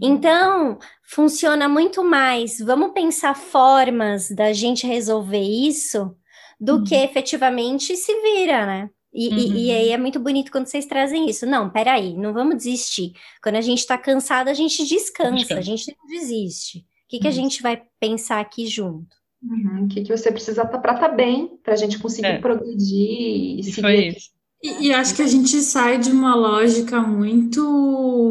Então, 0.02 0.80
funciona 1.04 1.70
muito 1.70 2.04
mais. 2.04 2.60
Vamos 2.60 2.92
pensar 2.94 3.36
formas 3.36 4.30
da 4.30 4.52
gente 4.54 4.88
resolver 4.88 5.42
isso 5.42 6.16
do 6.60 6.78
uhum. 6.78 6.84
que 6.84 6.96
efetivamente 6.96 7.96
se 7.96 8.14
vira, 8.22 8.66
né? 8.66 8.90
E, 9.14 9.30
uhum. 9.30 9.38
e, 9.38 9.66
e, 9.68 9.72
aí 9.72 9.90
é 9.90 9.98
muito 9.98 10.20
bonito 10.20 10.52
quando 10.52 10.68
vocês 10.68 10.86
trazem 10.86 11.30
isso. 11.30 11.46
Não, 11.46 11.70
peraí, 11.70 12.16
não 12.16 12.34
vamos 12.34 12.58
desistir. 12.58 13.14
Quando 13.42 13.56
a 13.56 13.62
gente 13.62 13.80
está 13.80 13.98
cansado, 13.98 14.50
a 14.50 14.54
gente 14.54 14.86
descansa, 14.86 15.36
descansa, 15.36 15.60
a 15.60 15.64
gente 15.64 15.96
não 15.98 16.08
desiste. 16.08 16.86
que, 17.08 17.20
que 17.20 17.28
a 17.28 17.32
gente 17.32 17.62
vai 17.62 17.82
pensar 18.00 18.40
aqui 18.40 18.68
junto? 18.68 19.16
Uhum, 19.42 19.86
o 19.86 19.88
que, 19.88 20.04
que 20.04 20.16
você 20.16 20.32
precisa 20.32 20.66
para 20.66 20.78
estar 20.78 21.10
tá 21.10 21.16
bem, 21.16 21.58
para 21.64 21.74
a 21.74 21.78
gente 21.78 22.00
conseguir 22.00 22.28
é. 22.28 22.40
progredir 22.40 23.10
e, 23.10 23.60
e 23.60 23.64
seguir. 23.64 24.18
E, 24.62 24.88
e, 24.88 24.94
acho 24.94 25.16
que 25.16 25.22
a 25.22 25.28
gente 25.28 25.62
sai 25.62 26.00
de 26.00 26.10
uma 26.12 26.36
lógica 26.36 27.00
muito 27.00 28.28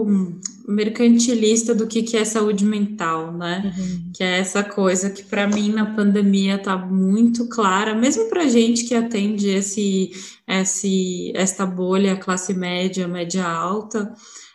mercantilista 0.67 1.73
do 1.73 1.87
que, 1.87 2.03
que 2.03 2.17
é 2.17 2.25
saúde 2.25 2.65
mental, 2.65 3.33
né? 3.33 3.73
Uhum. 3.79 4.11
Que 4.13 4.25
é 4.25 4.39
essa 4.39 4.65
coisa 4.65 5.09
que 5.09 5.23
para 5.23 5.47
mim 5.47 5.71
na 5.71 5.95
pandemia 5.95 6.59
tá 6.59 6.77
muito 6.77 7.49
clara, 7.49 7.95
mesmo 7.95 8.29
para 8.29 8.49
gente 8.49 8.85
que 8.85 8.95
atende 8.95 9.49
esse, 9.49 10.11
esse, 10.49 11.33
esta 11.37 11.65
bolha 11.65 12.17
classe 12.17 12.53
média, 12.53 13.07
média 13.07 13.47
alta, 13.47 14.13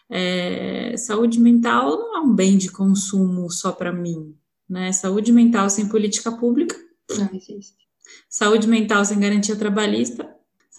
é, 0.10 0.94
saúde 0.98 1.40
mental 1.40 1.98
não 1.98 2.18
é 2.18 2.20
um 2.20 2.36
bem 2.36 2.58
de 2.58 2.70
consumo 2.70 3.50
só 3.50 3.72
para 3.72 3.94
mim, 3.94 4.36
né? 4.70 4.92
Saúde 4.92 5.32
mental 5.32 5.70
sem 5.70 5.88
política 5.88 6.34
pública 6.34 6.76
não 7.18 7.30
existe. 7.34 7.80
Saúde 8.30 8.68
mental 8.68 9.06
sem 9.06 9.20
garantia 9.20 9.56
trabalhista 9.56 10.28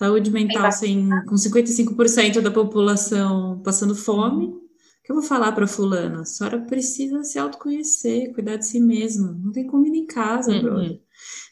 Saúde 0.03 0.33
mental 0.33 0.73
sem, 0.73 1.09
com 1.29 1.37
55% 1.37 2.41
da 2.41 2.51
população 2.51 3.61
passando 3.63 3.95
fome. 3.95 4.47
O 4.47 4.61
que 5.05 5.13
eu 5.13 5.15
vou 5.15 5.23
falar 5.23 5.53
para 5.53 5.65
fulana? 5.65 6.23
A 6.23 6.25
senhora 6.25 6.59
precisa 6.59 7.23
se 7.23 7.39
autoconhecer, 7.39 8.33
cuidar 8.35 8.57
de 8.57 8.67
si 8.67 8.81
mesma. 8.81 9.39
Não 9.41 9.53
tem 9.53 9.65
comida 9.65 9.97
em 9.97 10.05
casa, 10.05 10.51
uhum. 10.51 10.61
brother. 10.61 11.01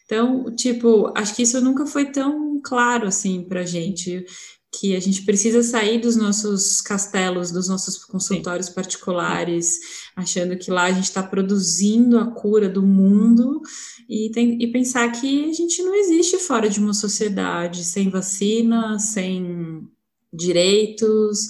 Então, 0.05 0.53
tipo, 0.57 1.12
acho 1.16 1.36
que 1.36 1.42
isso 1.42 1.61
nunca 1.61 1.86
foi 1.86 2.11
tão 2.11 2.61
claro 2.61 3.07
assim 3.07 3.44
pra 3.44 3.64
gente 3.64 4.24
que 4.72 4.94
a 4.94 5.00
gente 5.00 5.22
precisa 5.22 5.62
sair 5.62 6.00
dos 6.00 6.14
nossos 6.14 6.80
castelos, 6.80 7.50
dos 7.50 7.68
nossos 7.68 8.04
consultórios 8.04 8.66
Sim. 8.66 8.74
particulares, 8.74 9.80
achando 10.14 10.56
que 10.56 10.70
lá 10.70 10.84
a 10.84 10.92
gente 10.92 11.04
está 11.04 11.22
produzindo 11.22 12.18
a 12.18 12.30
cura 12.30 12.68
do 12.68 12.82
mundo 12.82 13.60
e, 14.08 14.30
tem, 14.30 14.62
e 14.62 14.70
pensar 14.70 15.10
que 15.10 15.50
a 15.50 15.52
gente 15.52 15.82
não 15.82 15.94
existe 15.94 16.38
fora 16.38 16.68
de 16.68 16.78
uma 16.78 16.94
sociedade 16.94 17.84
sem 17.84 18.08
vacina, 18.10 18.98
sem 18.98 19.88
direitos, 20.32 21.48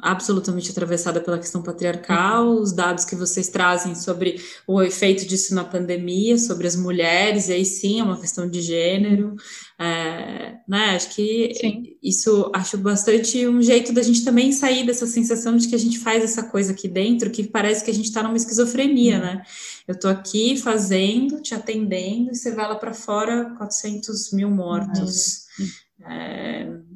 absolutamente 0.00 0.70
atravessada 0.70 1.20
pela 1.20 1.38
questão 1.38 1.62
patriarcal, 1.62 2.46
uhum. 2.46 2.60
os 2.60 2.72
dados 2.72 3.04
que 3.04 3.14
vocês 3.14 3.48
trazem 3.48 3.94
sobre 3.94 4.40
o 4.66 4.82
efeito 4.82 5.26
disso 5.26 5.54
na 5.54 5.64
pandemia, 5.64 6.38
sobre 6.38 6.66
as 6.66 6.76
mulheres, 6.76 7.48
e 7.48 7.52
aí 7.52 7.64
sim 7.64 8.00
é 8.00 8.02
uma 8.02 8.20
questão 8.20 8.48
de 8.48 8.60
gênero, 8.60 9.34
é, 9.78 10.56
né? 10.68 10.96
Acho 10.96 11.14
que 11.14 11.52
sim. 11.54 11.96
isso 12.02 12.50
acho 12.54 12.78
bastante 12.78 13.46
um 13.46 13.60
jeito 13.60 13.92
da 13.92 14.02
gente 14.02 14.24
também 14.24 14.52
sair 14.52 14.86
dessa 14.86 15.06
sensação 15.06 15.56
de 15.56 15.68
que 15.68 15.74
a 15.74 15.78
gente 15.78 15.98
faz 15.98 16.22
essa 16.22 16.44
coisa 16.44 16.72
aqui 16.72 16.88
dentro, 16.88 17.30
que 17.30 17.44
parece 17.44 17.84
que 17.84 17.90
a 17.90 17.94
gente 17.94 18.06
está 18.06 18.22
numa 18.22 18.36
esquizofrenia, 18.36 19.16
uhum. 19.16 19.24
né? 19.24 19.42
Eu 19.86 19.94
estou 19.94 20.10
aqui 20.10 20.56
fazendo, 20.56 21.40
te 21.40 21.54
atendendo, 21.54 22.30
e 22.30 22.34
você 22.34 22.52
vai 22.52 22.68
lá 22.68 22.76
para 22.76 22.94
fora 22.94 23.54
400 23.56 24.32
mil 24.32 24.50
mortos. 24.50 25.46
Uhum. 25.58 25.66
É, 26.10 26.91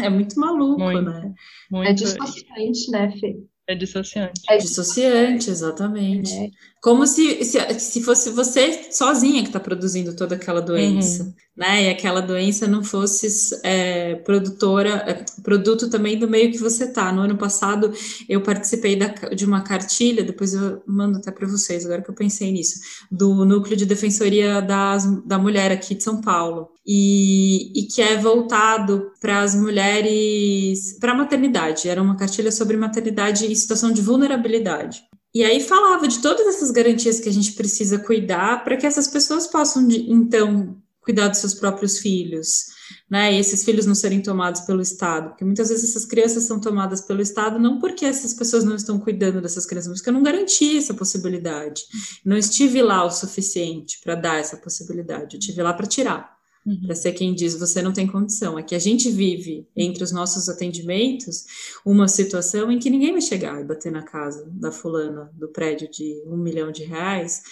é 0.00 0.08
muito 0.08 0.38
maluco, 0.38 0.80
muito, 0.80 1.02
né? 1.02 1.34
Muito... 1.70 1.88
É 1.88 1.92
dissociante, 1.92 2.90
né, 2.90 3.12
Fê? 3.18 3.36
É 3.68 3.74
dissociante. 3.74 4.40
É 4.48 4.56
dissociante, 4.58 5.50
exatamente. 5.50 6.32
É. 6.32 6.48
Como 6.86 7.04
se, 7.04 7.44
se, 7.44 7.80
se 7.80 8.00
fosse 8.00 8.30
você 8.30 8.92
sozinha 8.92 9.42
que 9.42 9.48
está 9.48 9.58
produzindo 9.58 10.14
toda 10.14 10.36
aquela 10.36 10.62
doença, 10.62 11.24
uhum. 11.24 11.32
né? 11.56 11.82
E 11.82 11.90
aquela 11.90 12.20
doença 12.20 12.68
não 12.68 12.84
fosse 12.84 13.26
é, 13.64 14.14
produtora, 14.14 14.90
é, 15.04 15.24
produto 15.42 15.90
também 15.90 16.16
do 16.16 16.28
meio 16.28 16.52
que 16.52 16.58
você 16.58 16.84
está. 16.84 17.12
No 17.12 17.22
ano 17.22 17.36
passado, 17.36 17.92
eu 18.28 18.40
participei 18.40 18.94
da, 18.94 19.08
de 19.08 19.44
uma 19.44 19.62
cartilha, 19.62 20.22
depois 20.22 20.54
eu 20.54 20.80
mando 20.86 21.18
até 21.18 21.32
para 21.32 21.48
vocês, 21.48 21.84
agora 21.84 22.02
que 22.02 22.08
eu 22.08 22.14
pensei 22.14 22.52
nisso, 22.52 22.78
do 23.10 23.44
Núcleo 23.44 23.76
de 23.76 23.84
Defensoria 23.84 24.62
das, 24.62 25.06
da 25.24 25.40
Mulher 25.40 25.72
aqui 25.72 25.92
de 25.92 26.04
São 26.04 26.20
Paulo. 26.20 26.68
E, 26.86 27.72
e 27.74 27.88
que 27.88 28.00
é 28.00 28.16
voltado 28.16 29.10
para 29.20 29.40
as 29.40 29.56
mulheres, 29.56 30.96
para 31.00 31.10
a 31.10 31.16
maternidade. 31.16 31.88
Era 31.88 32.00
uma 32.00 32.16
cartilha 32.16 32.52
sobre 32.52 32.76
maternidade 32.76 33.44
em 33.44 33.54
situação 33.56 33.90
de 33.90 34.00
vulnerabilidade. 34.00 35.02
E 35.36 35.44
aí 35.44 35.60
falava 35.60 36.08
de 36.08 36.20
todas 36.20 36.46
essas 36.46 36.70
garantias 36.70 37.20
que 37.20 37.28
a 37.28 37.32
gente 37.32 37.52
precisa 37.52 37.98
cuidar 37.98 38.64
para 38.64 38.74
que 38.74 38.86
essas 38.86 39.06
pessoas 39.06 39.46
possam, 39.46 39.86
então, 39.90 40.80
cuidar 41.02 41.28
dos 41.28 41.40
seus 41.40 41.52
próprios 41.52 41.98
filhos, 41.98 42.68
né? 43.10 43.34
E 43.34 43.38
esses 43.38 43.62
filhos 43.62 43.84
não 43.84 43.94
serem 43.94 44.22
tomados 44.22 44.62
pelo 44.62 44.80
Estado, 44.80 45.28
porque 45.28 45.44
muitas 45.44 45.68
vezes 45.68 45.90
essas 45.90 46.06
crianças 46.06 46.44
são 46.44 46.58
tomadas 46.58 47.02
pelo 47.02 47.20
Estado 47.20 47.58
não 47.58 47.78
porque 47.78 48.06
essas 48.06 48.32
pessoas 48.32 48.64
não 48.64 48.76
estão 48.76 48.98
cuidando 48.98 49.42
dessas 49.42 49.66
crianças, 49.66 49.90
mas 49.90 49.98
porque 49.98 50.08
eu 50.08 50.14
não 50.14 50.22
garanti 50.22 50.78
essa 50.78 50.94
possibilidade. 50.94 51.82
Não 52.24 52.38
estive 52.38 52.80
lá 52.80 53.04
o 53.04 53.10
suficiente 53.10 54.00
para 54.02 54.14
dar 54.14 54.38
essa 54.38 54.56
possibilidade, 54.56 55.36
eu 55.36 55.38
estive 55.38 55.62
lá 55.62 55.74
para 55.74 55.86
tirar 55.86 56.35
uhum. 56.66 56.80
para 56.84 56.94
ser 56.94 57.12
quem 57.12 57.34
diz 57.34 57.54
você 57.54 57.80
não 57.80 57.92
tem 57.92 58.06
condição. 58.06 58.58
É 58.58 58.62
que 58.62 58.74
a 58.74 58.78
gente 58.78 59.10
vive 59.10 59.68
entre 59.76 60.02
os 60.02 60.12
nossos 60.12 60.48
atendimentos 60.48 61.44
uma 61.84 62.08
situação 62.08 62.70
em 62.70 62.78
que 62.78 62.90
ninguém 62.90 63.12
vai 63.12 63.20
chegar 63.20 63.60
e 63.60 63.64
bater 63.64 63.92
na 63.92 64.02
casa 64.02 64.44
da 64.52 64.72
fulana 64.72 65.30
do 65.34 65.48
prédio 65.48 65.88
de 65.90 66.22
um 66.26 66.36
milhão 66.36 66.72
de 66.72 66.84
reais, 66.84 67.42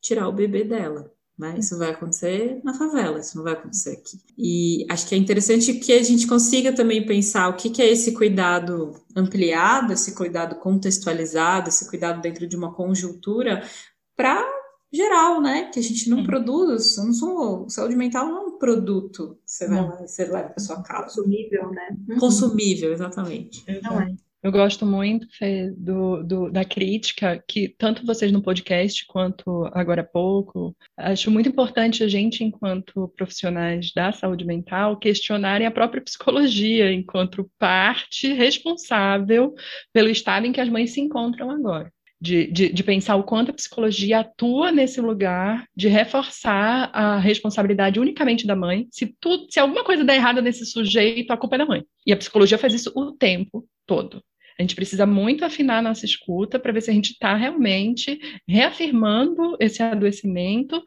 tirar 0.00 0.28
o 0.28 0.32
bebê 0.32 0.64
dela. 0.64 1.10
Né? 1.40 1.56
Isso 1.58 1.78
vai 1.78 1.90
acontecer 1.90 2.60
na 2.62 2.74
favela, 2.74 3.18
isso 3.18 3.34
não 3.34 3.42
vai 3.42 3.54
acontecer 3.54 3.92
aqui. 3.92 4.18
E 4.36 4.86
acho 4.90 5.08
que 5.08 5.14
é 5.14 5.18
interessante 5.18 5.72
que 5.72 5.90
a 5.90 6.02
gente 6.02 6.26
consiga 6.26 6.70
também 6.70 7.06
pensar 7.06 7.48
o 7.48 7.56
que, 7.56 7.70
que 7.70 7.80
é 7.80 7.90
esse 7.90 8.12
cuidado 8.12 8.92
ampliado, 9.16 9.94
esse 9.94 10.14
cuidado 10.14 10.56
contextualizado, 10.56 11.70
esse 11.70 11.88
cuidado 11.88 12.20
dentro 12.20 12.46
de 12.46 12.54
uma 12.54 12.74
conjuntura 12.74 13.66
para 14.14 14.46
geral, 14.92 15.40
né? 15.40 15.70
Que 15.72 15.78
a 15.78 15.82
gente 15.82 16.08
não 16.10 16.18
uhum. 16.18 16.24
produz, 16.24 16.96
não 16.96 17.12
sou, 17.12 17.68
saúde 17.68 17.96
mental 17.96 18.26
não 18.26 18.38
é 18.38 18.46
um 18.46 18.58
produto 18.58 19.38
que 19.44 19.50
você, 19.50 19.68
vai, 19.68 20.06
você 20.06 20.24
leva 20.26 20.48
para 20.50 20.62
sua 20.62 20.82
casa. 20.82 21.04
Consumível, 21.04 21.70
né? 21.70 21.96
Uhum. 22.08 22.18
Consumível, 22.18 22.92
exatamente. 22.92 23.64
Não 23.82 24.00
é. 24.00 24.14
Eu 24.42 24.50
gosto 24.50 24.86
muito, 24.86 25.28
Fê, 25.36 25.70
do, 25.76 26.22
do, 26.22 26.50
da 26.50 26.64
crítica 26.64 27.44
que 27.46 27.68
tanto 27.68 28.06
vocês 28.06 28.32
no 28.32 28.42
podcast 28.42 29.06
quanto 29.06 29.68
agora 29.74 30.00
há 30.00 30.04
pouco, 30.04 30.74
acho 30.96 31.30
muito 31.30 31.50
importante 31.50 32.02
a 32.02 32.08
gente, 32.08 32.42
enquanto 32.42 33.12
profissionais 33.16 33.92
da 33.94 34.12
saúde 34.12 34.46
mental, 34.46 34.98
questionarem 34.98 35.66
a 35.66 35.70
própria 35.70 36.00
psicologia 36.02 36.90
enquanto 36.90 37.50
parte 37.58 38.32
responsável 38.32 39.54
pelo 39.92 40.08
estado 40.08 40.46
em 40.46 40.52
que 40.52 40.60
as 40.60 40.70
mães 40.70 40.94
se 40.94 41.02
encontram 41.02 41.50
agora 41.50 41.92
de, 42.20 42.46
de, 42.48 42.72
de, 42.72 42.84
pensar 42.84 43.16
o 43.16 43.24
quanto 43.24 43.50
a 43.50 43.54
psicologia 43.54 44.20
atua 44.20 44.70
nesse 44.70 45.00
lugar, 45.00 45.64
de 45.74 45.88
reforçar 45.88 46.90
a 46.92 47.18
responsabilidade 47.18 47.98
unicamente 47.98 48.46
da 48.46 48.54
mãe. 48.54 48.86
Se, 48.90 49.14
tudo, 49.18 49.46
se 49.50 49.58
alguma 49.58 49.82
coisa 49.82 50.04
der 50.04 50.16
errado 50.16 50.42
nesse 50.42 50.66
sujeito, 50.66 51.32
a 51.32 51.36
culpa 51.36 51.56
é 51.56 51.58
da 51.58 51.66
mãe. 51.66 51.82
E 52.06 52.12
a 52.12 52.16
psicologia 52.16 52.58
faz 52.58 52.74
isso 52.74 52.92
o 52.94 53.12
tempo 53.12 53.66
todo. 53.86 54.22
A 54.58 54.62
gente 54.62 54.74
precisa 54.74 55.06
muito 55.06 55.44
afinar 55.44 55.82
nossa 55.82 56.04
escuta 56.04 56.58
para 56.58 56.72
ver 56.72 56.82
se 56.82 56.90
a 56.90 56.94
gente 56.94 57.12
está 57.12 57.34
realmente 57.34 58.18
reafirmando 58.46 59.56
esse 59.58 59.82
adoecimento, 59.82 60.82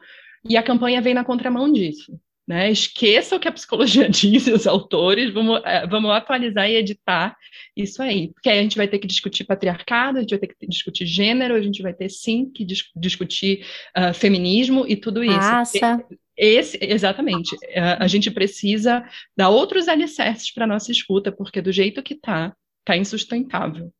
e 0.48 0.56
a 0.56 0.62
campanha 0.62 1.00
vem 1.00 1.14
na 1.14 1.24
contramão 1.24 1.72
disso. 1.72 2.18
Né? 2.46 2.70
Esqueça 2.70 3.34
o 3.34 3.40
que 3.40 3.48
a 3.48 3.52
psicologia 3.52 4.08
diz, 4.10 4.46
os 4.46 4.66
autores, 4.66 5.32
vamos, 5.32 5.62
é, 5.64 5.86
vamos 5.86 6.10
atualizar 6.10 6.68
e 6.68 6.76
editar 6.76 7.34
isso 7.74 8.02
aí. 8.02 8.32
Porque 8.34 8.50
aí 8.50 8.58
a 8.58 8.62
gente 8.62 8.76
vai 8.76 8.86
ter 8.86 8.98
que 8.98 9.06
discutir 9.06 9.44
patriarcado, 9.44 10.18
a 10.18 10.20
gente 10.20 10.30
vai 10.30 10.38
ter 10.40 10.48
que 10.48 10.66
discutir 10.66 11.06
gênero, 11.06 11.54
a 11.54 11.62
gente 11.62 11.82
vai 11.82 11.94
ter 11.94 12.10
sim 12.10 12.50
que 12.50 12.64
dis 12.64 12.84
discutir 12.94 13.64
uh, 13.96 14.12
feminismo 14.12 14.84
e 14.86 14.94
tudo 14.94 15.24
isso. 15.24 15.38
Raça. 15.38 16.04
Esse, 16.36 16.78
exatamente. 16.82 17.54
Uh, 17.54 17.96
a 18.00 18.06
gente 18.08 18.30
precisa 18.30 19.04
dar 19.36 19.48
outros 19.48 19.88
alicerces 19.88 20.52
para 20.52 20.66
nossa 20.66 20.92
escuta, 20.92 21.32
porque 21.32 21.62
do 21.62 21.72
jeito 21.72 22.02
que 22.02 22.14
está, 22.14 22.54
está 22.80 22.96
insustentável. 22.96 23.90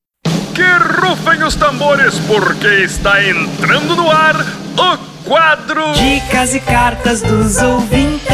Que 0.54 0.62
rufem 1.00 1.42
os 1.42 1.56
tambores, 1.56 2.18
porque 2.20 2.84
está 2.84 3.24
entrando 3.24 3.96
no 3.96 4.10
ar 4.10 4.36
o 4.76 5.13
quadro 5.26 5.92
Dicas 5.92 6.54
e 6.54 6.60
Cartas 6.60 7.22
dos 7.22 7.56
Ouvintes. 7.58 8.24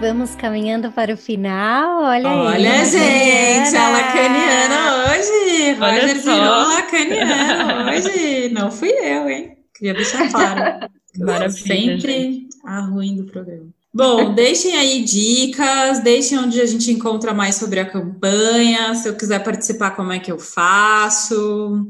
Vamos 0.00 0.34
caminhando 0.34 0.90
para 0.92 1.14
o 1.14 1.16
final. 1.16 2.02
Olha, 2.02 2.28
Olha 2.28 2.72
aí. 2.72 2.84
gente, 2.86 3.76
a 3.76 3.88
lacaniana 3.88 5.04
hoje. 5.08 5.72
Roger 5.78 6.20
virou 6.20 6.68
lacaniano 6.68 7.90
hoje. 7.90 8.48
Não 8.50 8.70
fui 8.70 8.90
eu, 8.90 9.28
hein? 9.28 9.56
Queria 9.74 9.94
deixar 9.94 10.30
claro. 10.30 10.88
Maravilha, 11.18 11.50
Sempre 11.50 12.12
gente. 12.12 12.48
a 12.66 12.80
ruim 12.80 13.16
do 13.16 13.24
programa. 13.24 13.66
Bom, 13.92 14.34
deixem 14.34 14.76
aí 14.76 15.04
dicas, 15.04 16.00
deixem 16.00 16.36
onde 16.36 16.60
a 16.60 16.66
gente 16.66 16.90
encontra 16.90 17.32
mais 17.32 17.54
sobre 17.54 17.78
a 17.78 17.88
campanha. 17.88 18.92
Se 18.96 19.08
eu 19.08 19.14
quiser 19.14 19.38
participar, 19.44 19.92
como 19.92 20.12
é 20.12 20.18
que 20.18 20.32
eu 20.32 20.38
faço? 20.38 21.88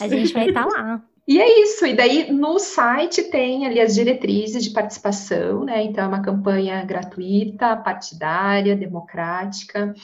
A 0.00 0.08
gente 0.08 0.32
vai 0.32 0.48
estar 0.48 0.66
tá 0.66 0.68
lá. 0.68 1.02
E 1.28 1.40
é 1.40 1.62
isso, 1.62 1.86
e 1.86 1.94
daí 1.94 2.32
no 2.32 2.58
site 2.58 3.22
tem 3.30 3.64
ali 3.64 3.78
as 3.78 3.94
diretrizes 3.94 4.64
de 4.64 4.70
participação, 4.70 5.64
né? 5.64 5.84
Então 5.84 6.02
é 6.02 6.08
uma 6.08 6.22
campanha 6.22 6.84
gratuita, 6.84 7.76
partidária, 7.76 8.74
democrática, 8.74 9.94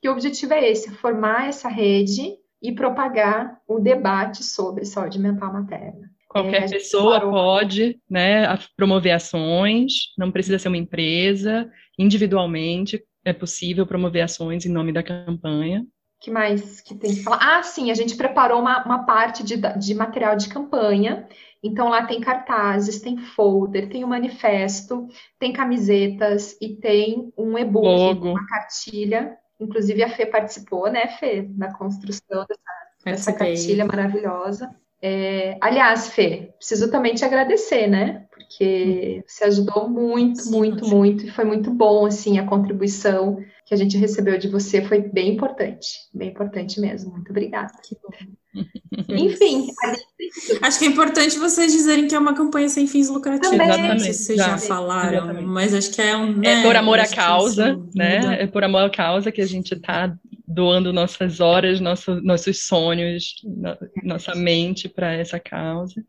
e 0.00 0.08
o 0.08 0.12
objetivo 0.12 0.54
é 0.54 0.70
esse, 0.70 0.92
formar 0.92 1.48
essa 1.48 1.68
rede 1.68 2.36
e 2.62 2.72
propagar 2.72 3.58
o 3.66 3.80
debate 3.80 4.44
sobre 4.44 4.84
saúde 4.84 5.18
mental 5.18 5.52
materna. 5.52 6.08
Qualquer 6.28 6.64
é, 6.64 6.68
pessoa 6.68 7.20
parou... 7.20 7.32
pode 7.32 7.98
né, 8.08 8.46
promover 8.76 9.12
ações, 9.12 10.12
não 10.18 10.30
precisa 10.30 10.58
ser 10.58 10.68
uma 10.68 10.76
empresa, 10.76 11.70
individualmente 11.98 13.02
é 13.24 13.32
possível 13.32 13.86
promover 13.86 14.22
ações 14.22 14.64
em 14.64 14.70
nome 14.70 14.92
da 14.92 15.02
campanha. 15.02 15.84
que 16.20 16.30
mais 16.30 16.80
que 16.80 16.94
tem 16.94 17.14
que 17.14 17.22
falar? 17.22 17.38
Ah, 17.40 17.62
sim, 17.62 17.90
a 17.90 17.94
gente 17.94 18.16
preparou 18.16 18.60
uma, 18.60 18.84
uma 18.84 19.04
parte 19.04 19.42
de, 19.42 19.56
de 19.56 19.94
material 19.94 20.36
de 20.36 20.48
campanha. 20.48 21.28
Então, 21.62 21.88
lá 21.88 22.06
tem 22.06 22.20
cartazes, 22.20 23.00
tem 23.00 23.18
folder, 23.18 23.88
tem 23.88 24.04
o 24.04 24.06
um 24.06 24.10
manifesto, 24.10 25.08
tem 25.38 25.52
camisetas 25.52 26.56
e 26.60 26.76
tem 26.76 27.32
um 27.36 27.58
e-book, 27.58 28.20
uma 28.20 28.46
cartilha 28.46 29.36
Inclusive 29.60 30.02
a 30.02 30.10
Fê 30.10 30.26
participou, 30.26 30.90
né, 30.90 31.08
Fê, 31.18 31.48
na 31.56 31.72
construção 31.76 32.44
dessa, 32.46 32.62
dessa 33.04 33.32
cartilha 33.32 33.84
maravilhosa. 33.84 34.74
É, 35.02 35.56
aliás, 35.60 36.08
Fê, 36.08 36.50
preciso 36.58 36.90
também 36.90 37.14
te 37.14 37.24
agradecer, 37.24 37.86
né? 37.86 38.24
Porque 38.30 39.22
você 39.26 39.44
ajudou 39.44 39.88
muito, 39.88 40.42
sim, 40.42 40.50
muito, 40.50 40.84
sim. 40.84 40.90
muito, 40.94 41.26
e 41.26 41.30
foi 41.30 41.44
muito 41.44 41.70
bom, 41.70 42.06
assim, 42.06 42.38
a 42.38 42.46
contribuição 42.46 43.38
que 43.66 43.74
a 43.74 43.76
gente 43.76 43.98
recebeu 43.98 44.38
de 44.38 44.48
você 44.48 44.80
foi 44.80 45.00
bem 45.00 45.34
importante, 45.34 45.88
bem 46.14 46.30
importante 46.30 46.80
mesmo. 46.80 47.12
Muito 47.12 47.30
obrigada. 47.30 47.72
Que 47.82 47.96
bom. 47.96 48.62
Enfim. 49.08 49.68
Acho 50.62 50.78
que 50.78 50.84
é 50.84 50.88
importante 50.88 51.38
vocês 51.38 51.72
dizerem 51.72 52.06
que 52.06 52.14
é 52.14 52.18
uma 52.18 52.34
campanha 52.34 52.68
sem 52.68 52.86
fins 52.86 53.08
lucrativos. 53.08 53.50
Também. 53.50 53.68
Exatamente. 53.68 54.14
Vocês 54.14 54.38
já, 54.38 54.50
já 54.50 54.58
falaram, 54.58 55.18
Exatamente. 55.24 55.46
mas 55.46 55.74
acho 55.74 55.90
que 55.90 56.00
é 56.00 56.16
um. 56.16 56.36
Né, 56.36 56.60
é 56.60 56.62
por 56.62 56.76
amor 56.76 56.98
à 56.98 57.06
causa, 57.06 57.78
né? 57.94 58.42
É 58.42 58.46
por 58.46 58.64
amor 58.64 58.84
à 58.84 58.90
causa 58.90 59.30
que 59.30 59.40
a 59.40 59.46
gente 59.46 59.74
está 59.74 60.16
doando 60.46 60.92
nossas 60.92 61.40
horas, 61.40 61.80
nosso, 61.80 62.20
nossos 62.22 62.66
sonhos, 62.66 63.34
no, 63.44 63.76
nossa 64.02 64.34
mente 64.34 64.88
para 64.88 65.12
essa 65.12 65.40
causa. 65.40 66.04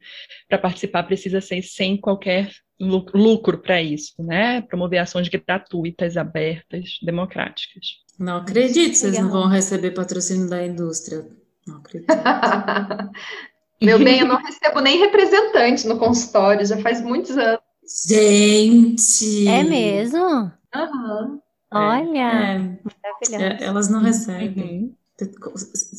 Para 0.47 0.57
participar 0.57 1.03
precisa 1.03 1.41
ser 1.41 1.61
sem 1.61 1.97
qualquer 1.97 2.51
lucro 2.79 3.57
para 3.57 3.81
isso, 3.81 4.13
né? 4.19 4.61
Promover 4.61 4.99
ações 4.99 5.27
gratuitas, 5.27 6.15
abertas, 6.15 6.97
democráticas. 7.01 7.85
Não 8.19 8.37
acredito, 8.37 8.95
vocês 8.95 9.17
não 9.19 9.29
vão 9.29 9.47
receber 9.47 9.91
patrocínio 9.91 10.49
da 10.49 10.65
indústria. 10.65 11.25
Não 11.65 11.77
acredito. 11.77 12.07
Meu 13.81 13.99
bem, 13.99 14.21
eu 14.21 14.27
não 14.27 14.41
recebo 14.41 14.79
nem 14.79 14.97
representante 14.97 15.87
no 15.87 15.99
consultório, 15.99 16.65
já 16.65 16.77
faz 16.77 16.99
muitos 17.01 17.37
anos. 17.37 17.61
Gente! 18.07 19.47
É 19.47 19.63
mesmo? 19.63 20.51
Uhum. 20.75 21.39
Olha! 21.71 22.79
É. 23.31 23.35
é. 23.35 23.63
Elas 23.63 23.89
não 23.89 24.01
recebem. 24.01 24.81
Uhum. 24.81 24.93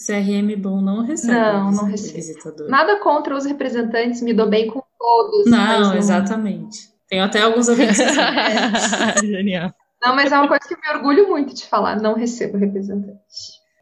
CRM 0.07 0.57
bom 0.57 0.81
não 0.81 1.05
recebe. 1.05 1.33
Não, 1.33 1.73
não 1.73 1.85
recebe. 1.87 2.39
Nada 2.69 3.01
contra 3.01 3.37
os 3.37 3.45
representantes, 3.45 4.23
me 4.23 4.33
dou 4.33 4.49
bem 4.49 4.69
com 4.69 4.83
todos. 4.99 5.51
Não, 5.51 5.81
não... 5.81 5.97
exatamente. 5.97 6.89
Tenho 7.09 7.25
até 7.25 7.41
alguns 7.41 7.69
ouvintes. 7.69 7.99
Genial. 9.21 9.75
Não, 10.01 10.14
mas 10.14 10.31
é 10.31 10.39
uma 10.39 10.47
coisa 10.47 10.62
que 10.69 10.75
eu 10.75 10.79
me 10.79 10.99
orgulho 10.99 11.29
muito 11.29 11.55
de 11.55 11.66
falar, 11.66 12.01
não 12.01 12.14
recebo 12.14 12.57
representante. 12.57 13.19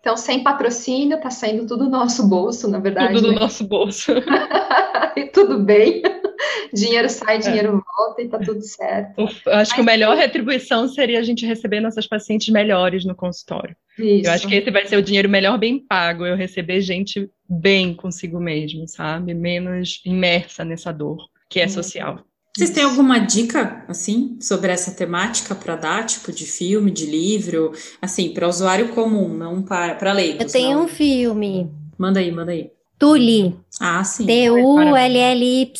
Então, 0.01 0.17
sem 0.17 0.43
patrocínio, 0.43 1.17
está 1.17 1.31
saindo 1.31 1.67
tudo 1.67 1.85
do 1.85 1.91
nosso 1.91 2.27
bolso, 2.29 2.71
na 2.71 2.79
verdade. 2.79 3.15
Tudo 3.15 3.27
do 3.27 3.33
né? 3.35 3.41
nosso 3.41 3.67
bolso. 3.67 4.13
e 5.17 5.27
tudo 5.27 5.59
bem. 5.59 6.03
dinheiro 6.73 7.09
sai, 7.09 7.37
é. 7.37 7.39
dinheiro 7.39 7.69
é. 7.69 7.97
volta 7.97 8.23
e 8.23 8.29
tá 8.29 8.39
tudo 8.39 8.63
certo. 8.63 9.23
acho 9.23 9.43
Mas, 9.47 9.73
que 9.73 9.81
a 9.81 9.85
melhor 9.85 10.17
retribuição 10.17 10.89
seria 10.89 11.19
a 11.19 11.23
gente 11.23 11.47
receber 11.47 11.81
nossas 11.81 12.07
pacientes 12.07 12.49
melhores 12.49 13.05
no 13.05 13.15
consultório. 13.15 13.77
Isso. 13.99 14.29
Eu 14.29 14.33
acho 14.33 14.49
que 14.49 14.55
esse 14.55 14.71
vai 14.71 14.87
ser 14.87 14.97
o 14.97 15.03
dinheiro 15.03 15.29
melhor 15.29 15.59
bem 15.59 15.79
pago, 15.79 16.27
eu 16.27 16.37
receber 16.37 16.81
gente 16.81 17.31
bem 17.49 17.95
consigo 17.95 18.39
mesmo, 18.39 18.87
sabe? 18.87 19.33
Menos 19.35 20.03
imersa 20.05 20.65
nessa 20.65 20.93
dor, 20.93 21.19
que 21.49 21.61
é 21.61 21.69
social. 21.69 22.25
Vocês 22.57 22.71
têm 22.71 22.85
alguma 22.85 23.19
dica, 23.19 23.85
assim, 23.87 24.39
sobre 24.41 24.73
essa 24.73 24.91
temática 24.91 25.55
para 25.55 25.77
dar, 25.77 26.07
tipo, 26.07 26.33
de 26.33 26.47
filme, 26.47 26.91
de 26.91 27.05
livro, 27.05 27.73
assim, 28.01 28.33
para 28.33 28.49
usuário 28.49 28.89
comum, 28.89 29.29
não 29.29 29.61
para, 29.61 29.95
para 29.95 30.15
leigos? 30.15 30.41
Eu 30.41 30.51
tenho 30.51 30.79
não. 30.79 30.85
um 30.87 30.89
filme. 30.89 31.71
Manda 31.99 32.19
aí, 32.19 32.33
manda 32.33 32.53
aí. 32.53 32.71
Tully. 32.99 33.57
Ah, 33.81 34.03
sim. 34.05 34.27
T-U-L-L-Y. 34.27 35.73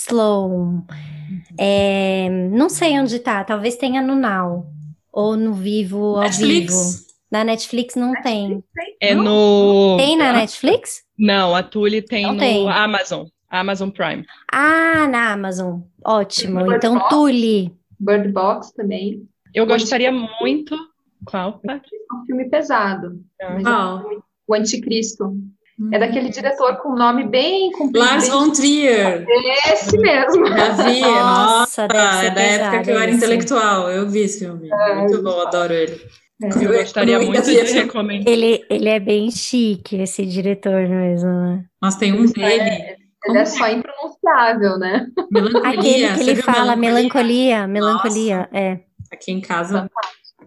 É, 1.59 2.29
não 2.53 2.69
sei 2.69 2.99
onde 2.99 3.19
tá, 3.19 3.43
talvez 3.45 3.77
tenha 3.77 4.03
no 4.03 4.15
Now. 4.15 4.67
Ou 5.13 5.37
no 5.37 5.55
Vivo, 5.55 6.21
Netflix? 6.21 6.75
ao 6.75 6.83
vivo. 6.83 7.07
Na 7.31 7.43
Netflix 7.43 7.95
não 7.95 8.13
Netflix 8.13 8.39
tem. 8.39 8.65
É 9.01 9.15
no... 9.15 9.97
Tem 9.99 10.17
na 10.17 10.33
Netflix? 10.33 11.03
Não, 11.19 11.55
a 11.55 11.63
Tully 11.63 12.03
tem 12.03 12.25
não 12.25 12.35
no 12.35 12.39
tem. 12.39 12.69
Amazon. 12.69 13.27
Amazon 13.49 13.91
Prime. 13.91 14.25
Ah, 14.53 15.09
na 15.09 15.33
Amazon. 15.33 15.81
Ótimo. 16.05 16.59
Bird 16.59 16.77
então, 16.77 16.95
Box, 16.95 17.09
Tully. 17.09 17.73
Bird 17.99 18.29
Box 18.33 18.73
também. 18.75 19.27
Eu 19.55 19.67
gostaria 19.67 20.13
muito. 20.13 20.77
Qual? 21.25 21.61
É 21.69 21.75
um 21.75 22.27
filme 22.27 22.49
pesado. 22.51 23.19
Ah. 23.65 24.03
É 24.05 24.19
o 24.47 24.55
Anticristo. 24.55 25.37
Hum. 25.79 25.91
É 25.93 25.99
daquele 25.99 26.31
diretor 26.31 26.77
com 26.79 26.95
nome 26.95 27.29
bem 27.29 27.71
comprido. 27.73 28.05
Lars 28.05 28.29
von 28.29 28.51
Trier. 28.51 29.27
Esse 29.73 29.99
mesmo. 29.99 30.47
Já 30.47 30.71
vi. 30.71 31.01
Nossa, 31.03 31.87
Nossa 31.87 32.25
é 32.25 32.31
da 32.31 32.41
época 32.41 32.83
que 32.83 32.91
eu 32.91 32.99
era 32.99 33.11
intelectual. 33.11 33.91
Eu 33.91 34.09
vi 34.09 34.21
esse 34.21 34.39
filme. 34.39 34.71
É, 34.73 34.95
muito 34.95 35.23
bom, 35.23 35.41
adoro 35.41 35.73
ele. 35.73 36.01
É. 36.43 36.49
Eu 36.49 36.73
gostaria 36.73 37.19
muito 37.19 37.43
de 37.43 37.73
recomendar. 37.73 38.33
Ele, 38.33 38.65
ele 38.71 38.89
é 38.89 39.01
bem 39.01 39.31
chique, 39.31 39.97
esse 39.97 40.25
diretor 40.25 40.89
mesmo, 40.89 41.31
né? 41.31 41.65
Mas 41.81 41.97
tem 41.97 42.13
um 42.13 42.27
dele 42.27 42.97
ele 43.29 43.39
é 43.39 43.45
só 43.45 43.69
impronunciável, 43.69 44.79
né? 44.79 45.09
Melancolia. 45.31 45.71
Aquele 45.71 46.15
que 46.15 46.31
ele 46.31 46.43
fala, 46.43 46.77
melancolia, 46.77 47.67
melancolia, 47.67 48.39
Nossa. 48.39 48.51
é. 48.53 48.81
Aqui 49.13 49.33
em 49.33 49.41
casa 49.41 49.91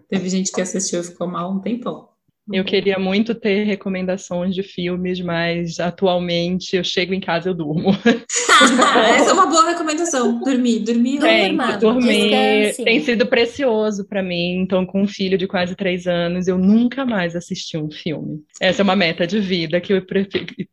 teve 0.08 0.28
gente 0.28 0.50
que 0.50 0.60
assistiu 0.60 1.00
e 1.00 1.04
ficou 1.04 1.26
mal 1.26 1.50
um 1.50 1.60
tempão. 1.60 2.08
Eu 2.52 2.64
queria 2.64 2.98
muito 2.98 3.34
ter 3.34 3.64
recomendações 3.64 4.54
de 4.54 4.62
filmes, 4.62 5.20
mas 5.20 5.78
atualmente 5.78 6.76
eu 6.76 6.82
chego 6.82 7.14
em 7.14 7.20
casa 7.20 7.48
e 7.48 7.50
eu 7.50 7.54
durmo. 7.54 7.90
Essa 9.16 9.30
é 9.30 9.32
uma 9.32 9.46
boa 9.46 9.68
recomendação. 9.68 10.40
Dormir, 10.40 10.80
dormir, 10.80 11.20
tem, 11.20 11.56
dormir 11.78 12.74
tem 12.76 13.00
sido 13.00 13.26
precioso 13.26 14.06
para 14.06 14.22
mim. 14.22 14.60
Então, 14.60 14.84
com 14.84 15.02
um 15.02 15.06
filho 15.06 15.38
de 15.38 15.46
quase 15.46 15.74
três 15.76 16.06
anos, 16.06 16.48
eu 16.48 16.58
nunca 16.58 17.06
mais 17.06 17.36
assisti 17.36 17.78
um 17.78 17.90
filme. 17.90 18.42
Essa 18.60 18.82
é 18.82 18.84
uma 18.84 18.96
meta 18.96 19.26
de 19.26 19.38
vida 19.38 19.80
que 19.80 19.92
eu 19.92 20.04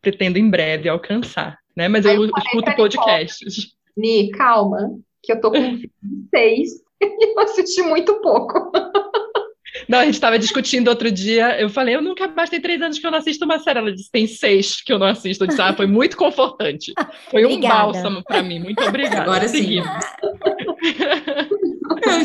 pretendo 0.02 0.38
em 0.38 0.50
breve 0.50 0.90
alcançar, 0.90 1.58
né? 1.76 1.88
Mas 1.88 2.06
eu, 2.06 2.14
eu 2.14 2.32
escuto 2.38 2.76
podcasts. 2.76 3.76
Ni, 3.96 4.30
calma, 4.32 4.92
que 5.24 5.32
eu 5.32 5.42
tô 5.42 5.52
com 5.52 5.60
um 5.60 5.78
filho 5.78 5.92
de 6.02 6.30
seis 6.30 6.70
e 7.02 7.34
eu 7.34 7.40
assisti 7.40 7.82
muito 7.84 8.20
pouco. 8.22 8.72
Não, 9.88 10.00
a 10.00 10.06
gente 10.06 10.16
estava 10.16 10.38
discutindo 10.38 10.90
outro 10.90 11.10
dia. 11.10 11.60
Eu 11.60 11.70
falei, 11.70 11.96
eu 11.96 12.02
nunca 12.02 12.28
mais 12.28 12.50
tem 12.50 12.60
três 12.60 12.82
anos 12.82 13.00
que 13.00 13.08
eu 13.08 13.12
não 13.12 13.20
assisto 13.20 13.46
uma 13.46 13.58
série. 13.60 13.80
Ela 13.80 13.94
disse, 13.94 14.12
tem 14.12 14.28
seis 14.28 14.82
que 14.82 14.92
eu 14.92 15.00
não 15.00 15.08
assisto. 15.08 15.44
Eu 15.44 15.48
disse, 15.48 15.62
ah, 15.62 15.74
foi 15.74 15.88
muito 15.88 16.18
confortante. 16.18 16.94
Foi 17.32 17.46
um 17.46 17.60
bálsamo 17.62 18.22
para 18.24 18.44
mim. 18.44 18.60
Muito 18.60 18.84
obrigada. 18.84 19.22
Agora 19.22 19.48
sim. 19.48 19.82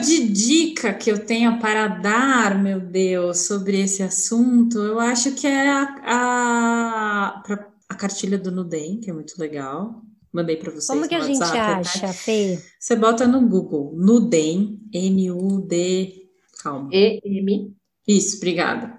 de 0.01 0.29
dica 0.29 0.93
que 0.93 1.11
eu 1.11 1.25
tenha 1.25 1.59
para 1.59 1.87
dar, 1.87 2.61
meu 2.61 2.81
Deus, 2.81 3.47
sobre 3.47 3.81
esse 3.81 4.03
assunto, 4.03 4.79
eu 4.79 4.99
acho 4.99 5.33
que 5.35 5.47
é 5.47 5.69
a, 5.69 5.95
a, 6.05 7.43
a 7.89 7.95
cartilha 7.95 8.37
do 8.37 8.51
Nudem, 8.51 8.99
que 9.01 9.11
é 9.11 9.13
muito 9.13 9.35
legal. 9.39 10.03
Mandei 10.33 10.57
para 10.57 10.71
vocês. 10.71 10.87
Como 10.87 11.07
que 11.07 11.15
a 11.15 11.21
gente 11.21 11.39
WhatsApp, 11.39 11.57
né? 11.57 11.75
acha, 11.75 12.07
né? 12.07 12.13
Fê? 12.13 12.59
Você 12.81 12.97
bota 12.97 13.27
no 13.27 13.47
Google, 13.47 13.93
Nudem, 13.95 14.81
N-U-D 14.93 16.22
Calma. 16.63 16.89
EM. 16.93 17.75
Isso, 18.07 18.37
obrigada. 18.37 18.97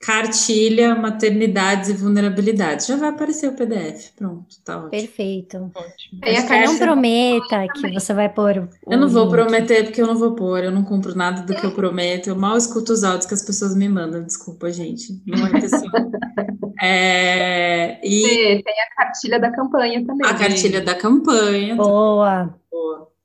Cartilha, 0.00 0.94
maternidades 0.94 1.88
e 1.88 1.92
vulnerabilidades. 1.92 2.86
Já 2.86 2.96
vai 2.96 3.08
aparecer 3.08 3.48
o 3.48 3.56
PDF. 3.56 4.12
Pronto, 4.16 4.46
tá 4.64 4.76
ótimo. 4.76 4.90
Perfeito. 4.90 5.72
Ótimo. 5.74 6.20
a 6.22 6.66
não 6.66 6.78
prometa 6.78 7.66
que 7.74 7.90
você 7.92 8.14
vai 8.14 8.28
pôr. 8.28 8.68
Eu 8.86 8.98
não 8.98 9.08
vou 9.08 9.28
prometer 9.28 9.84
porque 9.84 10.00
eu 10.00 10.06
não 10.06 10.16
vou 10.16 10.36
pôr. 10.36 10.62
Eu 10.62 10.70
não 10.70 10.84
cumpro 10.84 11.16
nada 11.16 11.42
do 11.42 11.52
que 11.52 11.66
eu 11.66 11.74
prometo. 11.74 12.28
Eu 12.28 12.36
mal 12.36 12.56
escuto 12.56 12.92
os 12.92 13.02
áudios 13.02 13.26
que 13.26 13.34
as 13.34 13.42
pessoas 13.42 13.74
me 13.74 13.88
mandam. 13.88 14.22
Desculpa, 14.22 14.70
gente. 14.70 15.20
Não 15.26 15.46
é 15.48 15.64
assim. 15.64 15.88
é, 16.80 18.00
e... 18.06 18.62
Tem 18.62 18.74
a 18.80 18.94
cartilha 18.94 19.40
da 19.40 19.50
campanha 19.50 20.06
também. 20.06 20.30
A 20.30 20.34
cartilha 20.34 20.80
da 20.80 20.94
campanha. 20.94 21.74
Boa. 21.74 22.57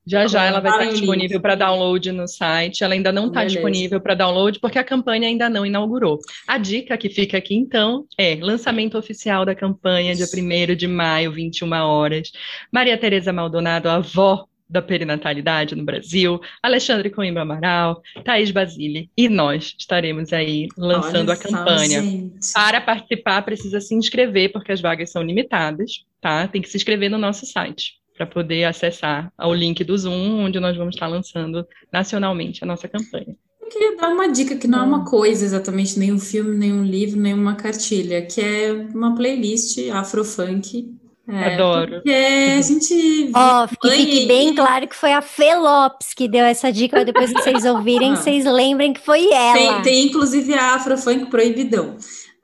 Já 0.06 0.28
já 0.28 0.44
ela 0.44 0.60
vai 0.60 0.72
estar 0.72 0.92
disponível 0.92 1.40
para 1.40 1.56
download 1.56 2.12
no 2.12 2.28
site. 2.28 2.84
Ela 2.84 2.94
ainda 2.94 3.12
não 3.12 3.28
está 3.28 3.46
disponível 3.46 4.02
para 4.02 4.16
download 4.16 4.60
porque 4.60 4.78
a 4.78 4.84
campanha 4.84 5.28
ainda 5.28 5.50
não 5.50 5.66
inaugurou. 5.66 6.20
A 6.48 6.58
dica 6.58 6.98
que 6.98 7.10
fica 7.10 7.38
aqui 7.38 7.56
então 7.56 8.06
é 8.18 8.36
lançamento 8.36 8.98
oficial 8.98 9.46
da 9.46 9.56
campanha 9.56 10.16
dia 10.16 10.26
1 10.26 10.76
de 10.76 10.88
maio, 10.88 11.32
21 11.32 11.72
horas. 11.72 12.32
Maria 12.72 12.98
Tereza 12.98 13.32
Maldonado, 13.32 13.90
avó 13.90 14.46
da 14.70 14.82
perinatalidade 14.82 15.76
no 15.76 15.86
Brasil, 15.86 16.42
Alexandre 16.62 17.10
Coimbra 17.10 17.44
Amaral, 17.44 18.02
Thaís 18.24 18.50
Basile 18.50 19.10
e 19.16 19.30
nós 19.30 19.76
estaremos 19.78 20.34
aí 20.34 20.68
lançando 20.76 21.30
Olha 21.30 21.34
a 21.34 21.42
campanha. 21.42 22.32
Só, 22.42 22.60
Para 22.60 22.82
participar, 22.82 23.44
precisa 23.44 23.80
se 23.80 23.94
inscrever, 23.94 24.52
porque 24.52 24.72
as 24.72 24.82
vagas 24.82 25.12
são 25.12 25.22
limitadas, 25.22 26.04
tá? 26.20 26.48
Tem 26.48 26.62
que 26.62 26.70
se 26.70 26.78
inscrever 26.78 27.10
no 27.10 27.20
nosso 27.20 27.46
site 27.46 28.03
para 28.16 28.26
poder 28.26 28.66
acessar 28.66 29.32
ao 29.38 29.54
link 29.54 29.84
do 29.84 29.98
Zoom, 29.98 30.46
onde 30.46 30.60
nós 30.60 30.78
vamos 30.78 30.96
estar 30.96 31.08
lançando 31.08 31.66
nacionalmente 31.92 32.64
a 32.64 32.68
nossa 32.68 32.88
campanha. 32.88 33.36
Eu 33.62 33.70
queria 33.70 33.96
dar 33.96 34.10
uma 34.10 34.28
dica 34.28 34.56
que 34.56 34.68
não 34.68 34.80
é 34.80 34.84
uma 34.84 35.00
hum. 35.00 35.06
coisa 35.06 35.44
exatamente, 35.44 35.98
nem 35.98 36.12
um 36.12 36.20
filme, 36.20 36.56
nem 36.56 36.72
um 36.72 36.84
livro, 36.84 37.20
nem 37.20 37.34
uma 37.34 37.56
cartilha, 37.56 38.22
que 38.22 38.42
é 38.42 38.72
uma 38.94 39.16
playlist 39.16 39.78
afrofunk. 39.90 40.94
É, 41.26 41.54
Adoro. 41.54 41.94
Porque 41.94 42.10
a 42.12 42.62
gente. 42.62 43.32
Ó, 43.34 43.64
oh, 43.64 43.68
que 43.68 43.92
fique 43.92 44.26
bem 44.28 44.54
claro 44.54 44.86
que 44.90 44.96
foi 44.96 45.14
a 45.14 45.22
Fê 45.22 45.56
Lopes 45.56 46.14
que 46.14 46.28
deu 46.28 46.44
essa 46.44 46.70
dica. 46.70 47.06
Depois 47.06 47.32
que 47.32 47.42
vocês 47.42 47.64
ouvirem, 47.66 48.12
ah. 48.12 48.16
vocês 48.18 48.44
lembrem 48.44 48.92
que 48.92 49.00
foi 49.00 49.32
ela. 49.32 49.54
Tem, 49.54 49.82
tem 49.84 50.08
inclusive 50.08 50.54
a 50.54 50.76
Afrofunk 50.76 51.28
Proibidão. 51.28 51.96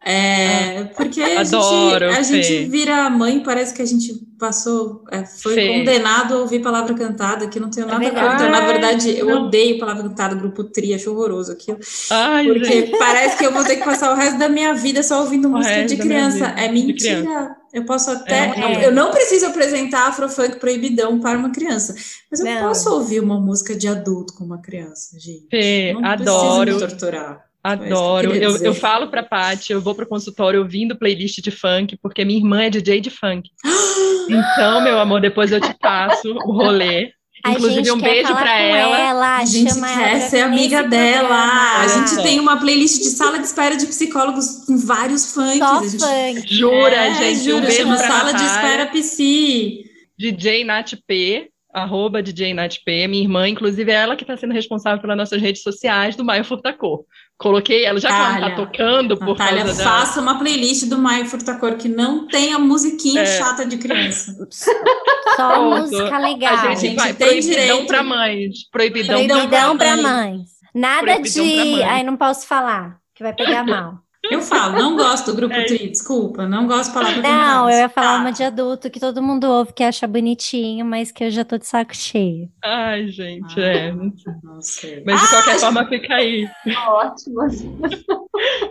É, 0.02 0.86
porque 0.96 1.22
a, 1.22 1.42
Adoro, 1.42 2.06
gente, 2.14 2.18
a 2.18 2.24
gente 2.24 2.70
vira 2.70 3.10
mãe, 3.10 3.42
parece 3.42 3.74
que 3.74 3.82
a 3.82 3.86
gente 3.86 4.14
passou, 4.40 5.04
é, 5.12 5.26
foi 5.26 5.54
Fê. 5.54 5.68
condenado 5.68 6.36
a 6.36 6.38
ouvir 6.38 6.62
palavra 6.62 6.94
cantada, 6.94 7.48
que 7.48 7.60
não 7.60 7.70
tenho 7.70 7.86
é 7.86 7.92
nada 7.92 8.06
é 8.06 8.10
contra. 8.10 8.50
Na 8.50 8.62
verdade, 8.62 9.18
eu 9.18 9.26
não. 9.28 9.48
odeio 9.48 9.78
palavra 9.78 10.04
cantada, 10.04 10.36
grupo 10.36 10.64
tri, 10.64 10.94
acho 10.94 11.12
horroroso 11.12 11.52
aquilo. 11.52 11.80
Ai, 12.10 12.48
porque 12.48 12.66
gente. 12.66 12.98
parece 12.98 13.38
que 13.38 13.46
eu 13.46 13.52
vou 13.52 13.64
ter 13.66 13.76
que 13.76 13.84
passar 13.84 14.14
o 14.14 14.16
resto 14.16 14.40
da 14.40 14.48
minha 14.48 14.74
vida 14.74 15.04
só 15.04 15.20
ouvindo 15.20 15.50
música 15.50 15.86
de 15.86 15.98
criança. 15.98 16.46
É 16.58 16.72
mentira. 16.72 17.22
Criança. 17.22 17.56
Eu 17.74 17.86
posso 17.86 18.10
até. 18.10 18.50
É, 18.58 18.86
eu 18.86 18.92
não 18.92 19.12
preciso 19.12 19.46
apresentar 19.46 20.08
Afrofunk 20.08 20.60
proibidão 20.60 21.20
para 21.20 21.38
uma 21.38 21.52
criança, 21.52 21.94
mas 22.32 22.40
eu 22.40 22.46
não. 22.46 22.62
posso 22.70 22.90
ouvir 22.92 23.20
uma 23.20 23.40
música 23.40 23.76
de 23.76 23.88
adulto 23.88 24.34
com 24.34 24.46
uma 24.46 24.62
criança, 24.62 25.20
gente. 25.20 25.48
Fê, 25.52 25.94
não 25.94 26.04
adoro. 26.06 26.74
Me 26.74 26.80
torturar. 26.80 27.49
Adoro. 27.72 28.34
Eu, 28.34 28.58
eu 28.58 28.74
falo 28.74 29.08
pra 29.08 29.24
Paty, 29.24 29.74
eu 29.74 29.82
vou 29.82 29.96
pro 29.96 30.08
consultório 30.08 30.62
ouvindo 30.62 30.98
playlist 30.98 31.42
de 31.42 31.52
funk, 31.52 31.98
porque 32.02 32.26
minha 32.26 32.40
irmã 32.40 32.64
é 32.64 32.70
DJ 32.70 33.02
de 33.02 33.10
funk. 33.10 33.50
Então, 34.32 34.84
meu 34.84 35.00
amor, 35.00 35.20
depois 35.20 35.52
eu 35.52 35.60
te 35.60 35.74
passo 35.80 36.32
o 36.32 36.52
rolê. 36.52 37.12
A 37.44 37.52
Inclusive, 37.52 37.90
um 37.92 38.00
beijo 38.00 38.32
para 38.36 38.60
ela. 38.60 39.00
ela. 39.00 39.38
A 39.38 39.46
gente 39.46 39.74
quer 39.74 40.20
ser 40.20 40.42
amiga 40.42 40.84
dela. 40.84 41.28
Programa. 41.28 41.80
A 41.80 41.88
gente 41.88 42.22
tem 42.22 42.40
uma 42.40 42.58
playlist 42.58 43.00
de 43.00 43.10
sala 43.10 43.40
de 43.40 43.46
espera 43.46 43.76
de 43.76 43.88
psicólogos 43.88 44.66
com 44.68 44.78
vários 44.78 45.34
funks. 45.34 45.58
Só 45.58 45.82
gente... 45.82 46.00
funk. 46.00 46.54
Jura, 46.54 46.96
é, 46.96 47.16
gente. 47.16 47.44
Jura, 47.44 47.58
um 47.58 47.62
beijo 47.62 47.78
chama 47.78 47.98
Sala 47.98 48.34
de 48.34 48.44
Espera 48.44 48.86
PC. 48.86 49.84
DJ 50.16 50.66
Nat 50.66 50.94
P 51.08 51.50
arroba 51.72 52.22
DJ 52.22 52.56
P, 52.84 53.08
minha 53.08 53.24
irmã, 53.24 53.48
inclusive 53.48 53.92
é 53.92 53.96
ela 53.96 54.16
que 54.16 54.24
está 54.24 54.36
sendo 54.36 54.54
responsável 54.54 55.00
pelas 55.00 55.18
nossas 55.18 55.42
redes 55.42 55.62
sociais 55.62 56.16
do 56.16 56.26
Maio 56.26 56.44
Furtacor. 56.44 57.06
Coloquei 57.38 57.86
ela, 57.86 58.00
já 58.00 58.10
Natália, 58.10 58.34
que 58.34 58.44
ela 58.44 58.50
tá 58.50 58.56
tocando 58.66 59.18
por 59.18 59.38
Natália, 59.38 59.64
causa 59.64 59.78
da... 59.78 59.84
faça 59.84 60.22
uma 60.22 60.40
playlist 60.40 60.88
do 60.88 60.98
Maio 60.98 61.26
Furtacor 61.26 61.78
que 61.78 61.88
não 61.88 62.28
tenha 62.28 62.58
musiquinha 62.60 63.22
é. 63.22 63.38
chata 63.38 63.66
de 63.66 63.78
criança. 63.78 64.36
Só 65.38 65.50
Pronto. 65.52 65.82
música 65.82 66.18
legal. 66.18 66.68
A 66.68 66.76
gente, 66.76 66.96
vai, 66.96 67.14
tem 67.14 67.28
proibidão 67.28 67.62
direito. 67.62 67.88
para 67.88 68.04
mães. 68.04 68.70
Proibidão, 68.72 69.28
proibidão 69.28 69.78
para 69.78 69.96
mães. 69.96 70.04
mães. 70.04 70.50
Nada 70.74 71.02
proibidão 71.02 71.46
de... 71.46 71.56
Mães. 71.56 71.82
Ai, 71.84 72.04
não 72.04 72.18
posso 72.18 72.46
falar, 72.46 72.98
que 73.14 73.24
vai 73.24 73.34
pegar 73.34 73.64
mal. 73.66 74.00
Eu 74.24 74.42
falo, 74.42 74.76
não 74.76 74.98
gosto 74.98 75.32
do 75.32 75.36
grupo 75.36 75.56
é. 75.56 75.64
Tri, 75.64 75.90
desculpa, 75.90 76.46
não 76.46 76.68
gosto 76.68 76.90
de 76.90 76.94
palavra 76.94 77.22
Não, 77.22 77.70
eu 77.70 77.80
ia 77.80 77.90
falar 77.90 78.20
uma 78.20 78.32
de 78.32 78.44
adulto 78.44 78.90
que 78.90 79.00
todo 79.00 79.24
mundo 79.24 79.46
ouve, 79.46 79.72
que 79.72 79.84
acha 79.84 80.06
bonitinho, 80.06 80.86
mas 80.86 81.12
que 81.12 81.24
eu 81.24 81.32
já 81.32 81.46
tô 81.46 81.58
de 81.58 81.66
saco 81.66 81.96
cheio. 81.96 82.50
Ai, 82.64 83.08
gente, 83.08 83.60
ah, 83.60 83.66
é. 83.66 83.92
Não 83.92 84.62
sei. 84.62 85.04
Mas 85.06 85.22
de 85.22 85.26
ah, 85.26 85.30
qualquer 85.30 85.60
forma, 85.60 85.88
fica 85.88 86.16
aí. 86.16 86.50
Ótimo. 86.88 87.42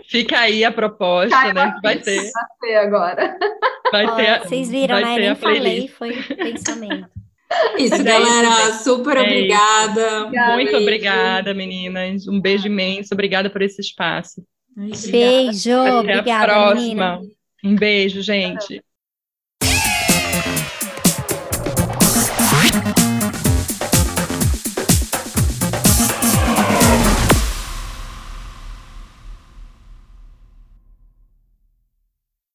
fica 0.07 0.39
aí 0.39 0.63
a 0.63 0.71
proposta, 0.71 1.29
Cai 1.29 1.53
né? 1.53 1.75
Vai 1.81 1.97
ter. 1.97 2.31
agora. 2.77 3.37
Vai 3.91 4.05
Ó, 4.05 4.15
ter. 4.15 4.39
Vocês 4.41 4.69
viram, 4.69 4.99
né? 5.01 5.17
Nem 5.17 5.35
falei, 5.35 5.87
foi 5.87 6.13
pensamento. 6.21 7.09
Isso, 7.79 7.95
é 7.95 8.03
galera. 8.03 8.73
Super 8.73 9.17
é 9.17 9.21
obrigada. 9.21 10.29
Muito 10.53 10.77
obrigada, 10.77 11.53
meninas. 11.55 12.27
Um 12.27 12.39
beijo 12.39 12.67
imenso. 12.67 13.13
Obrigada 13.13 13.49
por 13.49 13.63
esse 13.63 13.81
espaço. 13.81 14.43
Beijo, 15.11 15.77
obrigada, 15.99 16.43
a 16.43 16.45
próxima. 16.45 17.17
Menina. 17.17 17.21
Um 17.63 17.75
beijo, 17.75 18.21
gente. 18.21 18.81